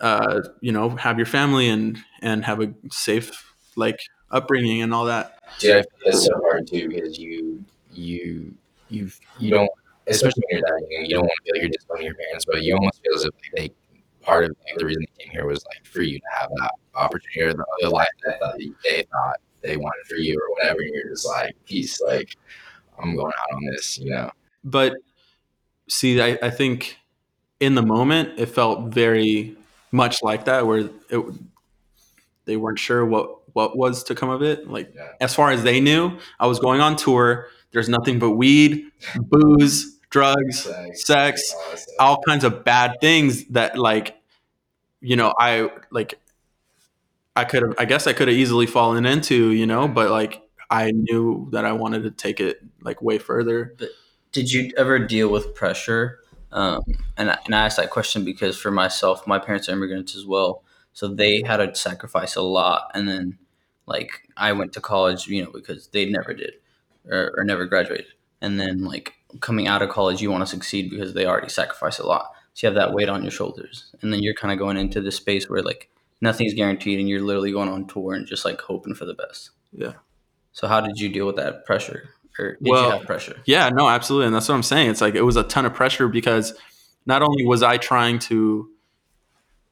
uh, 0.00 0.42
you 0.60 0.70
know 0.70 0.90
have 0.90 1.18
your 1.18 1.26
family 1.26 1.68
and 1.68 1.98
and 2.20 2.44
have 2.44 2.60
a 2.60 2.72
safe 2.90 3.54
like 3.74 3.98
upbringing 4.30 4.82
and 4.82 4.92
all 4.92 5.06
that. 5.06 5.38
Yeah, 5.60 5.82
it's 6.04 6.26
so 6.26 6.34
hard 6.42 6.66
too 6.66 6.90
because 6.90 7.18
you 7.18 7.64
you 7.90 8.54
you 8.90 9.10
you 9.38 9.50
don't 9.50 9.70
especially 10.08 10.42
when 10.50 10.60
you're 10.60 10.68
that 10.68 11.08
you 11.08 11.14
don't 11.14 11.22
want 11.22 11.32
to 11.38 11.44
feel 11.44 11.54
like 11.54 11.62
you're 11.62 11.70
disappointing 11.70 12.06
your 12.06 12.14
parents, 12.14 12.44
but 12.44 12.62
you 12.62 12.74
almost 12.74 13.00
feel 13.02 13.14
as 13.14 13.24
if 13.24 13.30
they 13.56 13.70
part 14.20 14.44
of 14.44 14.50
like, 14.50 14.78
the 14.78 14.84
reason 14.84 15.04
they 15.16 15.24
came 15.24 15.32
here 15.32 15.46
was 15.46 15.64
like 15.74 15.86
for 15.86 16.02
you 16.02 16.18
to 16.18 16.26
have 16.38 16.50
that 16.56 16.72
opportunity 16.94 17.40
or 17.40 17.54
the, 17.54 17.64
the 17.80 17.90
life 17.90 18.08
that 18.26 18.40
they, 18.58 18.70
they 18.84 19.02
thought 19.04 19.36
they 19.62 19.78
wanted 19.78 20.06
for 20.06 20.16
you 20.16 20.38
or 20.38 20.50
whatever. 20.54 20.80
And 20.80 20.90
you're 20.94 21.08
just 21.08 21.26
like, 21.26 21.54
peace, 21.64 22.00
like 22.00 22.36
I'm 22.98 23.16
going 23.16 23.32
out 23.38 23.56
on 23.56 23.64
this, 23.66 23.98
you 23.98 24.10
know. 24.10 24.30
but 24.62 24.94
see 25.88 26.20
I, 26.20 26.38
I 26.42 26.50
think 26.50 26.98
in 27.60 27.74
the 27.74 27.82
moment 27.82 28.38
it 28.38 28.46
felt 28.46 28.92
very 28.92 29.56
much 29.92 30.22
like 30.22 30.46
that 30.46 30.66
where 30.66 30.88
it, 31.10 31.20
they 32.46 32.56
weren't 32.56 32.78
sure 32.78 33.04
what 33.04 33.40
what 33.54 33.76
was 33.76 34.02
to 34.04 34.14
come 34.14 34.30
of 34.30 34.42
it 34.42 34.68
like 34.68 34.92
Yeah. 34.94 35.08
as 35.20 35.34
far 35.34 35.50
as 35.50 35.62
they 35.62 35.80
knew 35.80 36.18
i 36.40 36.46
was 36.46 36.58
going 36.58 36.80
on 36.80 36.96
tour 36.96 37.48
there's 37.72 37.88
nothing 37.88 38.18
but 38.18 38.30
weed 38.32 38.86
booze 39.16 39.98
drugs 40.10 40.68
sex 40.94 41.52
that 41.52 41.86
all 42.00 42.20
kinds 42.26 42.44
of 42.44 42.64
bad 42.64 42.96
things 43.00 43.44
that 43.48 43.78
like 43.78 44.16
you 45.00 45.16
know 45.16 45.32
i 45.38 45.70
like 45.90 46.18
i 47.36 47.44
could 47.44 47.62
have 47.62 47.74
i 47.78 47.84
guess 47.84 48.06
i 48.06 48.12
could 48.12 48.28
have 48.28 48.36
easily 48.36 48.66
fallen 48.66 49.06
into 49.06 49.50
you 49.50 49.66
know 49.66 49.86
but 49.88 50.10
like 50.10 50.42
i 50.74 50.90
knew 50.90 51.48
that 51.52 51.64
i 51.64 51.72
wanted 51.72 52.02
to 52.02 52.10
take 52.10 52.40
it 52.40 52.60
like 52.82 53.00
way 53.02 53.18
further 53.18 53.74
Did 54.32 54.52
you 54.52 54.72
ever 54.76 54.98
deal 54.98 55.30
with 55.30 55.54
pressure? 55.54 56.20
Um, 56.52 56.82
and 57.16 57.30
I, 57.30 57.38
and 57.46 57.54
I 57.54 57.64
asked 57.66 57.78
that 57.78 57.90
question 57.90 58.24
because 58.24 58.58
for 58.58 58.70
myself, 58.70 59.26
my 59.26 59.38
parents 59.38 59.68
are 59.68 59.72
immigrants 59.72 60.16
as 60.16 60.26
well, 60.26 60.64
so 60.92 61.08
they 61.08 61.42
had 61.46 61.58
to 61.58 61.74
sacrifice 61.74 62.36
a 62.36 62.42
lot. 62.42 62.90
And 62.94 63.08
then, 63.08 63.38
like, 63.86 64.10
I 64.36 64.52
went 64.52 64.72
to 64.74 64.80
college, 64.80 65.26
you 65.28 65.44
know, 65.44 65.52
because 65.52 65.88
they 65.88 66.04
never 66.06 66.34
did 66.34 66.54
or, 67.08 67.34
or 67.36 67.44
never 67.44 67.66
graduated. 67.66 68.14
And 68.40 68.60
then, 68.60 68.84
like, 68.84 69.14
coming 69.40 69.68
out 69.68 69.82
of 69.82 69.90
college, 69.90 70.20
you 70.22 70.30
want 70.30 70.42
to 70.42 70.54
succeed 70.56 70.90
because 70.90 71.14
they 71.14 71.26
already 71.26 71.48
sacrificed 71.48 72.00
a 72.00 72.06
lot. 72.06 72.32
So 72.54 72.66
you 72.66 72.74
have 72.74 72.80
that 72.80 72.94
weight 72.94 73.08
on 73.08 73.22
your 73.22 73.32
shoulders, 73.32 73.94
and 74.02 74.12
then 74.12 74.22
you're 74.22 74.34
kind 74.34 74.52
of 74.52 74.58
going 74.58 74.76
into 74.76 75.00
this 75.00 75.16
space 75.16 75.48
where 75.48 75.62
like 75.62 75.90
nothing's 76.20 76.54
guaranteed, 76.54 76.98
and 77.00 77.08
you're 77.08 77.22
literally 77.22 77.52
going 77.52 77.68
on 77.68 77.86
tour 77.86 78.14
and 78.14 78.26
just 78.26 78.44
like 78.44 78.60
hoping 78.60 78.94
for 78.94 79.06
the 79.06 79.14
best. 79.14 79.50
Yeah. 79.72 79.94
So 80.54 80.68
how 80.68 80.80
did 80.80 80.98
you 80.98 81.08
deal 81.08 81.26
with 81.26 81.36
that 81.36 81.66
pressure, 81.66 82.08
or 82.38 82.52
did 82.52 82.58
Well, 82.70 82.84
you 82.84 82.90
have 82.92 83.06
pressure? 83.06 83.36
Yeah, 83.44 83.68
no, 83.68 83.88
absolutely. 83.88 84.26
And 84.26 84.34
that's 84.34 84.48
what 84.48 84.54
I'm 84.54 84.62
saying. 84.62 84.90
It's 84.90 85.00
like 85.00 85.16
it 85.16 85.22
was 85.22 85.36
a 85.36 85.42
ton 85.42 85.66
of 85.66 85.74
pressure 85.74 86.08
because 86.08 86.54
not 87.06 87.22
only 87.22 87.44
was 87.44 87.62
I 87.62 87.76
trying 87.76 88.20
to 88.20 88.70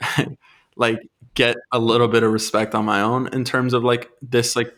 like 0.77 0.99
get 1.35 1.57
a 1.71 1.79
little 1.79 2.09
bit 2.09 2.25
of 2.25 2.33
respect 2.33 2.75
on 2.75 2.85
my 2.85 3.01
own 3.01 3.29
in 3.33 3.45
terms 3.45 3.73
of 3.73 3.85
like 3.85 4.11
this 4.21 4.57
like 4.57 4.75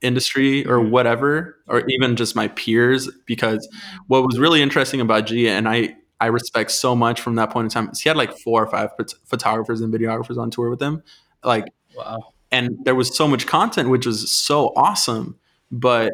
industry 0.00 0.66
or 0.66 0.78
mm-hmm. 0.78 0.90
whatever 0.90 1.56
or 1.66 1.82
even 1.88 2.14
just 2.14 2.36
my 2.36 2.48
peers 2.48 3.10
because 3.26 3.68
what 4.06 4.22
was 4.24 4.38
really 4.38 4.62
interesting 4.62 5.00
about 5.00 5.26
Gia 5.26 5.50
and 5.50 5.68
I 5.68 5.96
I 6.20 6.26
respect 6.26 6.70
so 6.70 6.94
much 6.94 7.20
from 7.20 7.34
that 7.34 7.50
point 7.50 7.64
in 7.64 7.70
time 7.70 7.90
he 7.98 8.08
had 8.08 8.16
like 8.16 8.36
four 8.38 8.62
or 8.62 8.70
five 8.70 8.90
phot- 8.96 9.14
photographers 9.24 9.80
and 9.80 9.92
videographers 9.92 10.36
on 10.36 10.50
tour 10.50 10.70
with 10.70 10.80
him 10.80 11.02
like 11.42 11.64
Wow. 11.96 12.32
And 12.50 12.78
there 12.84 12.94
was 12.94 13.16
so 13.16 13.28
much 13.28 13.46
content 13.46 13.88
which 13.88 14.06
was 14.06 14.30
so 14.30 14.72
awesome 14.76 15.36
but 15.70 16.12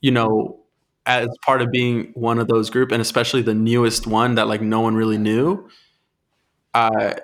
you 0.00 0.10
know 0.10 0.58
as 1.06 1.28
part 1.44 1.62
of 1.62 1.70
being 1.70 2.10
one 2.14 2.38
of 2.38 2.48
those 2.48 2.70
group 2.70 2.92
and 2.92 3.00
especially 3.00 3.42
the 3.42 3.54
newest 3.54 4.06
one 4.06 4.34
that 4.34 4.48
like 4.48 4.60
no 4.60 4.80
one 4.80 4.94
really 4.94 5.18
knew 5.18 5.68
uh, 6.74 7.14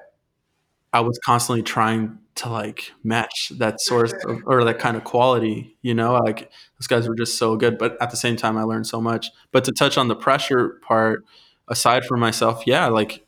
i 0.93 1.01
was 1.01 1.19
constantly 1.25 1.63
trying 1.63 2.19
to 2.35 2.51
like 2.51 2.93
match 3.03 3.51
that 3.59 3.81
source 3.81 4.13
of, 4.27 4.41
or 4.47 4.63
that 4.65 4.79
kind 4.79 4.97
of 4.97 5.05
quality 5.05 5.77
you 5.83 5.95
know? 5.95 6.15
Like 6.15 6.51
those 6.79 6.87
guys 6.87 7.09
were 7.09 7.15
just 7.15 7.39
so 7.39 7.57
good 7.57 7.79
but 7.79 8.01
at 8.01 8.11
the 8.11 8.17
same 8.17 8.37
time 8.37 8.57
i 8.57 8.63
learned 8.63 8.87
so 8.87 9.01
much. 9.01 9.31
But 9.53 9.65
to 9.65 9.73
touch 9.73 9.97
on 9.99 10.09
the 10.09 10.17
pressure 10.17 10.81
part 10.87 11.25
aside 11.69 12.05
from 12.05 12.21
myself 12.21 12.63
yeah 12.67 12.87
like 12.87 13.27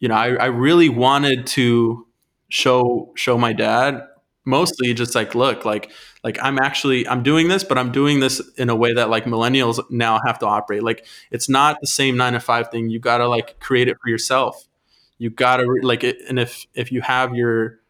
you 0.00 0.08
know 0.08 0.14
i, 0.14 0.34
I 0.34 0.46
really 0.46 0.88
wanted 0.88 1.46
to 1.48 2.06
show 2.50 3.12
show 3.16 3.38
my 3.38 3.52
dad 3.52 4.06
mostly 4.44 4.92
just 4.94 5.14
like 5.14 5.34
look 5.34 5.64
like 5.64 5.90
like 6.24 6.38
i'm 6.42 6.58
actually 6.58 7.06
i'm 7.08 7.22
doing 7.22 7.48
this 7.48 7.62
but 7.62 7.78
i'm 7.78 7.92
doing 7.92 8.20
this 8.20 8.40
in 8.56 8.68
a 8.68 8.74
way 8.74 8.92
that 8.92 9.10
like 9.10 9.24
millennials 9.24 9.78
now 9.90 10.18
have 10.26 10.38
to 10.38 10.46
operate. 10.46 10.82
Like 10.82 11.06
it's 11.30 11.48
not 11.48 11.78
the 11.80 11.86
same 11.86 12.16
nine 12.16 12.32
to 12.34 12.40
five 12.40 12.70
thing. 12.70 12.90
You 12.90 12.98
gotta 12.98 13.26
like 13.28 13.58
create 13.60 13.88
it 13.88 13.96
for 14.02 14.08
yourself. 14.08 14.66
You 15.18 15.30
gotta 15.30 15.66
like 15.82 16.04
it 16.04 16.18
and 16.28 16.38
if 16.38 16.66
if 16.74 16.90
you 16.92 17.00
have 17.02 17.34
your 17.34 17.80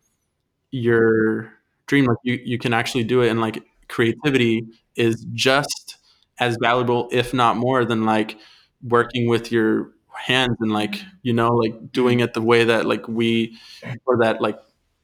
your 0.70 1.53
dream 1.87 2.07
like 2.07 2.18
you 2.23 2.38
you 2.44 2.59
can 2.59 2.73
actually 2.73 3.05
do 3.05 3.23
it 3.23 3.29
and 3.31 3.40
like 3.40 3.62
creativity 3.88 4.66
is 4.96 5.27
just 5.33 5.96
as 6.38 6.57
valuable 6.61 7.09
if 7.12 7.35
not 7.35 7.57
more 7.57 7.85
than 7.85 8.05
like 8.05 8.37
working 8.83 9.29
with 9.29 9.53
your 9.53 9.92
hands 10.20 10.56
and 10.61 10.70
like 10.70 10.92
mm-hmm. 10.92 11.09
you 11.22 11.33
know 11.33 11.54
like 11.54 11.92
doing 11.92 12.20
it 12.20 12.35
the 12.35 12.42
way 12.42 12.64
that 12.64 12.87
like 12.87 13.09
we 13.09 13.59
or 14.06 14.18
that 14.18 14.40
like 14.40 14.59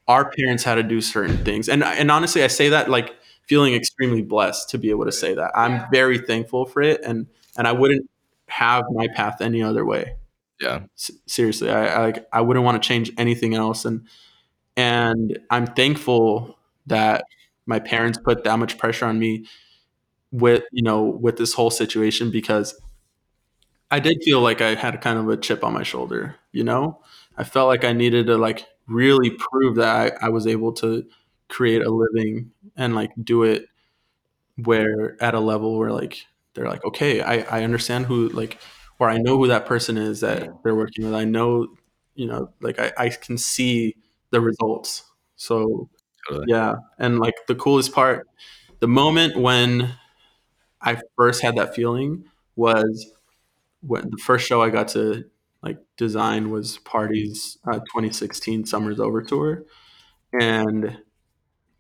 our 0.09 0.31
parents 0.31 0.63
had 0.63 0.77
to 0.77 0.83
do 0.83 1.01
certain 1.01 1.45
things. 1.45 1.69
And 1.69 1.83
and 1.83 2.11
honestly 2.11 2.45
i 2.45 2.47
say 2.47 2.69
that 2.69 2.91
like 2.91 3.15
feeling 3.49 3.75
extremely 3.75 4.23
blessed 4.23 4.71
to 4.71 4.79
be 4.79 4.91
able 4.91 5.05
to 5.05 5.13
say 5.13 5.35
that. 5.35 5.53
I'm 5.55 5.85
very 5.93 6.19
thankful 6.19 6.67
for 6.67 6.83
it 6.83 7.01
and 7.03 7.27
and 7.57 7.67
i 7.67 7.73
wouldn't 7.73 8.09
have 8.49 8.85
my 8.93 9.09
path 9.15 9.41
any 9.41 9.63
other 9.63 9.85
way. 9.85 10.17
Yeah. 10.61 10.81
S- 10.97 11.11
seriously 11.27 11.71
i 11.71 11.87
i, 11.87 12.05
like, 12.07 12.29
I 12.33 12.41
wouldn't 12.41 12.65
want 12.65 12.83
to 12.83 12.87
change 12.87 13.11
anything 13.19 13.55
else 13.55 13.85
and 13.85 14.07
and 14.77 15.39
i'm 15.51 15.67
thankful 15.67 16.59
that 16.87 17.25
my 17.67 17.81
parents 17.81 18.19
put 18.19 18.45
that 18.45 18.59
much 18.59 18.79
pressure 18.79 19.07
on 19.07 19.19
me 19.19 19.47
with 20.33 20.65
you 20.73 20.83
know 20.83 21.03
with 21.03 21.37
this 21.37 21.55
whole 21.55 21.71
situation 21.71 22.31
because 22.31 22.79
i 23.91 24.01
did 24.01 24.23
feel 24.23 24.41
like 24.41 24.61
i 24.61 24.75
had 24.75 25.01
kind 25.01 25.19
of 25.19 25.29
a 25.29 25.37
chip 25.37 25.65
on 25.65 25.73
my 25.73 25.83
shoulder 25.83 26.37
you 26.53 26.65
know? 26.65 27.01
I 27.37 27.45
felt 27.45 27.69
like 27.69 27.85
i 27.85 27.93
needed 27.93 28.27
to 28.27 28.37
like 28.39 28.67
really 28.87 29.31
prove 29.31 29.77
that 29.77 30.15
i, 30.23 30.27
I 30.27 30.29
was 30.31 30.47
able 30.47 30.73
to 30.75 31.05
create 31.49 31.83
a 31.83 31.91
living 31.91 32.51
and 32.77 32.95
like 32.95 33.13
do 33.23 33.43
it 33.45 33.69
where 34.65 35.17
at 35.23 35.35
a 35.35 35.41
level 35.41 35.77
where 35.79 35.93
like 35.93 36.27
they're 36.55 36.69
like 36.69 36.85
okay 36.85 37.21
i 37.21 37.41
i 37.61 37.63
understand 37.65 38.07
who 38.07 38.29
like 38.31 38.59
or 38.99 39.11
i 39.11 39.19
know 39.19 39.37
who 39.37 39.47
that 39.49 39.67
person 39.67 39.99
is 39.99 40.21
that 40.21 40.49
they're 40.63 40.75
working 40.75 41.05
with. 41.05 41.15
I 41.15 41.25
know 41.25 41.69
you 42.15 42.27
know 42.27 42.51
like 42.61 42.79
i, 42.79 42.93
I 42.97 43.09
can 43.11 43.37
see 43.39 43.97
the 44.31 44.41
results. 44.41 45.05
So 45.37 45.89
Totally. 46.29 46.47
yeah. 46.49 46.75
And 46.99 47.21
like 47.21 47.35
the 47.47 47.55
coolest 47.55 47.93
part 47.95 48.27
the 48.81 48.89
moment 48.89 49.37
when 49.37 49.95
i 50.83 51.01
first 51.17 51.43
had 51.43 51.57
that 51.57 51.75
feeling 51.75 52.25
was 52.57 53.13
when 53.87 54.11
the 54.11 54.19
first 54.19 54.47
show 54.47 54.63
i 54.63 54.71
got 54.71 54.89
to 54.89 55.25
like 55.67 55.79
design 55.97 56.51
was 56.51 56.79
Party's 56.79 57.59
uh, 57.67 57.81
2016 57.81 58.67
summers 58.67 59.01
over 59.01 59.21
tour. 59.23 59.65
And 60.41 60.99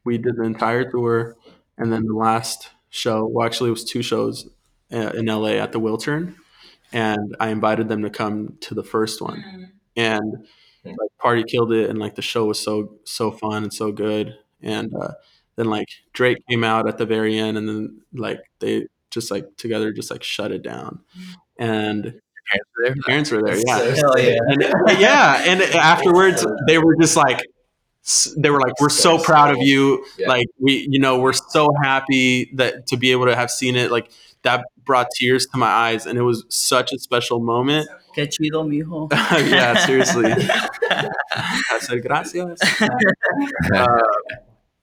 we 0.04 0.18
did 0.18 0.36
the 0.36 0.42
entire 0.42 0.90
tour. 0.90 1.36
And 1.78 1.92
then 1.92 2.06
the 2.06 2.14
last 2.14 2.70
show 2.90 3.26
well 3.26 3.46
actually 3.46 3.68
it 3.68 3.72
was 3.72 3.84
two 3.84 4.02
shows 4.02 4.48
uh, 4.92 5.10
in 5.14 5.26
la 5.26 5.48
at 5.48 5.72
the 5.72 5.80
wiltern. 5.80 6.34
And 6.92 7.36
i 7.38 7.48
invited 7.48 7.88
them 7.88 8.02
to 8.02 8.10
come 8.10 8.56
to 8.62 8.74
the 8.74 8.82
first 8.82 9.22
one. 9.22 9.72
And 9.96 10.46
like 10.84 11.10
party 11.18 11.44
killed 11.44 11.72
it. 11.72 11.88
And 11.88 11.98
like 11.98 12.16
the 12.16 12.22
show 12.22 12.46
was 12.46 12.58
so 12.58 12.94
so 13.04 13.30
fun 13.30 13.62
and 13.62 13.72
so 13.72 13.92
good. 13.92 14.36
And 14.62 14.92
uh, 14.94 15.12
then 15.54 15.66
like 15.66 15.88
drake 16.12 16.38
came 16.50 16.64
out 16.64 16.88
at 16.88 16.98
the 16.98 17.06
very 17.06 17.38
end. 17.38 17.56
And 17.56 17.68
then 17.68 18.00
like 18.12 18.40
they 18.58 18.86
just 19.10 19.30
like 19.30 19.56
together 19.56 19.92
just 19.92 20.10
like 20.10 20.22
shut 20.22 20.50
it 20.50 20.62
down 20.62 21.00
and 21.58 22.20
their 22.82 22.94
parents 23.06 23.30
were 23.30 23.42
there? 23.42 23.56
yeah. 23.66 23.78
Hell 23.94 24.18
yeah. 24.18 24.38
and 24.46 24.62
yeah 25.00 25.42
and 25.46 25.62
afterwards 25.74 26.46
they 26.66 26.78
were 26.78 26.96
just 26.96 27.16
like 27.16 27.40
they 28.36 28.50
were 28.50 28.60
like 28.60 28.80
we're 28.80 28.88
so 28.88 29.18
proud 29.18 29.50
of 29.50 29.58
you. 29.58 30.04
Yeah. 30.18 30.28
like 30.28 30.46
we 30.60 30.86
you 30.90 31.00
know 31.00 31.18
we're 31.18 31.32
so 31.32 31.68
happy 31.82 32.50
that 32.54 32.86
to 32.88 32.96
be 32.96 33.12
able 33.12 33.26
to 33.26 33.34
have 33.34 33.50
seen 33.50 33.76
it. 33.76 33.90
Like 33.90 34.10
that 34.42 34.64
brought 34.84 35.08
tears 35.18 35.46
to 35.46 35.58
my 35.58 35.66
eyes 35.66 36.06
and 36.06 36.18
it 36.18 36.22
was 36.22 36.44
such 36.48 36.92
a 36.92 36.98
special 36.98 37.40
moment. 37.40 37.88
Que 38.14 38.26
chido, 38.26 38.64
mijo. 38.64 39.10
yeah 39.50 39.84
seriously. 39.84 40.32
I 40.90 41.78
said 41.80 42.02
gracias. 42.02 42.60
Uh, 43.74 43.86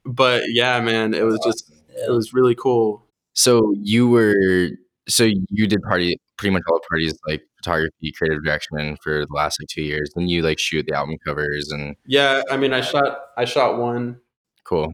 but 0.06 0.44
yeah 0.48 0.82
man 0.82 1.14
it 1.14 1.24
was 1.24 1.40
just 1.46 1.72
it 1.90 2.12
was 2.12 2.34
really 2.34 2.56
cool. 2.56 3.06
So 3.34 3.74
you 3.82 4.10
were 4.10 4.70
so 5.08 5.24
you 5.24 5.68
did 5.68 5.82
party 5.84 6.20
pretty 6.44 6.54
much 6.54 6.64
all 6.70 6.76
the 6.78 6.86
parties 6.90 7.18
like 7.28 7.42
photography, 7.58 8.12
creative 8.18 8.44
direction 8.44 8.98
for 9.02 9.26
the 9.26 9.34
last 9.34 9.60
like 9.62 9.68
two 9.70 9.82
years. 9.82 10.12
Then 10.16 10.28
you 10.28 10.42
like 10.42 10.60
shoot 10.60 10.86
the 10.88 10.94
album 10.96 11.18
covers 11.26 11.70
and 11.72 11.96
yeah 12.06 12.42
i 12.52 12.58
mean 12.58 12.74
i 12.74 12.82
shot 12.82 13.20
i 13.38 13.46
shot 13.46 13.78
one 13.80 14.20
cool. 14.66 14.92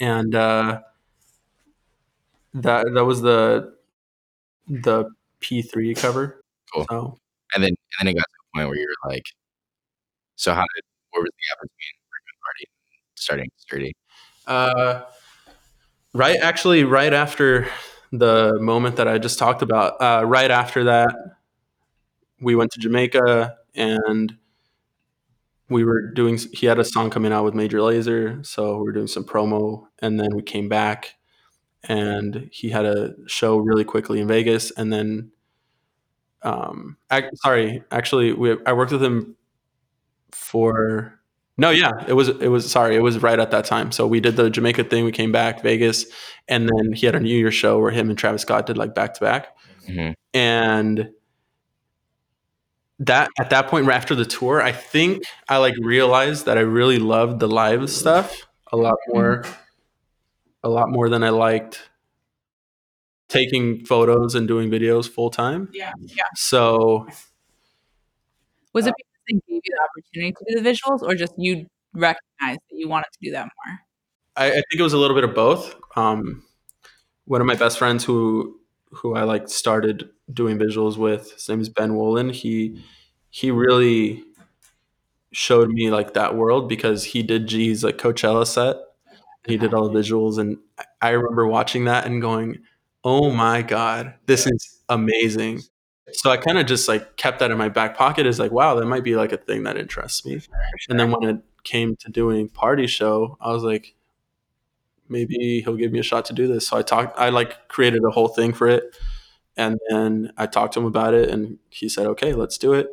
and 0.00 0.34
uh 0.34 0.80
that 2.54 2.86
that 2.94 3.04
was 3.04 3.20
the 3.20 3.74
the 4.68 5.04
p3 5.42 5.94
cover 5.96 6.40
Cool. 6.72 6.86
so 6.90 7.18
And 7.54 7.62
then 7.62 7.68
and 7.68 7.76
then 8.00 8.08
it 8.08 8.14
got 8.14 8.22
to 8.22 8.26
the 8.32 8.58
point 8.58 8.68
where 8.68 8.78
you 8.78 8.86
were 8.88 9.10
like, 9.10 9.24
so 10.36 10.54
how 10.54 10.62
did 10.74 10.84
what 11.10 11.20
was 11.22 11.30
the 11.30 11.42
gap 11.50 11.58
between 11.60 11.94
Party 12.42 12.64
and 12.66 13.00
starting 13.16 13.50
Sturdy? 13.56 13.92
Uh, 14.46 15.02
right, 16.12 16.36
actually, 16.42 16.84
right 16.84 17.12
after 17.12 17.68
the 18.18 18.58
moment 18.60 18.96
that 18.96 19.08
I 19.08 19.18
just 19.18 19.38
talked 19.38 19.62
about, 19.62 20.00
uh, 20.00 20.24
right 20.26 20.50
after 20.50 20.84
that, 20.84 21.14
we 22.40 22.54
went 22.54 22.72
to 22.72 22.80
Jamaica 22.80 23.56
and 23.74 24.36
we 25.68 25.84
were 25.84 26.10
doing. 26.12 26.38
He 26.52 26.66
had 26.66 26.78
a 26.78 26.84
song 26.84 27.10
coming 27.10 27.32
out 27.32 27.44
with 27.44 27.54
Major 27.54 27.78
Lazer, 27.78 28.44
so 28.44 28.76
we 28.78 28.84
were 28.84 28.92
doing 28.92 29.06
some 29.06 29.24
promo, 29.24 29.86
and 30.00 30.20
then 30.20 30.34
we 30.34 30.42
came 30.42 30.68
back, 30.68 31.14
and 31.84 32.48
he 32.52 32.70
had 32.70 32.84
a 32.84 33.14
show 33.26 33.56
really 33.58 33.84
quickly 33.84 34.20
in 34.20 34.28
Vegas, 34.28 34.70
and 34.72 34.92
then. 34.92 35.30
Um, 36.42 36.98
sorry, 37.36 37.82
actually, 37.90 38.32
we 38.34 38.56
I 38.66 38.74
worked 38.74 38.92
with 38.92 39.02
him 39.02 39.36
for 40.30 41.18
no, 41.56 41.70
yeah, 41.70 41.90
it 42.08 42.12
was 42.14 42.28
it 42.28 42.48
was 42.48 42.70
sorry, 42.70 42.96
it 42.96 43.00
was 43.02 43.18
right 43.22 43.38
at 43.38 43.50
that 43.52 43.64
time. 43.64 43.92
So 43.92 44.06
we 44.06 44.20
did 44.20 44.36
the 44.36 44.50
Jamaica 44.50 44.84
thing, 44.84 45.04
we 45.04 45.12
came 45.12 45.32
back 45.32 45.62
Vegas, 45.62 46.06
and 46.48 46.68
then 46.68 46.92
he 46.92 47.06
had 47.06 47.14
a 47.14 47.20
New 47.20 47.36
Year's 47.36 47.54
show 47.54 47.78
where 47.78 47.90
him 47.90 48.08
and 48.10 48.18
Travis 48.18 48.42
Scott 48.42 48.66
did 48.66 48.76
like 48.78 48.94
back 48.94 49.14
to 49.14 49.20
back, 49.20 49.48
Mhm. 49.88 50.14
and 50.32 51.10
that 53.00 53.28
at 53.38 53.50
that 53.50 53.66
point 53.68 53.88
after 53.88 54.14
the 54.14 54.24
tour, 54.24 54.62
I 54.62 54.72
think 54.72 55.24
I 55.48 55.58
like 55.58 55.74
realized 55.80 56.46
that 56.46 56.56
I 56.58 56.62
really 56.62 56.98
loved 56.98 57.40
the 57.40 57.48
live 57.48 57.90
stuff 57.90 58.42
a 58.72 58.76
lot 58.76 58.96
more, 59.08 59.44
a 60.62 60.68
lot 60.68 60.88
more 60.90 61.08
than 61.08 61.22
I 61.24 61.30
liked 61.30 61.90
taking 63.28 63.84
photos 63.84 64.34
and 64.34 64.46
doing 64.46 64.70
videos 64.70 65.08
full 65.08 65.30
time. 65.30 65.68
Yeah. 65.72 65.92
Yeah. 65.98 66.24
So 66.36 67.06
Was 68.72 68.86
it 68.86 68.94
because 68.96 69.13
they 69.28 69.34
gave 69.34 69.42
you 69.48 69.60
the 69.64 69.80
opportunity 69.88 70.32
to 70.32 70.44
do 70.54 70.62
the 70.62 70.70
visuals 70.70 71.02
or 71.02 71.14
just 71.14 71.34
you 71.38 71.66
recognized 71.94 72.60
that 72.70 72.76
you 72.76 72.88
wanted 72.88 73.08
to 73.12 73.18
do 73.22 73.32
that 73.32 73.42
more? 73.44 73.78
I, 74.36 74.46
I 74.46 74.52
think 74.54 74.78
it 74.78 74.82
was 74.82 74.92
a 74.92 74.98
little 74.98 75.14
bit 75.16 75.24
of 75.24 75.34
both. 75.34 75.74
Um, 75.96 76.42
one 77.26 77.40
of 77.40 77.46
my 77.46 77.54
best 77.54 77.78
friends 77.78 78.04
who 78.04 78.58
who 78.92 79.14
I 79.14 79.24
like 79.24 79.48
started 79.48 80.08
doing 80.32 80.58
visuals 80.58 80.96
with, 80.96 81.32
his 81.32 81.48
name 81.48 81.60
is 81.60 81.68
Ben 81.68 81.96
Woolen. 81.96 82.30
He 82.30 82.82
he 83.30 83.50
really 83.50 84.24
showed 85.32 85.68
me 85.70 85.90
like 85.90 86.14
that 86.14 86.36
world 86.36 86.68
because 86.68 87.04
he 87.04 87.22
did 87.22 87.46
G's 87.46 87.82
like 87.84 87.98
Coachella 87.98 88.46
set. 88.46 88.76
He 89.46 89.56
did 89.58 89.74
all 89.74 89.88
the 89.88 89.98
visuals, 89.98 90.38
and 90.38 90.56
I 91.02 91.10
remember 91.10 91.46
watching 91.46 91.84
that 91.84 92.06
and 92.06 92.22
going, 92.22 92.58
"Oh 93.04 93.30
my 93.30 93.62
god, 93.62 94.14
this 94.26 94.46
is 94.46 94.80
amazing!" 94.88 95.60
So 96.12 96.30
I 96.30 96.36
kind 96.36 96.58
of 96.58 96.66
just 96.66 96.86
like 96.88 97.16
kept 97.16 97.38
that 97.38 97.50
in 97.50 97.56
my 97.58 97.68
back 97.68 97.96
pocket 97.96 98.26
as 98.26 98.38
like, 98.38 98.52
"Wow, 98.52 98.74
that 98.74 98.86
might 98.86 99.04
be 99.04 99.16
like 99.16 99.32
a 99.32 99.36
thing 99.38 99.62
that 99.64 99.76
interests 99.78 100.24
me." 100.26 100.40
And 100.88 101.00
then 101.00 101.10
when 101.10 101.28
it 101.36 101.42
came 101.64 101.96
to 101.96 102.10
doing 102.10 102.48
party 102.48 102.86
show, 102.86 103.36
I 103.40 103.52
was 103.52 103.62
like, 103.62 103.94
maybe 105.08 105.60
he'll 105.62 105.76
give 105.76 105.92
me 105.92 105.98
a 105.98 106.02
shot 106.02 106.24
to 106.26 106.32
do 106.32 106.46
this. 106.46 106.68
So 106.68 106.76
I 106.76 106.82
talked, 106.82 107.18
I 107.18 107.28
like 107.28 107.68
created 107.68 108.02
a 108.04 108.10
whole 108.10 108.28
thing 108.28 108.52
for 108.52 108.68
it. 108.68 108.84
And 109.56 109.78
then 109.90 110.32
I 110.36 110.46
talked 110.46 110.74
to 110.74 110.80
him 110.80 110.86
about 110.86 111.14
it 111.14 111.30
and 111.30 111.58
he 111.70 111.88
said, 111.88 112.06
okay, 112.08 112.32
let's 112.32 112.58
do 112.58 112.72
it. 112.72 112.88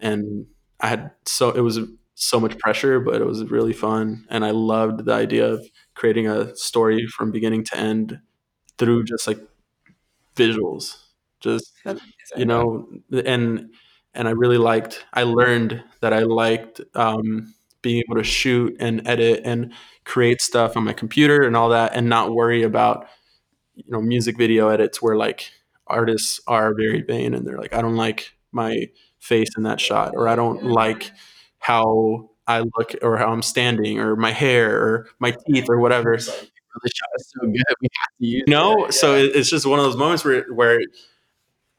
And 0.00 0.46
I 0.80 0.88
had 0.88 1.10
so, 1.26 1.50
it 1.50 1.60
was 1.60 1.80
so 2.14 2.40
much 2.40 2.58
pressure, 2.58 3.00
but 3.00 3.20
it 3.20 3.26
was 3.26 3.44
really 3.50 3.72
fun. 3.72 4.24
And 4.30 4.44
I 4.44 4.50
loved 4.52 5.04
the 5.04 5.12
idea 5.12 5.46
of 5.46 5.66
creating 5.94 6.26
a 6.28 6.54
story 6.56 7.06
from 7.06 7.32
beginning 7.32 7.64
to 7.64 7.76
end 7.78 8.20
through 8.78 9.04
just 9.04 9.26
like 9.26 9.38
visuals, 10.36 10.96
just 11.40 11.72
you 12.36 12.44
know 12.44 12.88
and 13.24 13.72
and 14.14 14.28
i 14.28 14.30
really 14.30 14.58
liked 14.58 15.04
i 15.14 15.22
learned 15.22 15.82
that 16.00 16.12
i 16.12 16.20
liked 16.20 16.80
um, 16.94 17.54
being 17.82 18.02
able 18.06 18.16
to 18.16 18.24
shoot 18.24 18.76
and 18.80 19.06
edit 19.06 19.40
and 19.44 19.72
create 20.04 20.40
stuff 20.40 20.76
on 20.76 20.84
my 20.84 20.92
computer 20.92 21.42
and 21.42 21.56
all 21.56 21.68
that 21.70 21.94
and 21.94 22.08
not 22.08 22.34
worry 22.34 22.62
about 22.62 23.06
you 23.74 23.84
know 23.88 24.00
music 24.00 24.36
video 24.36 24.68
edits 24.68 25.00
where 25.00 25.16
like 25.16 25.50
artists 25.86 26.40
are 26.46 26.74
very 26.74 27.02
vain 27.02 27.34
and 27.34 27.46
they're 27.46 27.58
like 27.58 27.72
i 27.72 27.80
don't 27.82 27.96
like 27.96 28.32
my 28.52 28.86
face 29.18 29.48
in 29.56 29.62
that 29.64 29.80
shot 29.80 30.12
or 30.14 30.28
i 30.28 30.36
don't 30.36 30.64
like 30.64 31.10
how 31.58 32.30
i 32.46 32.60
look 32.60 32.94
or 33.02 33.16
how 33.16 33.32
i'm 33.32 33.42
standing 33.42 33.98
or 33.98 34.16
my 34.16 34.32
hair 34.32 34.76
or 34.80 35.08
my 35.18 35.34
teeth 35.46 35.66
or 35.68 35.78
whatever 35.78 36.16
The 36.82 36.90
shot 36.94 37.08
is 37.18 37.32
so 37.34 37.46
good. 37.46 37.74
We 37.80 37.88
have 37.98 38.18
to 38.20 38.26
use 38.26 38.44
you 38.46 38.54
know 38.54 38.86
it. 38.86 38.94
so 38.94 39.14
it's 39.16 39.50
just 39.50 39.66
one 39.66 39.78
of 39.80 39.84
those 39.84 39.96
moments 39.96 40.24
where 40.24 40.44
where 40.54 40.78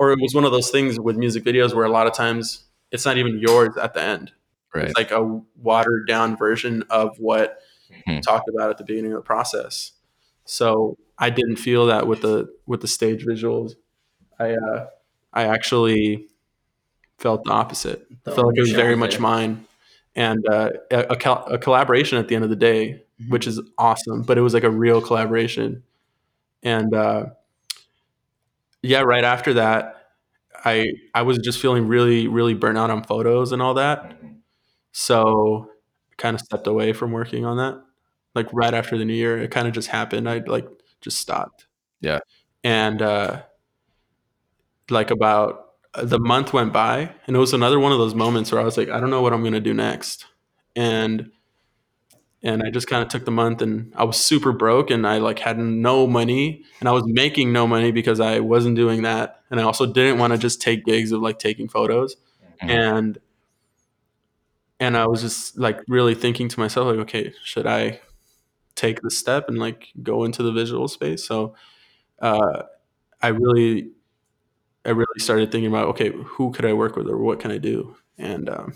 or 0.01 0.11
it 0.11 0.19
was 0.19 0.33
one 0.33 0.43
of 0.45 0.51
those 0.51 0.71
things 0.71 0.99
with 0.99 1.15
music 1.15 1.43
videos 1.43 1.75
where 1.75 1.85
a 1.85 1.89
lot 1.89 2.07
of 2.07 2.13
times 2.13 2.63
it's 2.91 3.05
not 3.05 3.17
even 3.17 3.37
yours 3.39 3.77
at 3.77 3.93
the 3.93 4.01
end. 4.01 4.31
Right. 4.73 4.85
it's 4.85 4.97
like 4.97 5.11
a 5.11 5.21
watered 5.61 6.07
down 6.07 6.35
version 6.37 6.83
of 6.89 7.17
what 7.19 7.59
we 8.07 8.13
Mhm. 8.13 8.21
talked 8.23 8.49
about 8.49 8.69
at 8.71 8.77
the 8.79 8.83
beginning 8.85 9.11
of 9.13 9.17
the 9.17 9.27
process. 9.33 9.91
So 10.45 10.97
i 11.19 11.29
didn't 11.29 11.57
feel 11.57 11.85
that 11.85 12.07
with 12.07 12.21
the 12.21 12.49
with 12.65 12.81
the 12.81 12.87
stage 12.87 13.23
visuals. 13.25 13.75
I 14.39 14.53
uh 14.55 14.87
i 15.33 15.43
actually 15.55 16.27
felt 17.19 17.43
the 17.43 17.51
opposite. 17.51 18.07
I 18.25 18.31
felt 18.31 18.47
like 18.47 18.57
it 18.57 18.61
was 18.61 18.71
very 18.71 18.95
much 18.95 19.19
mine. 19.19 19.65
And 20.15 20.41
uh, 20.49 20.69
a, 20.89 20.99
a, 21.11 21.15
col- 21.15 21.45
a 21.45 21.57
collaboration 21.59 22.17
at 22.17 22.27
the 22.27 22.35
end 22.35 22.43
of 22.43 22.49
the 22.49 22.55
day 22.71 23.03
which 23.29 23.45
is 23.45 23.61
awesome 23.77 24.23
but 24.23 24.37
it 24.39 24.41
was 24.41 24.53
like 24.55 24.63
a 24.63 24.71
real 24.71 24.99
collaboration. 25.01 25.83
And 26.63 26.95
uh 26.95 27.25
yeah 28.83 29.01
right 29.01 29.23
after 29.23 29.53
that 29.53 30.07
i 30.65 30.85
i 31.13 31.21
was 31.21 31.37
just 31.39 31.61
feeling 31.61 31.87
really 31.87 32.27
really 32.27 32.53
burnt 32.53 32.77
out 32.77 32.89
on 32.89 33.03
photos 33.03 33.51
and 33.51 33.61
all 33.61 33.73
that. 33.75 34.15
So 34.93 35.69
kind 36.17 36.35
of 36.35 36.41
stepped 36.41 36.67
away 36.67 36.93
from 36.93 37.11
working 37.11 37.45
on 37.45 37.57
that. 37.57 37.81
Like 38.35 38.47
right 38.53 38.73
after 38.73 38.97
the 38.97 39.05
new 39.05 39.13
year 39.15 39.39
it 39.39 39.51
kind 39.51 39.67
of 39.67 39.73
just 39.73 39.89
happened. 39.89 40.29
I 40.29 40.39
like 40.47 40.67
just 41.01 41.17
stopped. 41.19 41.67
Yeah. 42.01 42.19
and 42.63 43.01
uh 43.01 43.43
like 44.89 45.11
about 45.11 45.67
the 46.01 46.19
month 46.19 46.53
went 46.53 46.73
by 46.73 47.11
and 47.27 47.35
it 47.35 47.39
was 47.39 47.53
another 47.53 47.79
one 47.79 47.91
of 47.91 47.97
those 47.97 48.15
moments 48.15 48.51
where 48.51 48.61
i 48.61 48.63
was 48.63 48.77
like 48.77 48.89
i 48.89 48.99
don't 48.99 49.09
know 49.09 49.21
what 49.21 49.33
i'm 49.33 49.41
going 49.41 49.53
to 49.53 49.59
do 49.59 49.73
next. 49.73 50.25
And 50.75 51.31
and 52.43 52.63
i 52.63 52.69
just 52.69 52.87
kind 52.87 53.03
of 53.03 53.09
took 53.09 53.25
the 53.25 53.31
month 53.31 53.61
and 53.61 53.93
i 53.95 54.03
was 54.03 54.17
super 54.17 54.51
broke 54.51 54.89
and 54.91 55.05
i 55.07 55.17
like 55.17 55.39
had 55.39 55.57
no 55.59 56.07
money 56.07 56.63
and 56.79 56.89
i 56.89 56.91
was 56.91 57.03
making 57.07 57.51
no 57.53 57.67
money 57.67 57.91
because 57.91 58.19
i 58.19 58.39
wasn't 58.39 58.75
doing 58.75 59.03
that. 59.03 59.41
And 59.51 59.59
i 59.59 59.63
also 59.63 59.85
didn't 59.85 60.17
want 60.19 60.33
to 60.33 60.39
just 60.39 60.61
take 60.61 60.85
gigs 60.85 61.11
of 61.11 61.21
like 61.21 61.39
taking 61.39 61.67
photos. 61.67 62.15
Mhm. 62.63 62.69
and 62.69 63.19
and 64.79 64.97
i 64.97 65.05
was 65.07 65.21
just 65.21 65.57
like 65.57 65.79
really 65.87 66.15
thinking 66.15 66.47
to 66.47 66.59
myself 66.59 66.87
like 66.87 66.99
okay 66.99 67.33
should 67.43 67.67
i 67.67 67.99
take 68.75 69.01
the 69.01 69.11
step 69.11 69.49
and 69.49 69.59
like 69.59 69.89
go 70.03 70.23
into 70.25 70.43
the 70.43 70.51
visual 70.51 70.87
space? 70.87 71.25
So 71.27 71.55
uh 72.21 72.63
i 73.21 73.29
really 73.29 73.91
i 74.85 74.89
really 74.91 75.19
started 75.19 75.51
thinking 75.51 75.69
about 75.71 75.87
okay 75.89 76.11
who 76.11 76.51
could 76.51 76.65
i 76.65 76.73
work 76.73 76.95
with 76.97 77.07
or 77.09 77.17
what 77.17 77.39
can 77.39 77.51
i 77.51 77.57
do? 77.59 77.95
And 78.17 78.49
um 78.49 78.73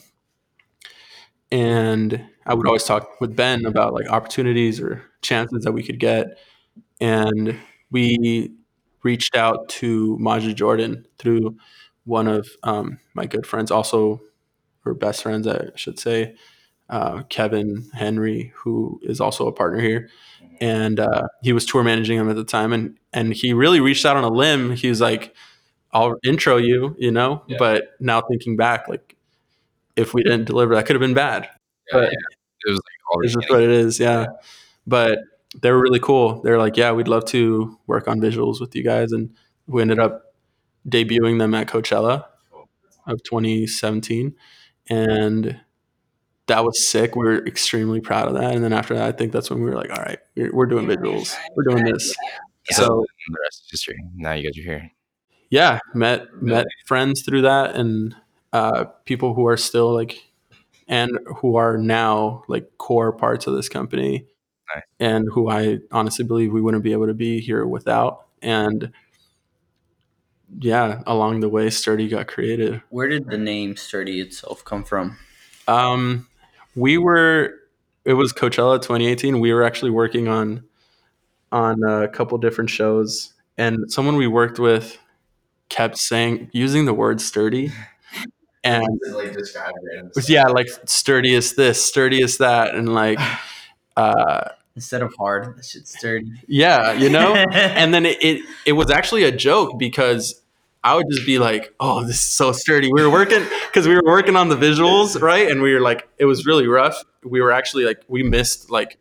and 1.55 2.23
i 2.45 2.53
would 2.53 2.67
always 2.67 2.83
talk 2.83 3.19
with 3.21 3.35
ben 3.35 3.65
about 3.65 3.93
like 3.93 4.07
opportunities 4.09 4.79
or 4.79 5.01
chances 5.21 5.63
that 5.63 5.71
we 5.71 5.83
could 5.83 5.99
get 5.99 6.37
and 7.01 7.57
we 7.91 8.51
reached 9.03 9.35
out 9.35 9.69
to 9.69 10.17
Majid 10.19 10.57
Jordan 10.57 11.05
through 11.17 11.55
one 12.05 12.27
of 12.27 12.49
um, 12.63 12.99
my 13.13 13.25
good 13.25 13.45
friends, 13.45 13.71
also 13.71 14.21
or 14.83 14.93
best 14.93 15.23
friends, 15.23 15.47
I 15.47 15.69
should 15.75 15.99
say, 15.99 16.35
uh, 16.89 17.23
Kevin 17.29 17.89
Henry, 17.93 18.51
who 18.55 18.99
is 19.03 19.21
also 19.21 19.47
a 19.47 19.51
partner 19.51 19.79
here, 19.81 20.09
and 20.61 20.99
uh, 20.99 21.27
he 21.41 21.53
was 21.53 21.65
tour 21.65 21.83
managing 21.83 22.17
him 22.17 22.29
at 22.29 22.35
the 22.35 22.43
time, 22.43 22.73
and 22.73 22.97
and 23.13 23.33
he 23.33 23.53
really 23.53 23.79
reached 23.79 24.05
out 24.05 24.17
on 24.17 24.23
a 24.23 24.29
limb. 24.29 24.71
He 24.71 24.89
was 24.89 25.01
like, 25.01 25.33
"I'll 25.93 26.17
intro 26.23 26.57
you," 26.57 26.95
you 26.99 27.11
know. 27.11 27.43
Yeah. 27.47 27.57
But 27.57 27.89
now 27.99 28.21
thinking 28.21 28.55
back, 28.55 28.87
like 28.87 29.14
if 29.95 30.13
we 30.13 30.23
didn't 30.23 30.45
deliver, 30.45 30.75
that 30.75 30.85
could 30.85 30.95
have 30.95 31.01
been 31.01 31.13
bad. 31.13 31.43
Yeah, 31.91 31.99
But- 31.99 32.11
yeah. 32.11 32.17
It 32.67 32.71
was 32.71 32.77
like 32.77 33.13
all 33.13 33.21
It's 33.23 33.33
just 33.35 33.49
what 33.51 33.61
it 33.61 33.69
is, 33.69 33.99
yeah. 33.99 34.25
But 34.87 35.19
they 35.61 35.69
were 35.71 35.79
really 35.79 35.99
cool. 35.99 36.41
They're 36.41 36.57
like, 36.57 36.77
yeah, 36.77 36.91
we'd 36.93 37.07
love 37.07 37.25
to 37.25 37.77
work 37.85 38.07
on 38.07 38.19
visuals 38.19 38.59
with 38.59 38.75
you 38.75 38.81
guys, 38.83 39.11
and 39.11 39.35
we 39.67 39.81
ended 39.83 39.99
up 39.99 40.33
debuting 40.89 41.37
them 41.37 41.53
at 41.53 41.67
Coachella 41.67 42.25
of 43.05 43.21
2017, 43.23 44.33
and 44.89 45.59
that 46.47 46.63
was 46.65 46.87
sick. 46.87 47.15
We 47.15 47.25
were 47.25 47.45
extremely 47.45 48.01
proud 48.01 48.27
of 48.29 48.33
that. 48.35 48.55
And 48.55 48.63
then 48.63 48.73
after 48.73 48.95
that, 48.95 49.07
I 49.07 49.11
think 49.11 49.31
that's 49.31 49.49
when 49.51 49.59
we 49.61 49.69
were 49.69 49.75
like, 49.75 49.91
all 49.91 50.03
right, 50.03 50.19
we're, 50.35 50.51
we're 50.53 50.65
doing 50.65 50.87
visuals, 50.87 51.35
we're 51.55 51.63
doing 51.71 51.83
this. 51.83 52.15
Yeah. 52.71 52.77
So 52.77 52.85
the 53.27 53.37
rest 53.43 53.63
is 53.65 53.71
history. 53.71 53.97
Now 54.15 54.33
you 54.33 54.43
guys 54.49 54.57
are 54.57 54.63
here. 54.71 54.91
yeah, 55.51 55.79
met 55.93 56.25
met 56.41 56.65
friends 56.87 57.21
through 57.21 57.43
that, 57.43 57.75
and 57.75 58.15
uh, 58.55 58.85
people 59.03 59.33
who 59.33 59.45
are 59.47 59.57
still 59.57 59.93
like, 59.93 60.23
and 60.87 61.11
who 61.37 61.57
are 61.57 61.77
now 61.77 62.43
like 62.47 62.77
core 62.77 63.11
parts 63.11 63.47
of 63.47 63.53
this 63.55 63.67
company, 63.67 64.25
Nice. 64.73 64.83
and 64.99 65.27
who 65.33 65.49
I 65.49 65.79
honestly 65.91 66.23
believe 66.23 66.53
we 66.53 66.61
wouldn't 66.61 66.83
be 66.83 66.93
able 66.93 67.07
to 67.07 67.13
be 67.13 67.41
here 67.41 67.65
without. 67.65 68.27
And 68.41 68.91
yeah, 70.59 71.01
along 71.05 71.41
the 71.41 71.49
way, 71.49 71.69
Sturdy 71.69 72.07
got 72.07 72.27
created. 72.27 72.81
Where 72.89 73.09
did 73.09 73.29
the 73.29 73.37
name 73.37 73.75
Sturdy 73.75 74.21
itself 74.21 74.63
come 74.63 74.83
from? 74.83 75.17
Um, 75.67 76.27
we 76.75 76.97
were 76.97 77.55
it 78.05 78.13
was 78.13 78.31
Coachella 78.31 78.81
2018. 78.81 79.39
We 79.39 79.51
were 79.53 79.63
actually 79.63 79.91
working 79.91 80.27
on 80.27 80.63
on 81.51 81.83
a 81.83 82.07
couple 82.07 82.37
different 82.37 82.69
shows, 82.69 83.33
and 83.57 83.91
someone 83.91 84.15
we 84.15 84.27
worked 84.27 84.59
with 84.59 84.97
kept 85.69 85.97
saying 85.97 86.49
using 86.53 86.85
the 86.85 86.93
word 86.93 87.19
sturdy, 87.19 87.71
and 88.65 88.99
like 89.11 89.33
describe 89.33 89.73
yeah, 90.27 90.47
like 90.47 90.67
sturdiest 90.85 91.55
this, 91.55 91.85
sturdiest 91.85 92.39
that, 92.39 92.75
and 92.75 92.93
like 92.93 93.19
uh, 93.97 94.49
Instead 94.75 95.03
of 95.03 95.13
hard, 95.17 95.55
that 95.55 95.63
shit's 95.63 95.97
sturdy. 95.97 96.33
yeah, 96.47 96.91
you 96.91 97.09
know. 97.09 97.33
and 97.53 97.93
then 97.93 98.05
it, 98.05 98.21
it 98.21 98.41
it 98.65 98.71
was 98.73 98.91
actually 98.91 99.23
a 99.23 99.31
joke 99.31 99.79
because 99.79 100.41
I 100.83 100.95
would 100.95 101.05
just 101.09 101.25
be 101.25 101.39
like, 101.39 101.73
"Oh, 101.79 102.03
this 102.03 102.17
is 102.17 102.21
so 102.21 102.51
sturdy." 102.51 102.91
We 102.91 103.01
were 103.01 103.09
working 103.09 103.45
because 103.67 103.87
we 103.87 103.95
were 103.95 104.03
working 104.03 104.35
on 104.35 104.49
the 104.49 104.57
visuals, 104.57 105.21
right? 105.21 105.49
And 105.49 105.61
we 105.61 105.73
were 105.73 105.79
like, 105.79 106.09
it 106.17 106.25
was 106.25 106.45
really 106.45 106.67
rough. 106.67 107.01
We 107.23 107.39
were 107.41 107.51
actually 107.51 107.85
like, 107.85 108.03
we 108.07 108.21
missed 108.21 108.69
like 108.69 108.97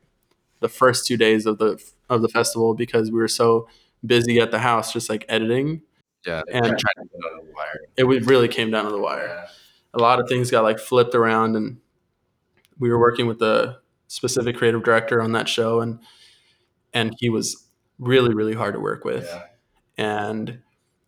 the 0.60 0.68
first 0.68 1.06
two 1.06 1.16
days 1.16 1.44
of 1.44 1.58
the 1.58 1.82
of 2.08 2.22
the 2.22 2.28
festival 2.28 2.74
because 2.74 3.10
we 3.10 3.18
were 3.18 3.28
so 3.28 3.66
busy 4.06 4.38
at 4.38 4.50
the 4.50 4.60
house, 4.60 4.92
just 4.92 5.10
like 5.10 5.24
editing. 5.28 5.82
Yeah. 6.26 6.42
And- 6.52 6.64
to 6.78 6.84
the 7.12 7.52
wire. 7.54 7.80
It 7.96 8.04
really 8.26 8.48
came 8.48 8.70
down 8.70 8.84
to 8.84 8.90
the 8.90 8.98
wire. 8.98 9.46
A 9.92 9.98
lot 9.98 10.20
of 10.20 10.28
things 10.28 10.50
got 10.50 10.62
like 10.64 10.78
flipped 10.78 11.14
around, 11.14 11.54
and 11.56 11.78
we 12.78 12.90
were 12.90 12.98
working 12.98 13.26
with 13.26 13.38
the 13.38 13.78
specific 14.08 14.56
creative 14.56 14.82
director 14.82 15.20
on 15.22 15.32
that 15.32 15.48
show, 15.48 15.80
and 15.80 16.00
and 16.92 17.14
he 17.18 17.28
was 17.28 17.66
really 17.98 18.34
really 18.34 18.54
hard 18.54 18.74
to 18.74 18.80
work 18.80 19.04
with. 19.04 19.24
Yeah. 19.24 19.42
and 19.96 20.58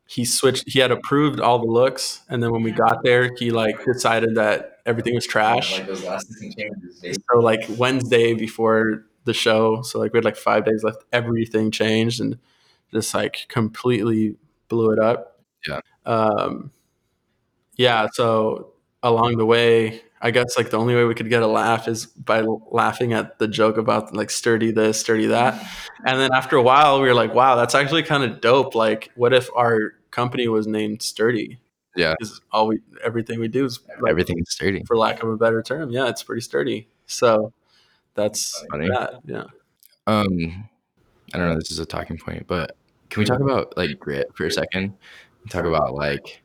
he 0.09 0.25
switched 0.25 0.63
he 0.69 0.79
had 0.79 0.93
approved 0.93 1.41
all 1.41 1.59
the 1.59 1.67
looks 1.67 2.23
and 2.29 2.41
then 2.41 2.53
when 2.53 2.63
we 2.63 2.71
got 2.71 3.03
there 3.03 3.35
he 3.41 3.51
like 3.51 3.85
decided 3.85 4.37
that 4.37 4.79
everything 4.87 5.17
was 5.17 5.27
trash 5.27 5.81
Like 5.81 5.89
thing 5.89 6.55
changes. 6.57 7.19
so 7.29 7.41
like 7.41 7.65
wednesday 7.77 8.33
before 8.35 9.05
the 9.25 9.35
show 9.35 9.83
so 9.83 9.99
like 9.99 10.13
we 10.13 10.19
had 10.19 10.25
like 10.25 10.37
five 10.37 10.65
days 10.65 10.85
left 10.85 11.03
everything 11.13 11.73
changed 11.73 12.21
and 12.21 12.39
just 12.93 13.13
like 13.15 13.47
completely 13.49 14.37
blew 14.69 14.91
it 14.93 14.99
up 14.99 15.41
Yeah. 15.67 15.81
um 16.05 16.71
yeah 17.77 18.07
so 18.13 18.73
along 19.03 19.37
the 19.37 19.47
way 19.47 20.03
i 20.21 20.31
guess 20.31 20.57
like 20.57 20.71
the 20.71 20.79
only 20.79 20.95
way 20.95 21.05
we 21.05 21.15
could 21.15 21.29
get 21.29 21.43
a 21.43 21.47
laugh 21.47 21.89
is 21.89 22.07
by 22.07 22.41
laughing 22.71 23.13
at 23.13 23.39
the 23.39 23.47
joke 23.49 23.77
about 23.77 24.15
like 24.15 24.31
sturdy 24.31 24.71
this 24.73 24.99
sturdy 25.01 25.27
that 25.27 25.55
and 26.05 26.19
then 26.21 26.31
after 26.33 26.57
a 26.57 26.63
while 26.63 27.01
we 27.01 27.07
were 27.09 27.15
like 27.15 27.35
wow 27.35 27.55
that's 27.57 27.75
actually 27.75 28.03
kind 28.03 28.25
of 28.25 28.41
dope 28.41 28.75
like 28.75 29.11
what 29.17 29.33
if 29.33 29.49
our 29.55 29.93
company 30.11 30.49
was 30.49 30.67
named 30.67 31.03
sturdy 31.03 31.59
Yeah. 31.95 32.15
because 32.19 32.41
all 32.51 32.67
we 32.69 32.81
everything 33.05 33.39
we 33.41 33.49
do 33.49 33.65
is 33.67 33.81
like, 34.01 34.11
Everything 34.11 34.39
is 34.39 34.51
sturdy. 34.51 34.83
for 34.87 34.97
lack 34.97 35.23
of 35.23 35.29
a 35.29 35.37
better 35.37 35.63
term 35.63 35.91
yeah 35.91 36.09
it's 36.09 36.23
pretty 36.23 36.41
sturdy 36.43 36.89
so 37.07 37.53
that's 38.15 38.65
Funny. 38.71 38.89
that 38.89 39.21
yeah 39.27 39.45
Um, 40.07 40.69
I 41.35 41.39
don't 41.39 41.49
know. 41.49 41.57
This 41.57 41.71
is 41.73 41.81
a 41.81 41.85
talking 41.85 42.17
point, 42.17 42.47
but 42.47 42.77
can 43.11 43.21
we 43.21 43.25
talk 43.27 43.41
about 43.41 43.77
like 43.77 43.99
grit 43.99 44.29
for 44.35 44.47
a 44.47 44.51
second? 44.51 44.95
Talk 45.51 45.65
about 45.65 45.95
like 45.95 46.43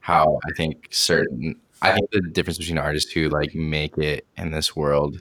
how 0.00 0.38
I 0.48 0.52
think 0.56 0.88
certain. 0.90 1.56
I 1.82 1.92
think 1.92 2.10
the 2.10 2.20
difference 2.20 2.58
between 2.58 2.78
artists 2.78 3.12
who 3.12 3.28
like 3.28 3.54
make 3.54 3.98
it 3.98 4.26
in 4.36 4.50
this 4.50 4.74
world, 4.74 5.20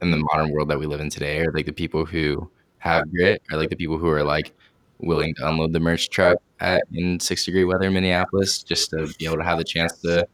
in 0.00 0.10
the 0.10 0.16
modern 0.16 0.50
world 0.50 0.68
that 0.70 0.78
we 0.78 0.86
live 0.86 1.00
in 1.00 1.10
today, 1.10 1.40
are 1.40 1.52
like 1.52 1.66
the 1.66 1.72
people 1.72 2.04
who 2.06 2.50
have 2.78 3.10
grit, 3.10 3.42
or 3.50 3.58
like 3.58 3.70
the 3.70 3.76
people 3.76 3.98
who 3.98 4.08
are 4.08 4.24
like 4.24 4.52
willing 4.98 5.34
to 5.34 5.48
unload 5.48 5.72
the 5.72 5.80
merch 5.80 6.10
truck 6.10 6.38
at 6.60 6.82
in 6.92 7.18
six 7.18 7.44
degree 7.44 7.64
weather 7.64 7.86
in 7.86 7.94
Minneapolis 7.94 8.62
just 8.62 8.90
to 8.90 9.12
be 9.18 9.24
able 9.24 9.38
to 9.38 9.44
have 9.44 9.58
the 9.58 9.64
chance 9.64 9.98
to 10.00 10.26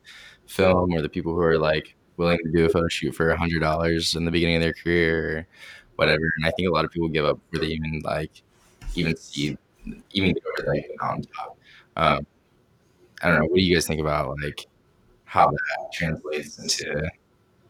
film, 0.47 0.93
or 0.93 1.03
the 1.03 1.09
people 1.09 1.33
who 1.35 1.41
are 1.41 1.59
like 1.59 1.95
willing 2.17 2.39
to 2.39 2.53
do 2.53 2.65
a 2.65 2.69
photo 2.69 2.89
shoot 2.89 3.15
for 3.15 3.31
a 3.31 3.37
hundred 3.37 3.61
dollars 3.61 4.15
in 4.15 4.25
the 4.25 4.31
beginning 4.31 4.57
of 4.57 4.63
their 4.63 4.73
career, 4.73 5.39
or 5.39 5.47
whatever. 5.97 6.23
And 6.37 6.47
I 6.47 6.51
think 6.53 6.69
a 6.69 6.73
lot 6.73 6.85
of 6.85 6.91
people 6.91 7.09
give 7.09 7.25
up 7.25 7.41
before 7.51 7.67
they 7.67 7.73
even 7.73 8.01
like 8.05 8.43
even 8.95 9.17
see 9.17 9.57
even 10.13 10.31
over 10.31 10.73
like 10.73 10.89
the 10.89 10.97
mountaintop. 11.01 11.59
Um, 11.97 12.27
I 13.23 13.29
don't 13.29 13.41
know. 13.41 13.47
What 13.47 13.57
do 13.57 13.63
you 13.63 13.75
guys 13.75 13.87
think 13.87 14.01
about 14.01 14.37
like 14.43 14.67
how 15.25 15.51
that 15.51 15.93
translates 15.93 16.59
into 16.59 17.09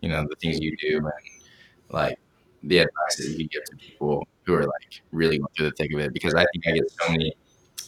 you 0.00 0.08
know 0.08 0.26
the 0.28 0.36
things 0.36 0.58
you 0.60 0.76
do 0.76 0.98
and 0.98 1.12
like 1.90 2.18
the 2.62 2.78
advice 2.78 3.16
that 3.16 3.36
you 3.38 3.48
give 3.48 3.64
to 3.64 3.76
people 3.76 4.26
who 4.44 4.54
are 4.54 4.64
like 4.64 5.02
really 5.12 5.38
going 5.38 5.48
through 5.56 5.70
the 5.70 5.76
thick 5.76 5.92
of 5.92 6.00
it? 6.00 6.12
Because 6.12 6.34
I 6.34 6.44
think 6.52 6.66
I 6.66 6.72
get 6.72 6.90
so 6.90 7.10
many. 7.10 7.32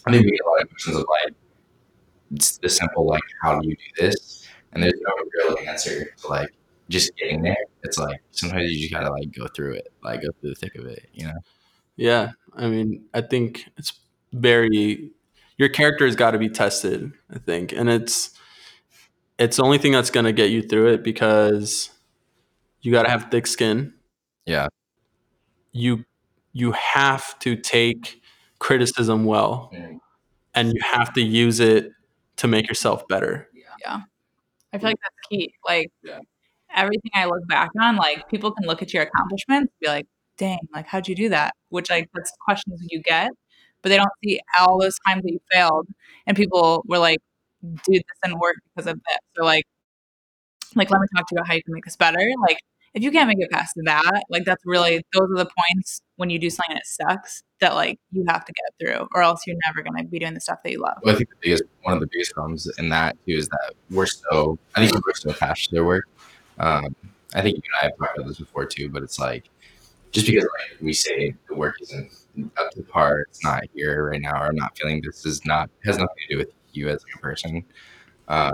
I 0.07 0.13
think 0.13 0.25
we 0.25 0.31
get 0.33 0.41
a 0.47 0.49
lot 0.49 0.63
of 0.63 0.71
questions 0.71 0.97
of 0.97 1.07
like 1.23 1.35
it's 2.35 2.59
the 2.59 2.69
simple 2.69 3.07
like 3.07 3.23
how 3.43 3.59
do 3.59 3.69
you 3.69 3.75
do 3.77 4.03
this, 4.05 4.47
and 4.73 4.83
there's 4.83 5.01
no 5.01 5.13
real 5.49 5.69
answer 5.69 6.13
to 6.17 6.29
like 6.29 6.51
just 6.89 7.15
getting 7.17 7.43
there. 7.43 7.57
It's 7.83 7.99
like 7.99 8.23
sometimes 8.31 8.71
you 8.71 8.79
just 8.81 8.93
gotta 8.93 9.11
like 9.11 9.33
go 9.33 9.47
through 9.49 9.75
it, 9.75 9.89
like 10.03 10.23
go 10.23 10.29
through 10.41 10.51
the 10.51 10.57
thick 10.57 10.77
of 10.77 10.87
it, 10.87 11.09
you 11.13 11.27
know. 11.27 11.39
yeah 11.97 12.31
i 12.57 12.67
mean 12.69 13.05
i 13.13 13.21
think 13.21 13.69
it's 13.77 13.93
very 14.33 15.11
your 15.57 15.69
character 15.69 16.05
has 16.07 16.15
got 16.17 16.33
to 16.33 16.39
be 16.39 16.49
tested 16.49 17.13
i 17.35 17.39
think 17.39 17.73
and 17.73 17.89
it's 17.89 18.31
it's 19.39 19.57
the 19.57 19.63
only 19.63 19.79
thing 19.79 19.93
that's 19.93 20.11
going 20.11 20.25
to 20.27 20.33
get 20.33 20.51
you 20.51 20.63
through 20.63 20.89
it 20.93 21.03
because 21.05 21.91
you 22.83 22.93
got 22.93 23.05
to 23.05 23.11
have 23.11 23.29
thick 23.31 23.47
skin 23.47 23.95
Yeah. 24.47 24.69
you 25.73 26.05
you 26.53 26.73
have 26.73 27.39
to 27.41 27.57
take 27.57 28.21
criticism 28.59 29.25
well 29.25 29.73
and 30.55 30.73
you 30.73 30.81
have 30.83 31.13
to 31.15 31.21
use 31.23 31.61
it 31.61 31.93
to 32.37 32.49
make 32.49 32.67
yourself 32.69 33.07
better 33.09 33.49
Yeah. 33.55 33.63
yeah. 33.81 34.01
I 34.73 34.79
feel 34.79 34.91
like 34.91 34.99
that's 35.03 35.29
key. 35.31 35.55
Like 35.67 35.91
Yeah. 36.03 36.19
everything 36.75 37.11
I 37.15 37.27
look 37.27 37.47
back 37.49 37.71
on, 37.81 37.97
like 37.97 38.29
people 38.29 38.51
can 38.53 38.67
look 38.67 38.83
at 38.83 38.93
your 38.93 39.03
accomplishments, 39.05 39.73
and 39.73 39.81
be 39.81 39.87
like, 39.89 40.07
"Dang, 40.37 40.59
like 40.75 40.87
how'd 40.87 41.09
you 41.09 41.15
do 41.15 41.29
that?" 41.31 41.55
Which 41.71 41.89
like 41.91 42.09
that's 42.15 42.33
questions 42.45 42.81
you 42.91 43.01
get, 43.03 43.31
but 43.89 43.93
they 43.93 43.97
don't 43.97 44.11
see 44.23 44.39
all 44.61 44.79
those 44.79 44.97
times 45.07 45.23
that 45.23 45.33
you 45.33 45.41
failed, 45.51 45.89
and 46.27 46.37
people 46.37 46.85
were 46.87 46.99
like, 46.99 47.19
"Dude, 47.63 47.79
this 47.87 48.05
didn't 48.23 48.39
work 48.39 48.57
because 48.77 48.91
of 48.91 48.97
this." 48.97 49.19
So 49.37 49.45
like, 49.45 49.65
like 50.75 50.91
let 50.91 51.01
me 51.01 51.07
talk 51.17 51.27
to 51.29 51.35
you 51.35 51.39
about 51.39 51.49
how 51.49 51.55
you 51.55 51.63
can 51.63 51.73
make 51.73 51.85
this 51.85 51.97
better. 51.97 52.21
Like 52.47 52.59
if 52.93 53.03
you 53.03 53.11
can't 53.11 53.29
make 53.29 53.39
it 53.41 53.51
past 53.51 53.73
that, 53.85 54.25
like 54.29 54.45
that's 54.45 54.63
really 54.67 55.03
those 55.15 55.31
are 55.31 55.39
the 55.39 55.47
points 55.47 56.03
when 56.17 56.29
you 56.29 56.39
do 56.39 56.51
something 56.51 56.75
that 56.75 56.87
sucks 56.87 57.43
that 57.61 57.75
like 57.75 57.99
you 58.13 58.25
have 58.29 58.45
to 58.45 58.53
get 58.53 58.75
through, 58.79 59.09
or 59.15 59.23
else 59.23 59.47
you're 59.47 59.57
never 59.67 59.83
gonna 59.83 60.05
be 60.05 60.19
doing 60.19 60.35
the 60.35 60.41
stuff 60.41 60.59
that 60.65 60.71
you 60.71 60.81
love. 60.81 60.99
Well, 61.03 61.15
I 61.15 61.17
think 61.17 61.31
the 61.31 61.37
biggest 61.41 61.63
one 61.83 61.95
of 61.95 62.01
the 62.01 62.09
biggest 62.13 62.35
problems 62.35 62.71
in 62.79 62.91
that 62.91 63.17
too 63.25 63.33
is 63.33 63.49
that 63.49 63.73
we're 63.91 64.07
so 64.07 64.59
I 64.75 64.87
think 64.87 65.07
we're 65.07 65.15
so 65.15 65.31
attached 65.31 65.71
to 65.71 65.77
their 65.77 65.85
work. 65.85 66.05
Um, 66.59 66.95
I 67.35 67.41
think 67.41 67.57
you 67.57 67.63
and 67.65 67.81
I 67.81 67.85
have 67.85 67.99
talked 67.99 68.19
about 68.19 68.29
this 68.29 68.39
before 68.39 68.67
too, 68.67 68.91
but 68.91 69.03
it's 69.03 69.19
like 69.19 69.45
just 70.13 70.27
because 70.27 70.43
like 70.43 70.81
we 70.81 70.93
say 70.93 71.35
the 71.49 71.55
work 71.55 71.77
isn't 71.81 72.11
up 72.57 72.71
to 72.73 72.83
par, 72.83 73.23
it's 73.29 73.43
not 73.45 73.65
here 73.75 74.11
right 74.11 74.21
now, 74.21 74.41
or 74.41 74.47
I'm 74.47 74.57
not 74.57 74.77
feeling 74.77 75.03
this 75.05 75.25
is 75.27 75.45
not 75.45 75.71
has 75.85 75.99
nothing 75.99 76.17
to 76.29 76.35
do 76.35 76.39
with 76.39 76.53
you 76.73 76.89
as 76.89 77.05
a 77.15 77.19
person. 77.19 77.65
Uh, 78.29 78.53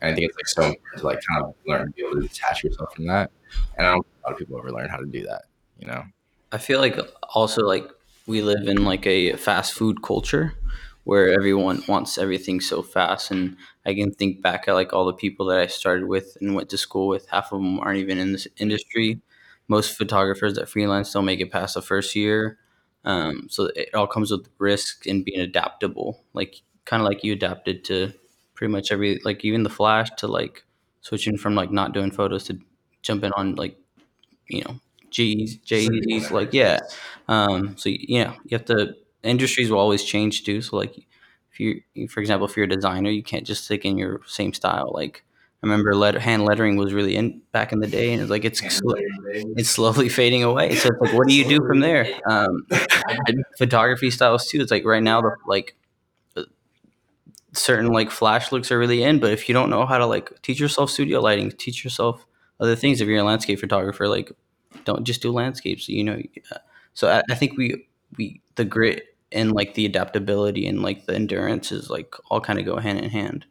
and 0.00 0.12
I 0.12 0.14
think 0.14 0.30
it's 0.30 0.36
like 0.36 0.46
so 0.48 0.62
important 0.64 1.00
to 1.00 1.06
like 1.06 1.20
kind 1.28 1.44
of 1.44 1.54
learn 1.66 1.86
to 1.86 1.92
be 1.92 2.02
able 2.02 2.20
to 2.20 2.28
detach 2.28 2.64
yourself 2.64 2.94
from 2.94 3.06
that. 3.06 3.30
And 3.76 3.86
I 3.86 3.92
don't 3.92 4.02
think 4.02 4.16
a 4.22 4.28
lot 4.28 4.32
of 4.32 4.38
people 4.38 4.58
ever 4.58 4.70
learn 4.70 4.88
how 4.88 4.98
to 4.98 5.06
do 5.06 5.24
that. 5.26 5.42
You 5.78 5.88
know? 5.88 6.04
I 6.52 6.58
feel 6.58 6.80
like 6.80 6.98
also 7.34 7.62
like 7.62 7.88
we 8.26 8.42
live 8.42 8.68
in 8.68 8.84
like 8.84 9.06
a 9.06 9.34
fast 9.36 9.72
food 9.72 10.02
culture 10.02 10.54
where 11.04 11.32
everyone 11.32 11.82
wants 11.86 12.18
everything 12.18 12.60
so 12.60 12.82
fast. 12.82 13.30
And 13.30 13.56
I 13.84 13.94
can 13.94 14.12
think 14.12 14.42
back 14.42 14.66
at 14.68 14.74
like 14.74 14.92
all 14.92 15.04
the 15.04 15.12
people 15.12 15.46
that 15.46 15.58
I 15.58 15.66
started 15.66 16.06
with 16.08 16.36
and 16.40 16.54
went 16.54 16.70
to 16.70 16.78
school 16.78 17.08
with. 17.08 17.28
Half 17.28 17.52
of 17.52 17.60
them 17.60 17.78
aren't 17.80 17.98
even 17.98 18.18
in 18.18 18.32
this 18.32 18.48
industry. 18.56 19.20
Most 19.68 19.96
photographers 19.96 20.54
that 20.54 20.68
freelance 20.68 21.12
don't 21.12 21.24
make 21.24 21.40
it 21.40 21.52
past 21.52 21.74
the 21.74 21.82
first 21.82 22.14
year. 22.14 22.58
Um, 23.04 23.48
so 23.50 23.70
it 23.76 23.94
all 23.94 24.06
comes 24.06 24.30
with 24.30 24.48
risk 24.58 25.06
and 25.06 25.24
being 25.24 25.40
adaptable, 25.40 26.24
like 26.32 26.62
kind 26.84 27.02
of 27.02 27.08
like 27.08 27.24
you 27.24 27.32
adapted 27.32 27.84
to 27.84 28.12
pretty 28.54 28.72
much 28.72 28.90
every 28.92 29.20
like 29.24 29.44
even 29.44 29.62
the 29.62 29.70
flash 29.70 30.08
to 30.18 30.26
like 30.26 30.64
switching 31.00 31.36
from 31.36 31.54
like 31.54 31.70
not 31.70 31.92
doing 31.92 32.10
photos 32.10 32.44
to 32.44 32.58
jumping 33.02 33.32
on 33.32 33.56
like 33.56 33.76
you 34.48 34.62
know 34.64 34.80
G's, 35.10 35.56
J's, 35.58 36.30
like 36.30 36.52
yeah. 36.52 36.80
Um, 37.28 37.76
so 37.76 37.88
yeah, 37.88 38.34
you 38.44 38.56
have 38.58 38.64
to. 38.66 38.94
Industries 39.22 39.70
will 39.70 39.78
always 39.78 40.02
change 40.04 40.44
too. 40.44 40.60
So 40.60 40.76
like, 40.76 40.98
if 41.52 41.60
you, 41.60 41.82
for 42.08 42.20
example, 42.20 42.46
if 42.48 42.56
you're 42.56 42.66
a 42.66 42.68
designer, 42.68 43.10
you 43.10 43.22
can't 43.22 43.46
just 43.46 43.64
stick 43.64 43.84
in 43.84 43.96
your 43.96 44.20
same 44.26 44.52
style. 44.52 44.90
Like, 44.92 45.24
I 45.62 45.66
remember 45.66 45.94
letter, 45.94 46.18
hand 46.18 46.44
lettering 46.44 46.76
was 46.76 46.92
really 46.92 47.16
in 47.16 47.40
back 47.52 47.72
in 47.72 47.80
the 47.80 47.86
day, 47.86 48.12
and 48.12 48.20
it's 48.20 48.30
like 48.30 48.44
it's 48.44 48.60
sl- 48.60 48.96
it's 49.56 49.70
slowly 49.70 50.08
fading 50.10 50.42
away. 50.44 50.74
So 50.74 50.90
it's 50.90 51.00
like, 51.00 51.14
what 51.14 51.26
do 51.26 51.34
you 51.34 51.44
do 51.48 51.66
from 51.66 51.80
there? 51.80 52.06
Um, 52.28 52.66
photography 53.56 54.10
styles 54.10 54.46
too. 54.46 54.60
It's 54.60 54.70
like 54.70 54.84
right 54.84 55.02
now 55.02 55.22
the 55.22 55.34
like 55.46 55.74
certain 57.52 57.88
like 57.88 58.10
flash 58.10 58.52
looks 58.52 58.70
are 58.70 58.78
really 58.78 59.02
in, 59.02 59.20
but 59.20 59.32
if 59.32 59.48
you 59.48 59.54
don't 59.54 59.70
know 59.70 59.86
how 59.86 59.98
to 59.98 60.06
like 60.06 60.40
teach 60.42 60.60
yourself 60.60 60.90
studio 60.90 61.20
lighting, 61.20 61.50
teach 61.50 61.84
yourself 61.84 62.26
other 62.60 62.76
things. 62.76 63.00
If 63.00 63.08
you're 63.08 63.20
a 63.20 63.24
landscape 63.24 63.60
photographer, 63.60 64.08
like 64.08 64.32
don't 64.84 65.04
just 65.04 65.22
do 65.22 65.32
landscapes. 65.32 65.88
You 65.88 66.04
know, 66.04 66.20
so 66.94 67.08
I, 67.08 67.22
I 67.30 67.34
think 67.34 67.56
we 67.56 67.86
we 68.16 68.40
the 68.56 68.64
grit 68.64 69.16
and 69.32 69.52
like 69.52 69.74
the 69.74 69.86
adaptability 69.86 70.66
and 70.66 70.82
like 70.82 71.06
the 71.06 71.14
endurance 71.14 71.72
is 71.72 71.90
like 71.90 72.14
all 72.30 72.40
kind 72.40 72.58
of 72.58 72.64
go 72.64 72.76
hand 72.78 72.98
in 72.98 73.10
hand. 73.10 73.46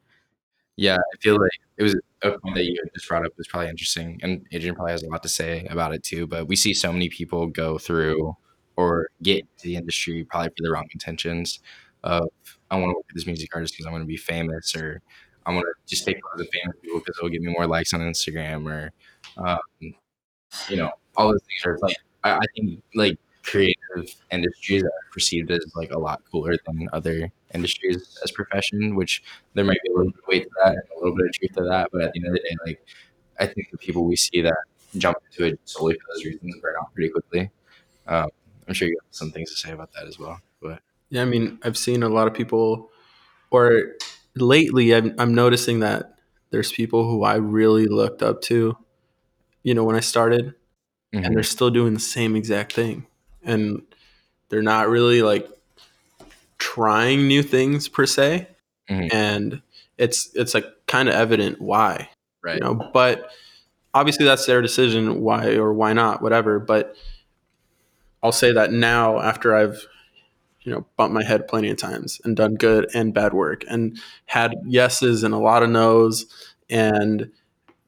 Yeah, 0.75 0.95
I 0.97 1.17
feel 1.21 1.39
like 1.39 1.51
it 1.77 1.83
was 1.83 1.95
a 2.23 2.31
point 2.39 2.55
that 2.55 2.63
you 2.65 2.75
just 2.95 3.07
brought 3.07 3.25
up 3.25 3.31
was 3.37 3.47
probably 3.47 3.69
interesting, 3.69 4.19
and 4.23 4.45
Adrian 4.51 4.75
probably 4.75 4.91
has 4.93 5.03
a 5.03 5.07
lot 5.09 5.21
to 5.23 5.29
say 5.29 5.65
about 5.69 5.93
it 5.93 6.03
too. 6.03 6.25
But 6.27 6.47
we 6.47 6.55
see 6.55 6.73
so 6.73 6.91
many 6.91 7.09
people 7.09 7.47
go 7.47 7.77
through 7.77 8.35
or 8.75 9.07
get 9.21 9.39
into 9.41 9.63
the 9.63 9.75
industry 9.75 10.23
probably 10.23 10.49
for 10.49 10.63
the 10.63 10.71
wrong 10.71 10.87
intentions 10.91 11.59
of 12.03 12.27
I 12.71 12.75
want 12.77 12.89
to 12.91 12.95
work 12.95 13.05
with 13.07 13.15
this 13.15 13.27
music 13.27 13.55
artist 13.55 13.73
because 13.75 13.85
I 13.85 13.91
want 13.91 14.01
to 14.01 14.07
be 14.07 14.17
famous, 14.17 14.75
or 14.75 15.01
I 15.45 15.53
want 15.53 15.65
to 15.65 15.73
just 15.87 16.05
take 16.05 16.17
photos 16.23 16.47
of 16.47 16.51
the 16.51 16.59
famous 16.59 16.75
people 16.81 16.99
because 16.99 17.15
it'll 17.19 17.29
give 17.29 17.41
me 17.43 17.51
more 17.53 17.67
likes 17.67 17.93
on 17.93 17.99
Instagram, 18.01 18.67
or 18.67 18.91
um, 19.45 19.59
you 20.69 20.77
know, 20.77 20.91
all 21.15 21.29
those 21.31 21.41
things 21.43 21.65
are 21.65 21.77
like 21.81 21.97
I, 22.23 22.35
I 22.37 22.39
think 22.55 22.81
like 22.95 23.17
creative 23.43 24.15
industries 24.31 24.83
are 24.83 24.91
perceived 25.11 25.51
as 25.51 25.65
like 25.75 25.91
a 25.91 25.99
lot 25.99 26.21
cooler 26.31 26.55
than 26.65 26.87
other 26.93 27.31
industries 27.53 28.17
as 28.23 28.31
profession, 28.31 28.95
which 28.95 29.23
there 29.53 29.65
might 29.65 29.79
be 29.83 29.89
a 29.89 29.95
little 29.97 30.11
bit 30.11 30.19
of 30.23 30.27
weight 30.27 30.43
to 30.43 30.49
that 30.63 30.73
and 30.73 30.83
a 30.95 30.99
little 30.99 31.15
bit 31.15 31.27
of 31.27 31.33
truth 31.33 31.53
to 31.55 31.63
that. 31.63 31.89
But 31.91 32.01
at 32.03 32.13
the 32.13 32.19
end 32.19 32.27
of 32.27 32.33
the 32.33 32.39
day, 32.39 32.55
like 32.65 32.85
I 33.39 33.47
think 33.47 33.71
the 33.71 33.77
people 33.77 34.05
we 34.05 34.15
see 34.15 34.41
that 34.41 34.57
jump 34.97 35.17
into 35.31 35.45
it 35.53 35.59
solely 35.65 35.95
for 35.95 36.05
those 36.13 36.25
reasons 36.25 36.55
burn 36.61 36.75
out 36.79 36.93
pretty 36.93 37.09
quickly. 37.09 37.49
Um, 38.07 38.29
I'm 38.67 38.73
sure 38.73 38.87
you 38.87 38.97
have 39.01 39.07
some 39.13 39.31
things 39.31 39.51
to 39.51 39.57
say 39.57 39.71
about 39.71 39.91
that 39.93 40.07
as 40.07 40.19
well. 40.19 40.39
But 40.61 40.81
yeah, 41.09 41.23
I 41.23 41.25
mean, 41.25 41.59
I've 41.63 41.77
seen 41.77 42.03
a 42.03 42.09
lot 42.09 42.27
of 42.27 42.33
people, 42.33 42.91
or 43.51 43.93
lately, 44.35 44.93
I'm, 44.95 45.15
I'm 45.19 45.35
noticing 45.35 45.79
that 45.81 46.15
there's 46.51 46.71
people 46.71 47.09
who 47.09 47.23
I 47.23 47.35
really 47.35 47.87
looked 47.87 48.23
up 48.23 48.41
to, 48.43 48.77
you 49.63 49.73
know, 49.73 49.83
when 49.83 49.95
I 49.95 50.01
started, 50.01 50.55
Mhm. 51.13 51.25
and 51.25 51.35
they're 51.35 51.43
still 51.43 51.69
doing 51.71 51.93
the 51.95 51.99
same 52.01 52.35
exact 52.35 52.73
thing. 52.73 53.07
And 53.43 53.81
they're 54.49 54.61
not 54.61 54.89
really 54.89 55.21
like 55.21 55.47
trying 56.57 57.27
new 57.27 57.43
things 57.43 57.87
per 57.87 58.05
se. 58.05 58.47
Mhm. 58.89 59.13
And 59.13 59.61
it's 59.97 60.29
it's 60.35 60.53
like 60.53 60.65
kind 60.87 61.07
of 61.09 61.15
evident 61.15 61.61
why 61.61 62.09
right, 62.43 62.55
you 62.55 62.59
know 62.59 62.75
but 62.93 63.29
obviously 63.93 64.25
that's 64.25 64.45
their 64.45 64.61
decision 64.61 65.21
why 65.21 65.55
or 65.55 65.73
why 65.73 65.93
not 65.93 66.21
whatever 66.21 66.59
but 66.59 66.95
i'll 68.21 68.31
say 68.31 68.51
that 68.51 68.71
now 68.71 69.19
after 69.19 69.55
i've 69.55 69.87
you 70.61 70.71
know 70.71 70.85
bumped 70.97 71.13
my 71.13 71.23
head 71.23 71.47
plenty 71.47 71.69
of 71.69 71.77
times 71.77 72.19
and 72.23 72.35
done 72.35 72.55
good 72.55 72.89
and 72.93 73.13
bad 73.13 73.33
work 73.33 73.63
and 73.69 73.99
had 74.25 74.53
yeses 74.65 75.23
and 75.23 75.33
a 75.33 75.37
lot 75.37 75.63
of 75.63 75.69
nos 75.69 76.25
and 76.69 77.31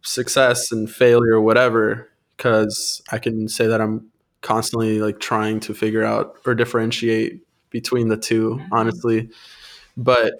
success 0.01 0.71
and 0.71 0.89
failure 0.89 1.41
whatever 1.41 2.09
because 2.37 3.01
i 3.11 3.17
can 3.17 3.47
say 3.47 3.65
that 3.65 3.81
i'm 3.81 4.11
constantly 4.45 4.99
like 4.99 5.19
trying 5.19 5.59
to 5.59 5.73
figure 5.73 6.03
out 6.03 6.37
or 6.45 6.55
differentiate 6.55 7.41
between 7.69 8.07
the 8.07 8.17
two 8.17 8.61
honestly 8.71 9.29
but 9.97 10.33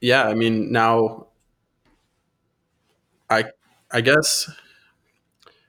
yeah 0.00 0.24
i 0.24 0.34
mean 0.34 0.72
now 0.72 1.26
I 3.32 3.44
I 3.90 4.00
guess 4.02 4.50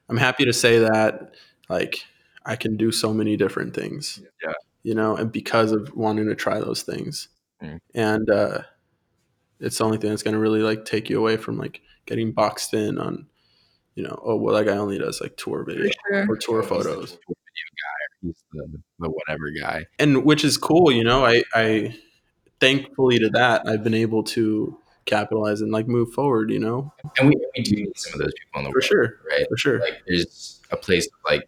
I'm 0.10 0.18
happy 0.18 0.46
to 0.46 0.54
say 0.54 0.80
that 0.80 1.36
like 1.70 2.06
I 2.46 2.56
can 2.56 2.76
do 2.76 2.92
so 2.92 3.14
many 3.14 3.38
different 3.38 3.74
things. 3.74 4.22
Yeah. 4.44 4.54
You 4.84 4.96
know, 4.96 5.16
and 5.16 5.32
because 5.32 5.72
of 5.72 5.96
wanting 5.96 6.28
to 6.28 6.36
try 6.36 6.60
those 6.60 6.84
things. 6.84 7.30
Mm. 7.62 7.80
And 7.96 8.30
uh 8.30 8.60
it's 9.60 9.78
the 9.78 9.86
only 9.86 9.98
thing 9.98 10.10
that's 10.10 10.24
gonna 10.24 10.40
really 10.40 10.62
like 10.62 10.84
take 10.84 11.10
you 11.10 11.18
away 11.18 11.38
from 11.38 11.58
like 11.58 11.82
getting 12.06 12.34
boxed 12.34 12.74
in 12.74 13.00
on, 13.00 13.28
you 13.96 14.04
know, 14.04 14.20
oh 14.24 14.36
well 14.36 14.56
that 14.56 14.66
guy 14.66 14.78
only 14.78 14.98
does 14.98 15.22
like 15.22 15.36
tour 15.38 15.66
videos 15.66 15.92
sure. 16.08 16.26
or 16.30 16.38
tour 16.38 16.62
He's 16.62 16.70
the 16.70 16.76
photos. 16.76 17.12
video 17.12 17.70
guy, 17.84 18.00
or 18.02 18.28
he's 18.28 18.44
the, 18.54 18.78
the 19.00 19.10
whatever 19.10 19.50
guy. 19.60 19.86
And 20.00 20.24
which 20.26 20.44
is 20.44 20.58
cool, 20.58 20.92
you 20.92 21.04
know, 21.04 21.26
I 21.26 21.44
I 21.54 21.96
thankfully 22.60 23.20
to 23.20 23.30
that 23.30 23.68
I've 23.68 23.84
been 23.84 23.94
able 23.94 24.24
to 24.24 24.78
capitalize 25.06 25.60
and 25.62 25.72
like 25.72 25.88
move 25.88 26.14
forward, 26.14 26.50
you 26.50 26.60
know? 26.60 26.94
And 27.20 27.28
we, 27.30 27.36
we 27.58 27.64
do 27.64 27.76
need 27.76 27.98
some 27.98 28.14
of 28.14 28.20
those 28.20 28.34
people 28.40 28.60
in 28.60 28.64
the 28.66 28.70
For 28.72 28.76
world, 28.76 28.84
sure. 28.86 29.20
right? 29.30 29.46
For 29.50 29.58
sure. 29.58 29.80
Like 29.80 30.02
there's 30.08 30.62
a 30.72 30.78
place 30.78 31.08
like 31.26 31.48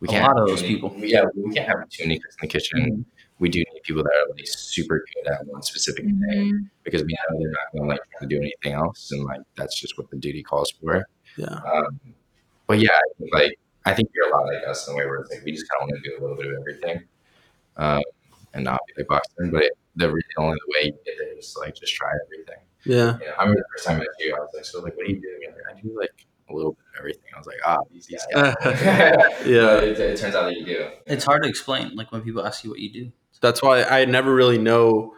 we 0.00 0.08
A 0.08 0.10
can't 0.12 0.24
lot 0.26 0.36
have 0.36 0.42
of 0.44 0.48
those 0.48 0.60
too 0.62 0.66
many- 0.68 0.74
people. 0.76 0.94
Yeah, 0.98 1.24
we 1.36 1.54
can't 1.54 1.68
have 1.68 1.88
too 1.90 2.04
many 2.04 2.18
cooks 2.18 2.36
in 2.40 2.48
the 2.48 2.52
kitchen. 2.52 2.80
Mm-hmm. 2.80 3.02
We 3.40 3.48
do 3.48 3.58
need 3.58 3.82
people 3.82 4.02
that 4.02 4.12
are 4.12 4.34
like 4.34 4.46
super 4.46 5.04
good 5.14 5.30
at 5.30 5.46
one 5.46 5.60
specific 5.62 6.04
thing 6.04 6.14
Mhm. 6.20 6.70
because 6.84 7.02
we 7.02 7.08
know 7.12 7.38
they're 7.38 7.50
not 7.50 7.72
going 7.72 7.82
to 7.84 7.88
like 7.94 8.00
try 8.10 8.20
to 8.20 8.26
do 8.26 8.36
anything 8.38 8.72
else, 8.72 9.10
and 9.12 9.24
like 9.24 9.40
that's 9.56 9.78
just 9.78 9.98
what 9.98 10.08
the 10.10 10.16
duty 10.16 10.42
calls 10.42 10.70
for. 10.70 11.06
Yeah. 11.36 11.46
Um, 11.46 12.00
but 12.66 12.78
yeah, 12.78 12.90
I 12.92 13.18
think, 13.18 13.34
like 13.34 13.58
I 13.84 13.94
think 13.94 14.10
you're 14.14 14.28
a 14.28 14.36
lot 14.36 14.46
like 14.46 14.66
us 14.66 14.86
in 14.88 14.94
the 14.94 14.98
way 14.98 15.06
where 15.06 15.20
it's 15.20 15.30
like 15.30 15.44
we 15.44 15.52
just 15.52 15.68
kind 15.68 15.82
of 15.82 15.88
want 15.88 16.02
to 16.02 16.10
do 16.10 16.16
a 16.18 16.20
little 16.20 16.36
bit 16.36 16.46
of 16.46 16.58
everything, 16.60 17.04
um, 17.76 18.02
and 18.54 18.64
not 18.64 18.80
be 18.86 19.02
like 19.02 19.08
Boston. 19.08 19.50
But 19.50 19.64
it, 19.64 19.72
the 19.96 20.08
really 20.08 20.22
only 20.38 20.58
way 20.68 20.86
you 20.86 20.92
get 21.04 21.14
there 21.18 21.38
is 21.38 21.56
like 21.58 21.74
just 21.74 21.94
try 21.94 22.10
everything. 22.26 22.62
Yeah. 22.84 23.18
You 23.18 23.26
know, 23.26 23.32
I 23.38 23.42
remember 23.42 23.60
the 23.60 23.66
first 23.74 23.86
time 23.86 23.96
I 23.96 24.00
met 24.00 24.08
you, 24.18 24.34
I 24.34 24.40
was 24.40 24.50
like, 24.54 24.64
so 24.64 24.80
like, 24.80 24.96
what 24.96 25.06
are 25.06 25.10
you 25.10 25.20
doing? 25.20 25.40
And 25.46 25.54
I 25.70 25.80
do 25.80 25.96
like 25.98 26.26
a 26.50 26.54
little 26.54 26.72
bit 26.72 26.84
of 26.92 26.98
everything. 26.98 27.30
I 27.34 27.38
was 27.38 27.46
like, 27.46 27.56
ah, 27.64 27.78
these, 27.90 28.06
these 28.06 28.26
guys. 28.32 28.54
Yeah. 29.46 29.66
But 29.66 29.84
it, 29.84 30.00
it 30.00 30.18
turns 30.18 30.34
out 30.34 30.44
that 30.44 30.56
you 30.56 30.64
do. 30.64 30.88
It's 31.06 31.24
hard 31.24 31.42
to 31.42 31.48
explain, 31.48 31.94
like 31.94 32.12
when 32.12 32.22
people 32.22 32.44
ask 32.44 32.64
you 32.64 32.70
what 32.70 32.80
you 32.80 32.92
do. 32.92 33.12
that's 33.40 33.62
why 33.62 33.84
I 33.84 34.04
never 34.04 34.34
really 34.34 34.58
know 34.58 35.14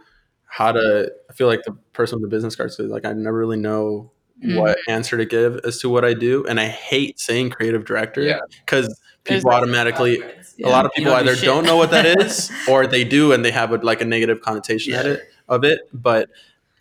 how 0.47 0.73
to. 0.73 1.13
I 1.29 1.33
feel 1.33 1.49
like 1.49 1.63
the 1.65 1.73
person 1.93 2.21
with 2.21 2.31
the 2.31 2.35
business 2.35 2.55
cards 2.55 2.79
is 2.79 2.91
like 2.91 3.05
I 3.05 3.13
never 3.13 3.37
really 3.37 3.59
know 3.59 4.13
Mm. 4.45 4.61
what 4.61 4.77
answer 4.87 5.17
to 5.17 5.25
give 5.25 5.61
as 5.65 5.79
to 5.81 5.89
what 5.89 6.05
I 6.05 6.13
do, 6.13 6.45
and 6.47 6.61
I 6.61 6.67
hate 6.67 7.19
saying 7.19 7.51
creative 7.51 7.85
director 7.87 8.41
because 8.65 8.87
There's, 9.25 9.41
people 9.41 9.51
like, 9.51 9.63
automatically. 9.63 10.23
Yeah. 10.59 10.69
A 10.69 10.71
lot 10.71 10.85
of 10.87 10.93
people 10.93 11.13
don't 11.13 11.21
either 11.21 11.37
shit. 11.37 11.45
don't 11.47 11.65
know 11.65 11.77
what 11.77 11.91
that 11.91 12.05
is, 12.21 12.51
or 12.69 12.87
they 12.87 13.03
do 13.05 13.33
and 13.33 13.45
they 13.45 13.51
have 13.51 13.73
a, 13.73 13.77
like 13.77 14.01
a 14.01 14.05
negative 14.05 14.41
connotation 14.43 14.93
at 14.95 15.05
Yeah. 15.07 15.13
it 15.13 15.23
of 15.49 15.65
it. 15.65 15.81
But 15.93 16.29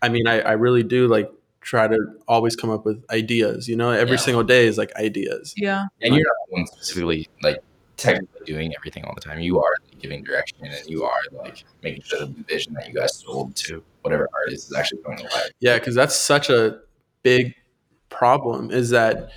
I 0.02 0.08
mean, 0.10 0.26
I, 0.26 0.40
I 0.40 0.52
really 0.52 0.82
do 0.82 1.08
like 1.08 1.30
try 1.62 1.88
to 1.88 1.98
always 2.28 2.56
come 2.56 2.68
up 2.70 2.84
with 2.84 3.02
ideas. 3.10 3.68
You 3.68 3.76
know, 3.76 3.90
every 3.90 4.16
Yeah. 4.16 4.22
single 4.22 4.44
day 4.44 4.66
is 4.66 4.76
like 4.78 4.94
ideas. 4.96 5.54
Yeah. 5.56 5.86
And 6.02 6.14
you're 6.14 6.24
not 6.24 6.48
the 6.48 6.52
one 6.56 6.66
specifically 6.66 7.26
like 7.42 7.58
technically 7.96 8.44
doing 8.46 8.72
everything 8.78 9.04
all 9.04 9.14
the 9.14 9.20
time. 9.22 9.40
You 9.40 9.60
are 9.60 9.72
like, 9.90 9.98
giving 10.00 10.22
direction 10.22 10.58
and 10.62 10.74
you 10.86 11.04
are 11.04 11.18
like 11.32 11.64
making 11.82 12.02
sure 12.02 12.20
the 12.20 12.26
vision 12.48 12.74
that 12.74 12.86
you 12.86 12.92
guys 12.94 13.16
sold 13.16 13.56
to 13.56 13.82
whatever 14.02 14.28
artist 14.34 14.70
is 14.70 14.76
actually 14.76 15.02
going 15.02 15.16
to 15.18 15.24
life. 15.24 15.50
Yeah, 15.60 15.78
because 15.78 15.94
that's 15.94 16.14
such 16.14 16.50
a 16.50 16.80
big 17.26 17.54
problem 18.08 18.70
is 18.70 18.90
that 18.90 19.30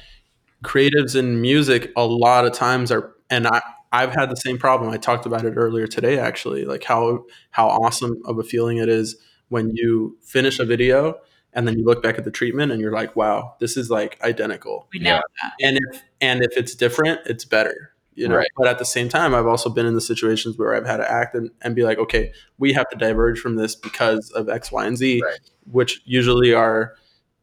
creatives 0.64 1.16
in 1.16 1.42
music 1.42 1.92
a 1.96 2.06
lot 2.06 2.46
of 2.46 2.54
times 2.54 2.92
are 2.92 3.16
and 3.30 3.48
I 3.48 3.62
I've 3.92 4.14
had 4.14 4.30
the 4.30 4.36
same 4.36 4.60
problem. 4.60 4.92
I 4.92 4.98
talked 4.98 5.26
about 5.26 5.46
it 5.46 5.54
earlier 5.56 5.88
today 5.88 6.20
actually, 6.20 6.66
like 6.66 6.84
how 6.84 7.26
how 7.52 7.68
awesome 7.68 8.22
of 8.26 8.38
a 8.38 8.44
feeling 8.44 8.78
it 8.78 8.90
is 8.90 9.16
when 9.50 9.72
you 9.74 10.16
finish 10.22 10.60
a 10.60 10.66
video 10.66 11.16
and 11.54 11.68
then 11.68 11.76
you 11.80 11.84
look 11.84 12.04
back 12.04 12.20
at 12.20 12.24
the 12.24 12.30
treatment 12.32 12.72
and 12.72 12.80
you're 12.80 12.92
like, 13.02 13.16
wow, 13.16 13.56
this 13.60 13.76
is 13.78 13.90
like 13.90 14.22
identical. 14.22 14.88
We 14.94 15.00
Yeah. 15.00 15.16
know 15.16 15.22
that. 15.42 15.52
And 15.66 15.80
if 15.84 16.04
and 16.22 16.44
if 16.44 16.56
it's 16.56 16.76
different, 16.76 17.22
it's 17.26 17.46
better. 17.46 17.94
You 18.14 18.28
know, 18.28 18.36
Right. 18.36 18.50
but 18.58 18.68
at 18.68 18.78
the 18.78 18.86
same 18.86 19.08
time, 19.10 19.34
I've 19.34 19.48
also 19.48 19.70
been 19.70 19.86
in 19.88 19.96
the 19.96 20.02
situations 20.02 20.58
where 20.58 20.76
I've 20.76 20.86
had 20.86 20.98
to 20.98 21.10
act 21.10 21.34
and, 21.36 21.50
and 21.64 21.74
be 21.74 21.84
like, 21.84 21.98
okay, 21.98 22.34
we 22.60 22.74
have 22.74 22.88
to 22.90 22.98
diverge 22.98 23.40
from 23.40 23.56
this 23.56 23.76
because 23.76 24.30
of 24.32 24.50
X, 24.50 24.72
Y, 24.74 24.86
and 24.86 24.98
Z, 24.98 25.22
Right. 25.24 25.40
which 25.72 26.02
usually 26.06 26.54
are 26.54 26.94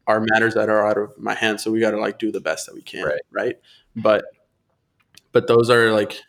are 0.07 0.25
matters 0.31 0.53
that 0.53 0.69
are 0.69 0.87
out 0.87 0.97
of 0.97 1.17
my 1.17 1.33
hands. 1.35 1.63
So 1.63 1.71
we 1.71 1.79
got 1.79 1.91
to 1.91 1.99
like 1.99 2.17
do 2.17 2.31
the 2.31 2.41
best 2.41 2.65
that 2.65 2.75
we 2.75 2.81
can, 2.81 3.03
Right. 3.05 3.21
right? 3.31 3.55
But 3.95 4.25
but 5.33 5.47
those 5.47 5.69
are 5.69 5.91
like 5.91 6.21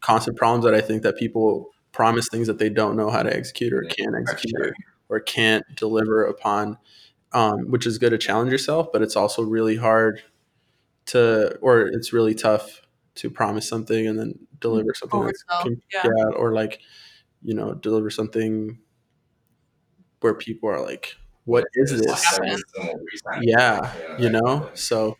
constant 0.00 0.36
problems 0.36 0.64
that 0.64 0.74
I 0.74 0.80
think 0.80 1.02
that 1.02 1.16
people 1.16 1.70
promise 1.92 2.28
things 2.30 2.46
that 2.46 2.58
they 2.58 2.68
don't 2.68 2.96
know 2.96 3.10
how 3.10 3.22
to 3.22 3.34
execute 3.34 3.72
or 3.72 3.82
can't 3.82 4.14
execute 4.16 4.54
or, 4.60 4.72
or 5.08 5.20
can't 5.20 5.64
deliver 5.74 6.24
upon, 6.24 6.78
um, 7.32 7.70
which 7.70 7.86
is 7.86 7.98
good 7.98 8.10
to 8.10 8.18
challenge 8.18 8.52
yourself, 8.52 8.88
but 8.92 9.02
it's 9.02 9.16
also 9.16 9.42
really 9.42 9.76
hard 9.76 10.22
to, 11.06 11.56
or 11.56 11.80
it's 11.88 12.12
really 12.12 12.34
tough 12.34 12.82
to 13.16 13.28
promise 13.30 13.68
something 13.68 14.06
and 14.06 14.18
then 14.18 14.38
deliver 14.60 14.94
something 14.94 15.24
that's 15.24 15.42
Oversell, 15.50 15.62
com- 15.62 15.82
yeah. 15.92 16.02
yeah, 16.04 16.24
or 16.36 16.52
like, 16.52 16.80
you 17.42 17.54
know, 17.54 17.74
deliver 17.74 18.10
something 18.10 18.78
where 20.20 20.34
people 20.34 20.68
are 20.68 20.80
like, 20.80 21.16
what 21.48 21.64
is 21.74 21.98
this? 21.98 22.38
yeah 23.40 23.92
you 24.18 24.28
know? 24.28 24.68
So 24.74 25.16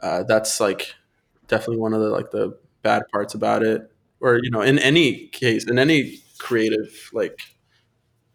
uh, 0.00 0.24
that's 0.24 0.60
like 0.60 0.94
definitely 1.46 1.78
one 1.78 1.94
of 1.94 2.00
the 2.00 2.08
like 2.08 2.32
the 2.32 2.58
bad 2.82 3.04
parts 3.12 3.34
about 3.34 3.62
it. 3.62 3.90
Or 4.20 4.38
you 4.42 4.50
know 4.50 4.60
in 4.60 4.78
any 4.78 5.28
case 5.28 5.68
in 5.68 5.78
any 5.78 6.18
creative 6.38 7.10
like 7.12 7.40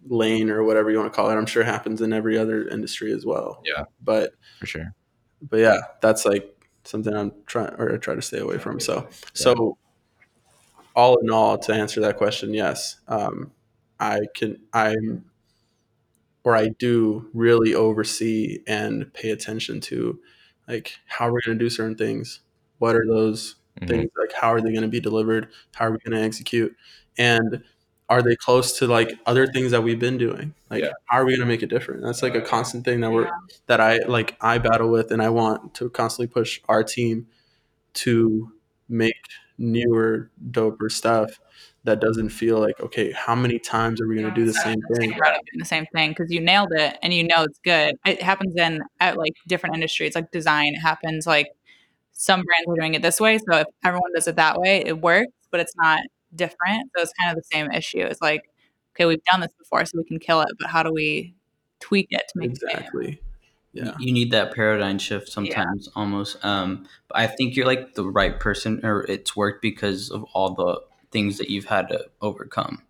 lane 0.09 0.49
or 0.49 0.63
whatever 0.63 0.89
you 0.89 0.97
want 0.97 1.11
to 1.11 1.15
call 1.15 1.29
it 1.29 1.35
i'm 1.35 1.45
sure 1.45 1.63
happens 1.63 2.01
in 2.01 2.13
every 2.13 2.37
other 2.37 2.67
industry 2.67 3.11
as 3.11 3.25
well. 3.25 3.61
Yeah. 3.65 3.83
but 4.01 4.31
for 4.59 4.65
sure. 4.65 4.93
but 5.41 5.57
yeah 5.57 5.79
that's 6.01 6.25
like 6.25 6.45
something 6.83 7.13
i'm 7.13 7.33
trying 7.45 7.73
or 7.75 7.93
i 7.93 7.97
try 7.97 8.15
to 8.15 8.21
stay 8.21 8.39
away 8.39 8.57
from. 8.57 8.79
So 8.79 9.07
so 9.33 9.77
all 10.95 11.17
in 11.17 11.29
all 11.29 11.57
to 11.57 11.73
answer 11.73 12.01
that 12.01 12.17
question 12.17 12.53
yes 12.53 12.97
um, 13.07 13.51
i 13.99 14.19
can 14.35 14.57
i'm 14.73 15.25
or 16.43 16.55
i 16.55 16.67
do 16.79 17.29
really 17.33 17.73
oversee 17.73 18.59
and 18.67 19.13
pay 19.13 19.31
attention 19.31 19.79
to 19.81 20.19
like 20.67 20.93
how 21.07 21.27
we're 21.31 21.41
going 21.45 21.57
to 21.57 21.63
do 21.63 21.69
certain 21.69 21.95
things. 21.95 22.41
What 22.79 22.95
are 22.95 23.05
those 23.07 23.55
Mhm. 23.81 23.87
things 23.87 24.11
like 24.19 24.33
how 24.33 24.49
are 24.53 24.59
they 24.61 24.71
going 24.71 24.81
to 24.81 24.87
be 24.89 24.99
delivered? 24.99 25.47
How 25.75 25.85
are 25.85 25.91
we 25.91 25.97
going 26.03 26.19
to 26.19 26.25
execute? 26.25 26.75
And 27.17 27.63
are 28.09 28.21
they 28.21 28.35
close 28.35 28.77
to 28.79 28.87
like 28.87 29.17
other 29.25 29.47
things 29.47 29.71
that 29.71 29.81
we've 29.83 29.99
been 29.99 30.17
doing? 30.17 30.53
Like 30.69 30.83
Yeah. 30.83 30.91
how 31.05 31.19
are 31.19 31.25
we 31.25 31.31
going 31.31 31.47
to 31.47 31.53
make 31.53 31.63
it 31.63 31.69
different? 31.69 32.01
That's 32.03 32.21
like 32.21 32.35
a 32.35 32.41
constant 32.41 32.83
thing 32.85 32.99
that 33.01 33.11
we're 33.11 33.29
that 33.67 33.79
i 33.79 33.97
like 34.07 34.35
i 34.41 34.57
battle 34.57 34.89
with 34.89 35.11
and 35.11 35.21
i 35.21 35.29
want 35.29 35.73
to 35.75 35.89
constantly 35.89 36.27
push 36.27 36.59
our 36.67 36.83
team 36.83 37.27
to 37.93 38.51
make 38.89 39.15
newer 39.57 40.29
doper 40.51 40.91
stuff 40.91 41.39
that 41.87 42.01
doesn't 42.01 42.29
feel 42.29 42.59
like 42.59 42.79
okay 42.81 43.11
how 43.13 43.33
many 43.33 43.57
times 43.57 44.01
are 44.01 44.07
we 44.07 44.15
going 44.15 44.27
to 44.27 44.35
do 44.35 44.45
the 44.45 44.53
same 44.53 44.75
thing 44.75 44.97
Thinking 44.99 45.19
about 45.19 45.35
it 45.35 45.41
doing 45.51 45.59
the 45.59 45.65
same 45.65 45.85
thing 45.93 46.11
because 46.11 46.31
you 46.31 46.41
nailed 46.41 46.71
it 46.73 46.97
and 47.01 47.13
you 47.13 47.23
know 47.23 47.43
it's 47.43 47.59
good. 47.59 47.95
It 48.05 48.21
happens 48.21 48.55
in 48.57 48.81
at 48.99 49.17
like 49.17 49.33
different 49.47 49.75
industries, 49.75 50.15
like 50.15 50.31
design. 50.31 50.73
It 50.73 50.79
happens 50.79 51.25
like 51.25 51.47
some 52.11 52.43
brands 52.43 52.67
are 52.67 52.75
doing 52.75 52.93
it 52.93 53.01
this 53.01 53.19
way, 53.19 53.37
so 53.37 53.59
if 53.59 53.67
everyone 53.83 54.11
does 54.13 54.27
it 54.27 54.35
that 54.35 54.59
way, 54.59 54.83
it 54.85 55.01
works, 55.01 55.31
but 55.51 55.59
it's 55.59 55.73
not 55.77 56.01
different. 56.35 56.89
So 56.95 57.03
it's 57.03 57.13
kind 57.21 57.31
of 57.31 57.37
the 57.37 57.47
same 57.51 57.71
issue. 57.71 57.99
It's 57.99 58.21
like, 58.21 58.49
okay, 58.95 59.05
we've 59.05 59.23
done 59.23 59.41
this 59.41 59.51
before, 59.57 59.85
so 59.85 59.97
we 59.97 60.03
can 60.03 60.19
kill 60.19 60.41
it, 60.41 60.49
but 60.59 60.69
how 60.69 60.83
do 60.83 60.91
we 60.91 61.35
tweak 61.79 62.07
it 62.09 62.23
to 62.29 62.39
make 62.39 62.51
it 62.51 62.59
exactly 62.63 63.21
yeah 63.73 63.93
you 63.99 64.11
need 64.11 64.31
that 64.31 64.55
paradigm 64.55 64.97
shift 64.97 65.29
sometimes 65.29 65.87
almost 65.95 66.43
um 66.43 66.87
but 67.07 67.17
i 67.17 67.27
think 67.27 67.55
you're 67.55 67.67
like 67.67 67.93
the 67.93 68.03
right 68.03 68.39
person 68.39 68.83
or 68.83 69.03
it's 69.03 69.35
worked 69.35 69.61
because 69.61 70.09
of 70.09 70.23
all 70.33 70.55
the 70.55 70.81
things 71.11 71.37
that 71.37 71.49
you've 71.49 71.65
had 71.65 71.87
to 71.89 72.05
overcome 72.21 72.81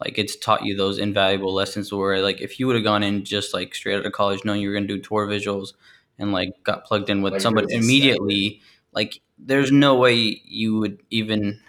like 0.00 0.18
it's 0.18 0.36
taught 0.36 0.64
you 0.64 0.76
those 0.76 0.98
invaluable 0.98 1.52
lessons 1.52 1.92
where 1.92 2.20
like 2.20 2.40
if 2.40 2.60
you 2.60 2.66
would 2.66 2.76
have 2.76 2.84
gone 2.84 3.02
in 3.02 3.24
just 3.24 3.54
like 3.54 3.74
straight 3.74 3.96
out 3.98 4.06
of 4.06 4.12
college 4.12 4.44
knowing 4.44 4.60
you 4.60 4.68
were 4.68 4.74
going 4.74 4.86
to 4.86 4.96
do 4.96 5.00
tour 5.02 5.26
visuals 5.26 5.72
and 6.18 6.32
like 6.32 6.52
got 6.64 6.84
plugged 6.84 7.10
in 7.10 7.22
with 7.22 7.34
Like, 7.34 7.42
somebody 7.42 7.66
yours 7.70 7.82
is 7.82 7.86
immediately 7.86 8.60
like 8.92 9.20
there's 9.38 9.72
no 9.72 9.96
way 9.96 10.40
you 10.44 10.78
would 10.78 11.02
even 11.10 11.60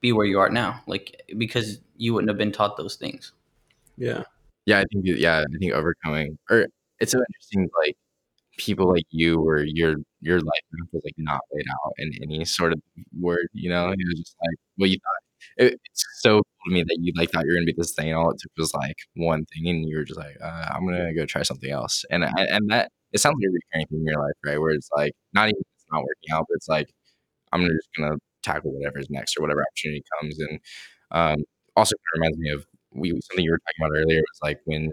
be 0.00 0.12
where 0.12 0.26
you 0.26 0.38
are 0.38 0.50
now 0.50 0.82
like 0.86 1.22
because 1.38 1.78
you 1.96 2.14
wouldn't 2.14 2.28
have 2.30 2.38
been 2.38 2.52
taught 2.52 2.76
those 2.76 2.96
things 2.96 3.32
yeah 3.96 4.22
Yeah, 4.66 4.78
I 4.80 4.84
think 4.92 5.04
yeah, 5.06 5.40
I 5.40 5.58
think 5.58 5.72
overcoming 5.72 6.38
or 6.50 6.66
it's 7.00 7.12
so 7.12 7.18
interesting 7.18 7.68
like 7.78 7.96
people 8.58 8.88
like 8.88 9.06
you 9.10 9.40
where 9.40 9.64
your 9.64 9.96
your 10.20 10.40
life 10.40 10.60
was 10.92 11.02
like 11.04 11.14
not 11.18 11.40
laid 11.52 11.66
out 11.70 11.92
in 11.98 12.12
any 12.22 12.44
sort 12.44 12.72
of 12.72 12.80
word, 13.20 13.48
you 13.52 13.70
know? 13.70 13.88
It 13.90 13.98
was 14.06 14.18
just 14.20 14.36
like 14.40 14.56
what 14.76 14.90
you 14.90 14.96
thought 14.96 15.22
it, 15.56 15.74
it's 15.84 16.04
so 16.20 16.36
cool 16.36 16.44
to 16.68 16.74
me 16.74 16.82
that 16.82 16.98
you 17.00 17.12
like 17.16 17.30
thought 17.30 17.44
you 17.44 17.50
were 17.52 17.56
gonna 17.56 17.66
be 17.66 17.74
this 17.76 17.92
thing 17.94 18.14
all 18.14 18.30
it 18.30 18.38
took 18.40 18.52
was 18.58 18.74
like 18.74 18.96
one 19.14 19.44
thing 19.46 19.68
and 19.68 19.88
you 19.88 19.96
were 19.98 20.04
just 20.04 20.18
like, 20.20 20.36
uh, 20.42 20.66
I'm 20.74 20.84
gonna 20.86 21.14
go 21.14 21.26
try 21.26 21.42
something 21.42 21.70
else. 21.70 22.04
And 22.10 22.24
and 22.24 22.70
that 22.70 22.90
it 23.12 23.18
sounds 23.20 23.36
like 23.40 23.48
a 23.48 23.52
recurring 23.52 23.86
thing 23.88 23.98
in 24.00 24.06
your 24.06 24.20
life, 24.22 24.34
right? 24.46 24.58
Where 24.60 24.70
it's 24.72 24.88
like 24.96 25.12
not 25.34 25.48
even 25.48 25.60
it's 25.60 25.86
not 25.92 26.02
working 26.02 26.32
out, 26.34 26.46
but 26.48 26.56
it's 26.56 26.68
like 26.68 26.88
I'm 27.52 27.62
just 27.66 27.88
gonna 27.98 28.16
tackle 28.42 28.72
whatever's 28.72 29.08
next 29.10 29.36
or 29.38 29.42
whatever 29.42 29.62
opportunity 29.62 30.02
comes. 30.20 30.38
And 30.40 30.60
um, 31.12 31.36
also 31.76 31.94
reminds 32.16 32.38
me 32.38 32.50
of 32.50 32.64
we 32.92 33.10
something 33.10 33.44
you 33.44 33.52
were 33.52 33.58
talking 33.58 33.84
about 33.86 33.96
earlier 33.98 34.20
was 34.20 34.40
like 34.42 34.60
when 34.64 34.90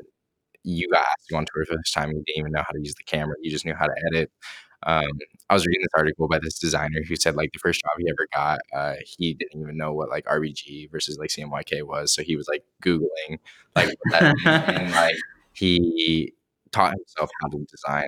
you 0.64 0.90
got 0.90 1.02
asked 1.02 1.28
to 1.30 1.34
go 1.34 1.38
on 1.38 1.46
tour 1.46 1.66
for 1.66 1.74
the 1.74 1.78
first 1.80 1.94
time, 1.94 2.10
you 2.12 2.24
didn't 2.26 2.40
even 2.40 2.52
know 2.52 2.64
how 2.66 2.74
to 2.74 2.80
use 2.80 2.96
the 2.96 3.04
camera. 3.06 3.36
You 3.42 3.52
just 3.52 3.66
knew 3.66 3.76
how 3.76 3.86
to 3.88 3.96
edit. 4.14 4.32
Um, 4.84 5.10
I 5.50 5.54
was 5.54 5.66
reading 5.66 5.82
this 5.82 5.98
article 5.98 6.28
by 6.28 6.40
this 6.40 6.58
designer 6.58 7.02
who 7.08 7.16
said 7.16 7.36
like 7.36 7.52
the 7.54 7.60
first 7.60 7.82
job 7.82 7.92
he 8.00 8.10
ever 8.10 8.28
got, 8.34 8.60
uh, 8.74 8.96
he 9.06 9.34
didn't 9.34 9.62
even 9.62 9.78
know 9.78 9.94
what 9.94 10.10
like 10.10 10.26
RBG 10.26 10.90
versus 10.92 11.18
like 11.18 11.30
CMYK 11.30 11.84
was, 11.84 12.14
so 12.14 12.24
he 12.24 12.36
was 12.36 12.48
like 12.48 12.64
googling 12.84 13.40
like 13.76 13.94
that 14.12 14.36
and 14.46 14.92
like 14.94 15.16
he 15.54 16.34
taught 16.72 16.94
himself 16.94 17.30
how 17.42 17.50
to 17.50 17.66
design 17.70 18.08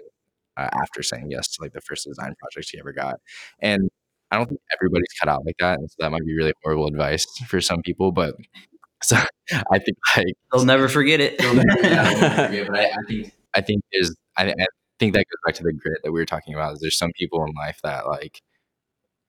uh, 0.58 0.70
after 0.74 1.04
saying 1.04 1.28
yes 1.32 1.48
to 1.56 1.62
like 1.62 1.74
the 1.74 1.82
first 1.82 2.06
design 2.08 2.34
project 2.40 2.70
he 2.72 2.80
ever 2.80 2.94
got. 2.94 3.16
And 3.60 3.90
I 4.32 4.38
don't 4.38 4.48
think 4.48 4.62
everybody's 4.80 5.08
cut 5.20 5.30
out 5.30 5.46
like 5.46 5.58
that, 5.60 5.80
and 5.80 5.90
so 5.90 5.96
that 6.00 6.12
might 6.12 6.26
be 6.26 6.36
really 6.36 6.54
horrible 6.64 6.88
advice 6.88 7.26
for 7.48 7.60
some 7.62 7.82
people. 7.82 8.12
But 8.12 8.36
so 9.04 9.18
I 9.52 9.80
think 9.80 9.98
like 10.16 10.34
they'll 10.52 10.66
never 10.66 10.88
forget 10.88 11.20
it 11.20 11.36
yeah, 11.42 12.64
but 12.70 12.80
I, 12.80 12.86
I 12.86 12.96
think 13.08 13.34
I 13.56 13.62
think 13.62 13.84
there's 13.92 14.16
I, 14.38 14.52
I 14.52 14.66
think 15.02 15.14
that 15.16 15.26
goes 15.26 15.40
back 15.46 15.56
to 15.56 15.64
the 15.64 15.74
grit 15.74 16.00
that 16.04 16.12
we 16.12 16.20
were 16.20 16.26
talking 16.26 16.54
about. 16.54 16.74
Is 16.74 16.80
there's 16.80 16.98
some 16.98 17.12
people 17.18 17.44
in 17.44 17.54
life 17.56 17.80
that 17.84 18.08
like 18.08 18.42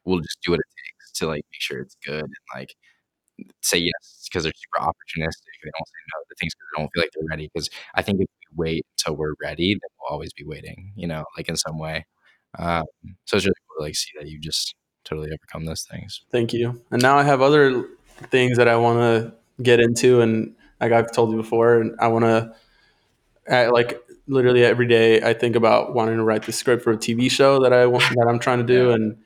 will 0.05 0.21
just 0.21 0.39
do 0.43 0.51
what 0.51 0.61
it 0.61 0.67
takes 0.85 1.19
to 1.19 1.27
like 1.27 1.45
make 1.51 1.61
sure 1.61 1.81
it's 1.81 1.97
good 2.05 2.23
and 2.23 2.35
like 2.55 2.75
say 3.63 3.79
yes 3.79 4.29
because 4.29 4.45
they're 4.45 4.53
super 4.55 4.87
opportunistic. 4.87 5.53
They 5.65 5.71
don't 5.75 5.89
say 5.89 6.03
no 6.13 6.21
to 6.29 6.35
things 6.39 6.55
because 6.55 6.69
they 6.75 6.83
don't 6.83 6.91
feel 6.93 7.03
like 7.03 7.11
they're 7.15 7.29
ready. 7.29 7.51
Because 7.53 7.71
I 7.95 8.03
think 8.03 8.21
if 8.21 8.27
we 8.51 8.65
wait 8.65 8.87
until 8.99 9.17
we're 9.17 9.35
ready, 9.43 9.73
then 9.73 9.81
we'll 9.99 10.13
always 10.13 10.33
be 10.35 10.45
waiting. 10.45 10.93
You 10.95 11.07
know, 11.07 11.25
like 11.37 11.49
in 11.49 11.57
some 11.57 11.79
way. 11.79 12.05
Um, 12.59 12.85
so 13.25 13.39
it's 13.39 13.47
really 13.47 13.55
cool 13.69 13.81
to 13.81 13.85
like 13.87 13.95
see 13.97 14.11
that 14.19 14.29
you 14.29 14.39
just 14.39 14.75
totally 15.05 15.31
overcome 15.31 15.65
those 15.65 15.83
things. 15.83 16.23
Thank 16.31 16.53
you. 16.53 16.83
And 16.91 17.01
now 17.01 17.17
I 17.17 17.23
have 17.23 17.41
other 17.41 17.87
things 18.31 18.59
that 18.59 18.69
I 18.69 18.77
want 18.77 18.99
to 18.99 19.33
get 19.63 19.81
into, 19.81 20.21
and 20.21 20.55
like 20.83 20.93
I've 20.93 21.11
told 21.13 21.31
you 21.31 21.39
before, 21.39 21.81
and 21.81 21.99
I 21.99 22.09
want 22.09 22.27
to, 22.27 22.55
like 23.71 24.02
literally 24.27 24.65
every 24.65 24.87
day, 24.87 25.21
I 25.23 25.33
think 25.35 25.57
about 25.57 25.95
wanting 25.95 26.17
to 26.17 26.25
write 26.25 26.45
the 26.45 26.53
script 26.53 26.83
for 26.83 26.93
a 26.93 26.97
TV 26.97 27.29
show 27.31 27.61
that 27.63 27.73
I 27.73 27.87
want 27.87 28.05
that 28.17 28.27
I'm 28.29 28.39
trying 28.39 28.59
to 28.59 28.65
do, 28.65 28.89
Yeah. 28.89 28.95
and 28.95 29.17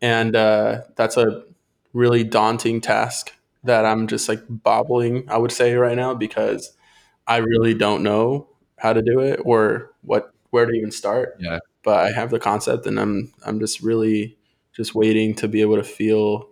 and 0.00 0.36
uh, 0.36 0.82
that's 0.96 1.16
a 1.16 1.44
really 1.92 2.24
daunting 2.24 2.80
task 2.80 3.32
that 3.64 3.84
I'm 3.86 4.06
just 4.06 4.28
like 4.28 4.40
bobbling. 4.48 5.28
I 5.30 5.38
would 5.38 5.52
say 5.52 5.74
right 5.74 5.96
now 5.96 6.14
because 6.14 6.76
I 7.26 7.38
really 7.38 7.74
don't 7.74 8.02
know 8.02 8.48
how 8.78 8.92
to 8.92 9.02
do 9.02 9.20
it 9.20 9.40
or 9.44 9.92
what 10.02 10.32
where 10.50 10.66
to 10.66 10.72
even 10.72 10.90
start. 10.90 11.36
Yeah. 11.40 11.58
But 11.82 12.04
I 12.04 12.10
have 12.12 12.30
the 12.30 12.38
concept, 12.40 12.86
and 12.86 12.98
I'm 13.00 13.32
I'm 13.46 13.60
just 13.60 13.80
really 13.82 14.36
just 14.74 14.94
waiting 14.94 15.34
to 15.36 15.48
be 15.48 15.60
able 15.60 15.76
to 15.76 15.84
feel 15.84 16.48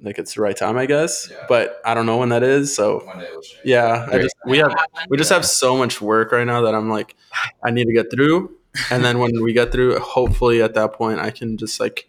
like 0.00 0.18
it's 0.18 0.34
the 0.34 0.42
right 0.42 0.56
time, 0.56 0.76
I 0.76 0.86
guess. 0.86 1.28
Yeah. 1.30 1.44
But 1.48 1.80
I 1.84 1.94
don't 1.94 2.06
know 2.06 2.18
when 2.18 2.28
that 2.30 2.42
is. 2.42 2.74
So 2.74 3.04
One 3.04 3.18
day 3.18 3.28
yeah, 3.64 4.06
I 4.10 4.18
just 4.18 4.34
we 4.46 4.58
have 4.58 4.74
we 5.08 5.16
just 5.16 5.30
have 5.30 5.44
so 5.44 5.76
much 5.76 6.00
work 6.00 6.32
right 6.32 6.46
now 6.46 6.62
that 6.62 6.74
I'm 6.74 6.90
like 6.90 7.14
I 7.62 7.70
need 7.70 7.86
to 7.86 7.92
get 7.92 8.10
through, 8.10 8.56
and 8.90 9.04
then 9.04 9.18
when 9.18 9.42
we 9.42 9.52
get 9.52 9.72
through, 9.72 9.98
hopefully 9.98 10.62
at 10.62 10.74
that 10.74 10.92
point 10.92 11.20
I 11.20 11.30
can 11.30 11.56
just 11.56 11.80
like 11.80 12.08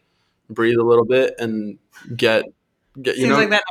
breathe 0.49 0.77
a 0.77 0.83
little 0.83 1.05
bit 1.05 1.35
and 1.39 1.77
get 2.15 2.45
get 3.01 3.15
you 3.15 3.23
Seems 3.23 3.29
know 3.29 3.38
like 3.38 3.49
that 3.51 3.63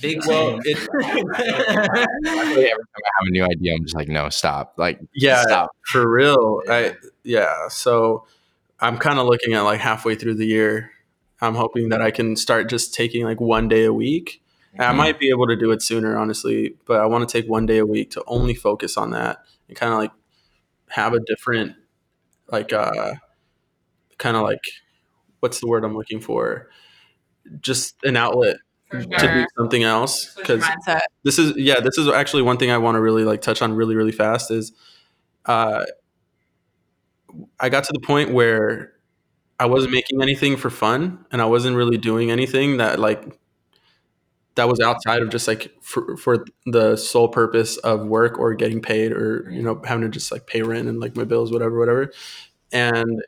big 0.00 0.24
well 0.26 0.58
it 0.64 0.78
Every 0.94 2.06
time 2.06 2.06
I 2.06 3.10
have 3.18 3.26
a 3.26 3.30
new 3.30 3.44
idea, 3.44 3.74
I'm 3.74 3.82
just 3.82 3.94
like, 3.94 4.08
no, 4.08 4.28
stop. 4.30 4.74
Like, 4.76 5.00
yeah 5.14 5.42
stop. 5.42 5.70
for 5.82 6.08
real 6.08 6.62
I 6.68 6.96
yeah 7.22 7.68
so 7.68 8.26
I'm 8.80 8.96
kind 8.96 9.18
of 9.18 9.26
looking 9.26 9.54
at 9.54 9.60
like 9.60 9.80
halfway 9.80 10.14
through 10.14 10.34
the 10.34 10.46
year. 10.46 10.90
I'm 11.40 11.54
hoping 11.54 11.88
that 11.88 12.02
I 12.02 12.10
can 12.10 12.36
start 12.36 12.68
just 12.68 12.94
taking 12.94 13.24
like 13.24 13.40
one 13.40 13.68
day 13.68 13.84
a 13.84 13.92
week. 13.92 14.42
And 14.74 14.82
I 14.82 14.92
might 14.92 15.18
be 15.18 15.30
able 15.30 15.48
to 15.48 15.56
do 15.56 15.72
it 15.72 15.82
sooner, 15.82 16.16
honestly, 16.16 16.76
but 16.86 17.00
I 17.00 17.06
want 17.06 17.28
to 17.28 17.32
take 17.32 17.50
one 17.50 17.66
day 17.66 17.78
a 17.78 17.86
week 17.86 18.12
to 18.12 18.22
only 18.28 18.54
focus 18.54 18.96
on 18.96 19.10
that 19.10 19.38
and 19.66 19.76
kind 19.76 19.92
of 19.92 19.98
like 19.98 20.12
have 20.90 21.12
a 21.12 21.18
different, 21.18 21.74
like, 22.52 22.72
uh, 22.72 23.14
kind 24.18 24.36
of 24.36 24.42
like, 24.42 24.62
what's 25.40 25.58
the 25.58 25.66
word 25.66 25.84
I'm 25.84 25.96
looking 25.96 26.20
for? 26.20 26.70
Just 27.60 27.96
an 28.04 28.16
outlet 28.16 28.58
for 28.90 29.02
to 29.02 29.34
do 29.34 29.46
something 29.56 29.82
else. 29.82 30.34
Because 30.34 30.64
this 31.24 31.38
is, 31.38 31.56
yeah, 31.56 31.80
this 31.80 31.98
is 31.98 32.06
actually 32.06 32.42
one 32.42 32.56
thing 32.56 32.70
I 32.70 32.78
want 32.78 32.94
to 32.94 33.00
really 33.00 33.24
like 33.24 33.40
touch 33.40 33.62
on 33.62 33.72
really, 33.72 33.96
really 33.96 34.12
fast 34.12 34.52
is, 34.52 34.72
uh, 35.46 35.84
I 37.58 37.68
got 37.70 37.84
to 37.84 37.92
the 37.92 38.06
point 38.06 38.30
where 38.30 38.92
I 39.60 39.66
wasn't 39.66 39.92
making 39.92 40.22
anything 40.22 40.56
for 40.56 40.70
fun 40.70 41.26
and 41.30 41.42
I 41.42 41.44
wasn't 41.44 41.76
really 41.76 41.98
doing 41.98 42.30
anything 42.30 42.78
that 42.78 42.98
like 42.98 43.22
that 44.54 44.68
was 44.68 44.80
outside 44.80 45.20
of 45.22 45.28
just 45.28 45.46
like 45.46 45.70
for, 45.82 46.16
for 46.16 46.44
the 46.66 46.96
sole 46.96 47.28
purpose 47.28 47.76
of 47.78 48.06
work 48.06 48.38
or 48.38 48.54
getting 48.54 48.80
paid 48.80 49.12
or 49.12 49.48
you 49.50 49.62
know 49.62 49.80
having 49.84 50.02
to 50.02 50.08
just 50.08 50.32
like 50.32 50.46
pay 50.46 50.62
rent 50.62 50.88
and 50.88 50.98
like 50.98 51.14
my 51.14 51.24
bills 51.24 51.52
whatever 51.52 51.78
whatever. 51.78 52.10
And 52.72 53.22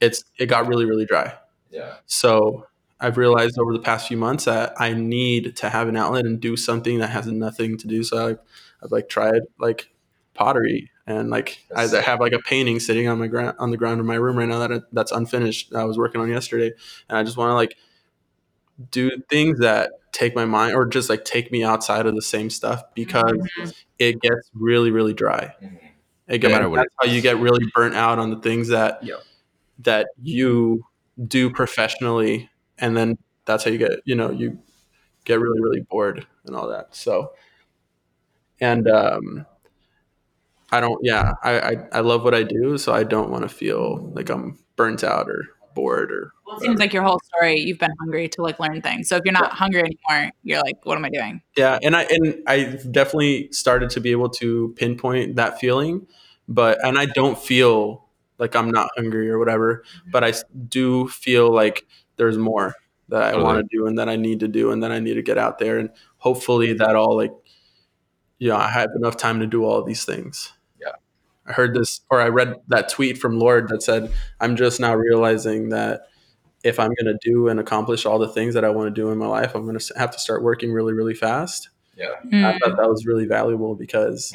it's 0.00 0.24
it 0.38 0.46
got 0.46 0.68
really 0.68 0.84
really 0.86 1.04
dry. 1.06 1.34
Yeah. 1.70 1.96
so 2.06 2.66
i've 2.98 3.18
realized 3.18 3.58
over 3.58 3.74
the 3.74 3.78
past 3.78 4.08
few 4.08 4.16
months 4.16 4.46
that 4.46 4.72
i 4.80 4.94
need 4.94 5.54
to 5.56 5.68
have 5.68 5.86
an 5.86 5.98
outlet 5.98 6.24
and 6.24 6.40
do 6.40 6.56
something 6.56 6.98
that 7.00 7.10
has 7.10 7.26
nothing 7.26 7.76
to 7.76 7.86
do. 7.86 8.02
So 8.02 8.28
i've, 8.28 8.38
I've 8.82 8.90
like 8.90 9.10
tried 9.10 9.42
like 9.58 9.90
pottery 10.32 10.90
and 11.08 11.30
like 11.30 11.58
I, 11.74 11.86
That's 11.86 11.94
I 11.94 12.02
have 12.02 12.20
like 12.20 12.32
a 12.34 12.38
painting 12.40 12.78
sitting 12.80 13.08
on 13.08 13.18
my 13.18 13.26
ground 13.28 13.56
on 13.58 13.70
the 13.72 13.76
ground 13.76 14.00
in 14.00 14.06
my 14.06 14.16
room 14.16 14.36
right 14.36 14.48
now 14.48 14.66
that 14.68 14.82
that's 14.92 15.12
unfinished 15.12 15.70
that 15.72 15.80
i 15.80 15.84
was 15.84 15.98
working 15.98 16.20
on 16.20 16.28
yesterday. 16.28 16.70
And 17.08 17.18
i 17.18 17.24
just 17.24 17.36
want 17.36 17.50
to 17.50 17.54
like 17.54 17.76
do 18.90 19.10
things 19.28 19.58
that 19.60 19.90
take 20.12 20.34
my 20.34 20.44
mind 20.44 20.74
or 20.74 20.86
just 20.86 21.10
like 21.10 21.24
take 21.24 21.50
me 21.52 21.64
outside 21.64 22.06
of 22.06 22.14
the 22.14 22.22
same 22.22 22.50
stuff 22.50 22.82
because 22.94 23.34
Mhm. 23.34 23.74
it 23.98 24.20
gets 24.20 24.50
really 24.54 24.90
really 24.90 25.14
dry. 25.14 25.54
It 26.28 26.38
gets, 26.38 26.52
matter 26.52 26.68
what 26.68 26.76
that's 26.76 26.94
how 27.00 27.06
you 27.06 27.20
get 27.22 27.38
really 27.38 27.64
burnt 27.74 27.94
out 27.94 28.18
on 28.18 28.30
the 28.30 28.40
things 28.40 28.68
that 28.68 29.02
Yep. 29.02 29.20
that 29.80 30.08
you 30.22 30.84
do 31.26 31.50
professionally 31.50 32.50
and 32.78 32.96
then 32.96 33.18
that's 33.46 33.64
how 33.64 33.70
you 33.70 33.78
get 33.78 34.00
you 34.04 34.14
know 34.14 34.30
you 34.30 34.58
get 35.24 35.40
really 35.40 35.60
really 35.60 35.80
bored 35.80 36.26
and 36.46 36.54
all 36.56 36.68
that. 36.68 36.94
So 36.94 37.32
and 38.60 38.88
um 38.88 39.46
i 40.72 40.80
don't 40.80 40.98
yeah 41.02 41.32
i 41.42 41.60
i, 41.60 41.76
I 41.92 42.00
love 42.00 42.24
what 42.24 42.34
i 42.34 42.42
do 42.42 42.78
so 42.78 42.92
i 42.92 43.04
don't 43.04 43.30
want 43.30 43.42
to 43.42 43.48
feel 43.48 44.10
like 44.14 44.30
i'm 44.30 44.58
burnt 44.76 45.02
out 45.04 45.28
or 45.28 45.44
bored 45.78 46.10
or 46.10 46.32
Well, 46.44 46.56
it 46.56 46.62
seems 46.62 46.80
like 46.80 46.92
your 46.92 47.04
whole 47.04 47.20
story, 47.20 47.60
you've 47.60 47.78
been 47.78 47.94
hungry 48.00 48.28
to 48.30 48.42
like 48.42 48.58
learn 48.58 48.82
things. 48.82 49.08
So 49.08 49.16
if 49.16 49.22
you're 49.24 49.32
not 49.32 49.52
hungry 49.52 49.80
anymore, 49.80 50.32
you're 50.42 50.60
like, 50.60 50.84
what 50.84 50.98
am 50.98 51.04
I 51.04 51.08
doing? 51.10 51.40
Yeah, 51.56 51.78
and 51.82 51.94
I 51.94 52.02
and 52.10 52.42
I've 52.48 52.90
definitely 52.90 53.48
started 53.52 53.90
to 53.90 54.00
be 54.00 54.10
able 54.10 54.28
to 54.30 54.74
pinpoint 54.76 55.36
that 55.36 55.60
feeling, 55.60 56.06
but 56.48 56.84
and 56.84 56.98
I 56.98 57.06
don't 57.06 57.38
feel 57.38 58.08
like 58.38 58.56
I'm 58.56 58.70
not 58.70 58.90
hungry 58.96 59.30
or 59.30 59.38
whatever, 59.38 59.84
mm-hmm. 59.84 60.10
but 60.10 60.24
I 60.24 60.32
do 60.68 61.06
feel 61.08 61.52
like 61.52 61.86
there's 62.16 62.38
more 62.38 62.74
that 63.08 63.22
I 63.22 63.30
Totally. 63.30 63.44
want 63.44 63.58
to 63.58 63.76
do 63.76 63.86
and 63.86 63.98
that 63.98 64.08
I 64.08 64.16
need 64.16 64.40
to 64.40 64.48
do 64.48 64.72
and 64.72 64.82
that 64.82 64.90
I 64.90 64.98
need 64.98 65.14
to 65.14 65.22
get 65.22 65.38
out 65.38 65.58
there 65.58 65.78
and 65.78 65.90
hopefully 66.18 66.72
that 66.74 66.96
all 66.96 67.16
like 67.16 67.32
you 68.38 68.48
know, 68.48 68.56
I 68.56 68.68
have 68.68 68.90
enough 68.94 69.16
time 69.16 69.40
to 69.40 69.46
do 69.46 69.64
all 69.64 69.78
of 69.80 69.86
these 69.86 70.04
things. 70.04 70.52
Yeah. 71.48 71.52
I 71.52 71.54
heard 71.54 71.74
this 71.74 72.00
or 72.10 72.20
I 72.20 72.28
read 72.28 72.56
that 72.68 72.88
tweet 72.88 73.18
from 73.18 73.38
Lorde 73.38 73.68
that 73.68 73.82
said, 73.82 74.12
I'm 74.40 74.56
just 74.56 74.80
now 74.80 74.94
realizing 74.94 75.70
that 75.70 76.02
if 76.64 76.78
I'm 76.80 76.88
going 77.00 77.16
to 77.16 77.18
do 77.22 77.48
and 77.48 77.58
accomplish 77.60 78.04
all 78.04 78.18
the 78.18 78.28
things 78.28 78.54
that 78.54 78.64
I 78.64 78.70
want 78.70 78.94
to 78.94 79.00
do 79.00 79.10
in 79.10 79.18
my 79.18 79.26
life, 79.26 79.54
I'm 79.54 79.64
going 79.64 79.78
to 79.78 79.94
have 79.96 80.10
to 80.10 80.18
start 80.18 80.42
working 80.42 80.72
really, 80.72 80.92
really 80.92 81.14
fast. 81.14 81.68
Yeah. 81.96 82.06
I 82.24 82.26
Mm. 82.26 82.58
thought 82.60 82.76
that 82.76 82.88
was 82.88 83.06
really 83.06 83.26
valuable 83.26 83.74
because 83.74 84.32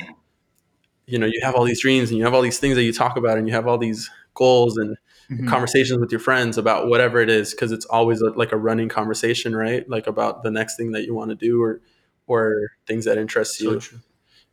you 1.06 1.20
know 1.20 1.26
you 1.26 1.40
have 1.44 1.54
all 1.56 1.66
these 1.66 1.82
dreams 1.82 2.10
and 2.10 2.18
you 2.18 2.24
have 2.24 2.34
all 2.34 2.42
these 2.42 2.60
things 2.60 2.76
that 2.76 2.84
you 2.84 2.94
talk 2.94 3.18
about 3.18 3.38
and 3.38 3.48
you 3.48 3.54
have 3.54 3.68
all 3.68 3.78
these 3.78 4.10
goals 4.36 4.78
and 4.78 4.96
Mhm. 5.30 5.48
conversations 5.48 6.00
with 6.00 6.12
your 6.12 6.20
friends 6.20 6.58
about 6.58 6.88
whatever 6.88 7.20
it 7.20 7.30
is 7.30 7.52
because 7.52 7.72
it's 7.72 7.86
always 7.86 8.22
a, 8.22 8.30
like 8.32 8.52
a 8.52 8.58
running 8.58 8.90
conversation 8.90 9.56
right 9.56 9.88
like 9.90 10.08
about 10.08 10.44
the 10.44 10.52
next 10.52 10.76
thing 10.78 10.92
that 10.94 11.04
you 11.06 11.14
want 11.14 11.30
to 11.30 11.36
do 11.36 11.62
or 11.62 11.82
or 12.28 12.72
things 12.88 13.06
that 13.06 13.18
interest 13.18 13.58
So 13.58 13.72
you 13.74 13.80
true. 13.80 14.00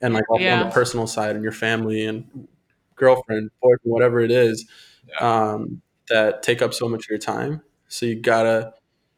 And 0.00 0.14
like 0.14 0.28
also 0.30 0.48
on 0.48 0.60
the 0.66 0.70
personal 0.70 1.06
side 1.06 1.34
and 1.34 1.42
your 1.42 1.52
family 1.52 2.04
and 2.04 2.48
girlfriend 2.96 3.50
boyfriend 3.62 3.80
whatever 3.84 4.20
it 4.20 4.30
is 4.30 4.66
um, 5.20 5.80
that 6.08 6.42
take 6.42 6.62
up 6.62 6.74
so 6.74 6.88
much 6.88 7.04
of 7.04 7.08
your 7.10 7.18
time 7.18 7.62
so 7.88 8.06
you 8.06 8.14
gotta 8.20 8.72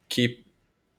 keep 0.08 0.46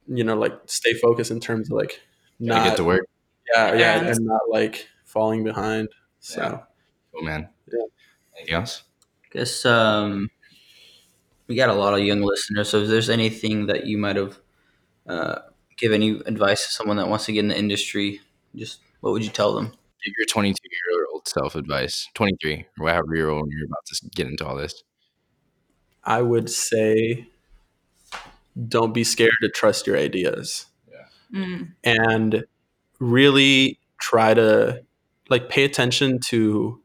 you 0.07 0.23
know 0.23 0.35
like 0.35 0.53
stay 0.65 0.93
focused 0.93 1.31
in 1.31 1.39
terms 1.39 1.69
of 1.69 1.77
like 1.77 2.01
Gotta 2.45 2.59
not 2.61 2.67
get 2.69 2.77
to 2.77 2.83
work. 2.83 3.07
yeah, 3.55 3.73
yeah, 3.73 4.01
Yeah. 4.01 4.07
and 4.11 4.25
not 4.25 4.41
like 4.49 4.87
falling 5.05 5.43
behind. 5.43 5.87
So 6.19 6.41
Yeah. 6.41 6.59
Oh 7.15 7.21
man. 7.21 7.49
Yeah. 7.71 7.85
Anything 8.37 8.55
else? 8.55 8.83
I 9.25 9.37
guess 9.37 9.65
um, 9.65 10.29
we 11.47 11.55
got 11.55 11.69
a 11.69 11.73
lot 11.73 11.93
of 11.93 11.99
young 12.01 12.21
listeners. 12.21 12.69
So 12.69 12.81
if 12.81 12.89
there's 12.89 13.09
anything 13.09 13.67
that 13.67 13.85
you 13.85 13.97
might 13.97 14.15
have 14.15 14.39
uh, 15.07 15.39
give 15.77 15.91
any 15.91 16.21
advice 16.25 16.65
to 16.65 16.71
someone 16.73 16.97
that 16.97 17.07
wants 17.07 17.25
to 17.25 17.31
get 17.33 17.39
in 17.41 17.49
the 17.49 17.57
industry, 17.57 18.21
just 18.55 18.79
what 19.03 19.11
would 19.11 19.23
you 19.25 19.29
tell 19.29 19.53
them? 19.53 19.65
Give 19.65 20.13
your 20.17 20.25
22 20.27 20.55
year 20.63 21.07
old 21.13 21.27
self 21.27 21.55
advice. 21.55 22.09
23 22.13 22.65
or 22.79 22.85
whatever 22.85 23.13
year 23.15 23.29
old 23.29 23.49
you're 23.51 23.65
about 23.65 23.85
to 23.87 24.09
get 24.15 24.27
into 24.27 24.47
all 24.47 24.55
this. 24.55 24.81
I 26.05 26.21
would 26.21 26.49
say 26.49 27.27
don't 28.69 28.93
be 28.93 29.03
scared 29.03 29.33
to 29.41 29.49
trust 29.49 29.87
your 29.87 29.97
ideas 29.97 30.67
Mm. 31.33 31.73
and 31.83 32.45
really 32.99 33.79
try 33.99 34.35
to 34.35 34.83
like 35.29 35.49
pay 35.49 35.63
attention 35.63 36.19
to 36.27 36.79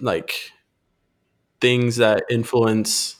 like 0.00 0.52
things 1.60 1.96
that 1.96 2.22
influence 2.30 3.16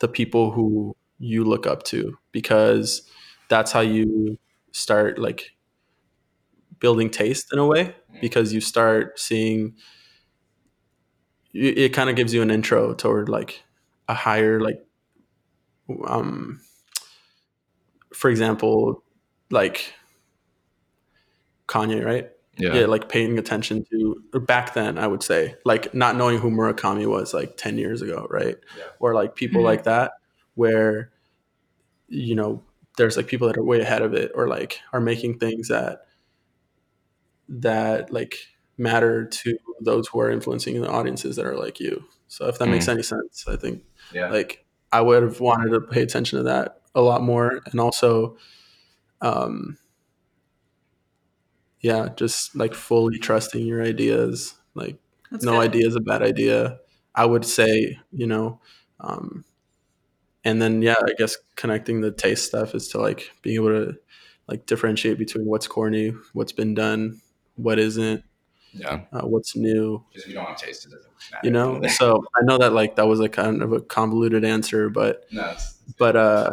the 0.00 0.08
people 0.08 0.50
who 0.50 0.96
you 1.20 1.44
look 1.44 1.66
up 1.68 1.84
to 1.84 2.18
because 2.32 3.08
that's 3.48 3.70
how 3.70 3.80
you 3.80 4.38
start 4.72 5.20
like 5.20 5.53
building 6.84 7.08
taste 7.08 7.46
in 7.52 7.58
a 7.58 7.66
way 7.66 7.94
because 8.20 8.52
you 8.52 8.60
start 8.60 9.18
seeing 9.18 9.74
it, 11.54 11.78
it 11.84 11.90
kind 11.94 12.10
of 12.10 12.16
gives 12.16 12.34
you 12.34 12.42
an 12.42 12.50
intro 12.50 12.92
toward 12.94 13.28
like 13.28 13.62
a 14.08 14.14
higher 14.14 14.60
like 14.60 14.78
um 16.06 16.60
for 18.12 18.28
example 18.30 19.02
like 19.50 19.94
Kanye 21.68 22.04
right 22.04 22.30
Yeah. 22.58 22.74
yeah, 22.80 22.86
like 22.86 23.08
paying 23.08 23.38
attention 23.38 23.84
to 23.90 24.22
or 24.34 24.40
back 24.40 24.74
then 24.74 24.98
i 24.98 25.06
would 25.06 25.22
say 25.30 25.56
like 25.64 25.84
not 25.94 26.16
knowing 26.16 26.38
who 26.38 26.50
murakami 26.50 27.06
was 27.06 27.32
like 27.34 27.56
10 27.56 27.78
years 27.78 28.02
ago 28.02 28.26
right 28.30 28.56
Yeah. 28.78 28.84
or 29.00 29.14
like 29.14 29.34
people 29.34 29.62
Mhm. 29.62 29.70
like 29.70 29.82
that 29.84 30.12
where 30.54 31.10
you 32.08 32.34
know 32.34 32.62
there's 32.98 33.16
like 33.16 33.26
people 33.32 33.48
that 33.48 33.56
are 33.56 33.64
way 33.72 33.80
ahead 33.80 34.02
of 34.02 34.12
it 34.22 34.30
or 34.34 34.44
like 34.56 34.80
are 34.92 35.00
making 35.00 35.38
things 35.38 35.68
that 35.68 36.02
that 37.48 38.12
like 38.12 38.36
matter 38.76 39.24
to 39.26 39.56
those 39.80 40.08
who 40.08 40.20
are 40.20 40.30
influencing 40.30 40.80
the 40.80 40.88
audiences 40.90 41.36
that 41.36 41.46
are 41.46 41.56
like 41.56 41.78
you 41.80 42.04
so 42.26 42.46
if 42.48 42.58
that 42.58 42.68
makes 42.68 42.88
any 42.88 43.02
sense 43.02 43.44
i 43.48 43.56
think 43.56 43.82
Yeah. 44.12 44.28
like 44.30 44.64
i 44.92 45.00
would 45.00 45.22
have 45.22 45.40
wanted 45.40 45.70
to 45.70 45.80
pay 45.80 46.02
attention 46.02 46.38
to 46.38 46.42
that 46.44 46.80
a 46.94 47.00
lot 47.00 47.22
more 47.22 47.60
and 47.70 47.80
also 47.80 48.36
um 49.20 49.78
yeah 51.80 52.08
just 52.16 52.56
like 52.56 52.74
fully 52.74 53.18
trusting 53.18 53.66
your 53.66 53.82
ideas 53.82 54.54
like 54.74 54.96
That's 55.30 55.44
no 55.44 55.52
good. 55.52 55.70
idea 55.70 55.86
is 55.86 55.96
a 55.96 56.00
bad 56.00 56.22
idea 56.22 56.78
i 57.14 57.24
would 57.24 57.44
say 57.44 57.98
you 58.12 58.26
know 58.26 58.60
um 59.00 59.44
and 60.44 60.60
then 60.60 60.82
yeah 60.82 60.96
i 61.02 61.12
guess 61.18 61.36
connecting 61.56 62.00
the 62.00 62.10
taste 62.10 62.46
stuff 62.46 62.74
is 62.74 62.88
to 62.88 62.98
like 62.98 63.30
being 63.42 63.56
able 63.56 63.68
to 63.68 63.96
like 64.48 64.66
differentiate 64.66 65.18
between 65.18 65.46
what's 65.46 65.66
corny 65.66 66.12
what's 66.32 66.52
been 66.52 66.74
done 66.74 67.20
what 67.56 67.78
isn't 67.78 68.24
yeah. 68.72 69.02
uh, 69.12 69.22
what's 69.22 69.56
new. 69.56 70.04
Because 70.08 70.24
if 70.24 70.28
you 70.28 70.34
don't 70.34 70.44
want 70.44 70.58
to 70.58 70.66
taste 70.66 70.86
it, 70.86 70.92
it. 70.92 71.00
You 71.42 71.50
know? 71.50 71.80
So 71.88 72.24
i 72.34 72.44
know 72.44 72.58
that 72.58 72.72
like 72.72 72.96
that 72.96 73.06
was 73.06 73.20
a 73.20 73.28
kind 73.28 73.62
of 73.62 73.72
a 73.72 73.80
convoluted 73.80 74.44
answer 74.44 74.88
but 74.88 75.24
no, 75.30 75.54
but 75.98 76.16
uh 76.16 76.52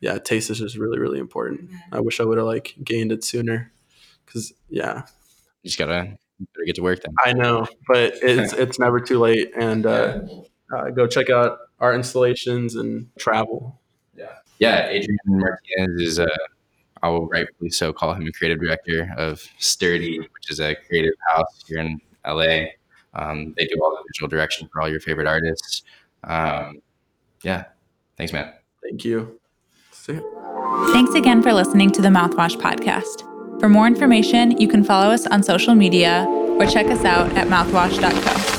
yeah 0.00 0.18
taste 0.18 0.50
is 0.50 0.58
just 0.58 0.76
really 0.76 0.98
really 0.98 1.18
important. 1.18 1.70
I 1.92 2.00
wish 2.00 2.20
i 2.20 2.24
would 2.24 2.38
have 2.38 2.46
like 2.46 2.74
gained 2.84 3.12
it 3.12 3.24
sooner 3.24 3.72
because 4.24 4.52
yeah. 4.68 5.04
You 5.62 5.68
just 5.68 5.78
gotta 5.78 6.16
better 6.54 6.64
get 6.66 6.76
to 6.76 6.82
work 6.82 7.00
then. 7.02 7.14
i 7.24 7.32
know 7.32 7.66
but 7.86 8.14
it's 8.22 8.52
it's 8.54 8.78
never 8.78 8.98
too 8.98 9.18
late 9.18 9.50
and 9.54 9.84
uh, 9.84 10.20
uh 10.74 10.88
go 10.90 11.06
check 11.06 11.28
out 11.28 11.58
art 11.80 11.96
installations 11.96 12.76
and 12.76 13.08
travel. 13.18 13.80
Yeah. 14.16 14.36
Yeah, 14.58 14.88
Adrian 14.88 15.18
Martinez 15.26 16.00
is, 16.00 16.20
uh, 16.20 16.26
I 17.02 17.08
will 17.08 17.26
rightfully 17.28 17.70
so 17.70 17.92
call 17.92 18.14
him 18.14 18.26
a 18.26 18.32
creative 18.32 18.60
director 18.60 19.12
of 19.16 19.42
Sturdy, 19.58 20.18
which 20.18 20.50
is 20.50 20.60
a 20.60 20.74
creative 20.74 21.14
house 21.28 21.64
here 21.66 21.78
in 21.78 22.00
LA. 22.26 22.66
Um, 23.14 23.54
they 23.56 23.66
do 23.66 23.80
all 23.82 23.90
the 23.90 24.04
visual 24.12 24.28
direction 24.28 24.68
for 24.72 24.82
all 24.82 24.88
your 24.88 25.00
favorite 25.00 25.26
artists. 25.26 25.82
Um, 26.24 26.80
yeah, 27.42 27.64
thanks, 28.16 28.32
man. 28.32 28.52
thank 28.82 29.04
you 29.04 29.40
See 29.92 30.14
ya. 30.14 30.20
Thanks 30.92 31.14
again 31.14 31.42
for 31.42 31.52
listening 31.52 31.90
to 31.92 32.02
the 32.02 32.08
Mouthwash 32.08 32.56
Podcast. 32.56 33.26
For 33.60 33.68
more 33.68 33.86
information, 33.86 34.58
you 34.58 34.68
can 34.68 34.82
follow 34.84 35.10
us 35.10 35.26
on 35.26 35.42
social 35.42 35.74
media 35.74 36.24
or 36.28 36.66
check 36.66 36.86
us 36.86 37.04
out 37.04 37.30
at 37.36 37.48
mouthwash.co. 37.48 38.49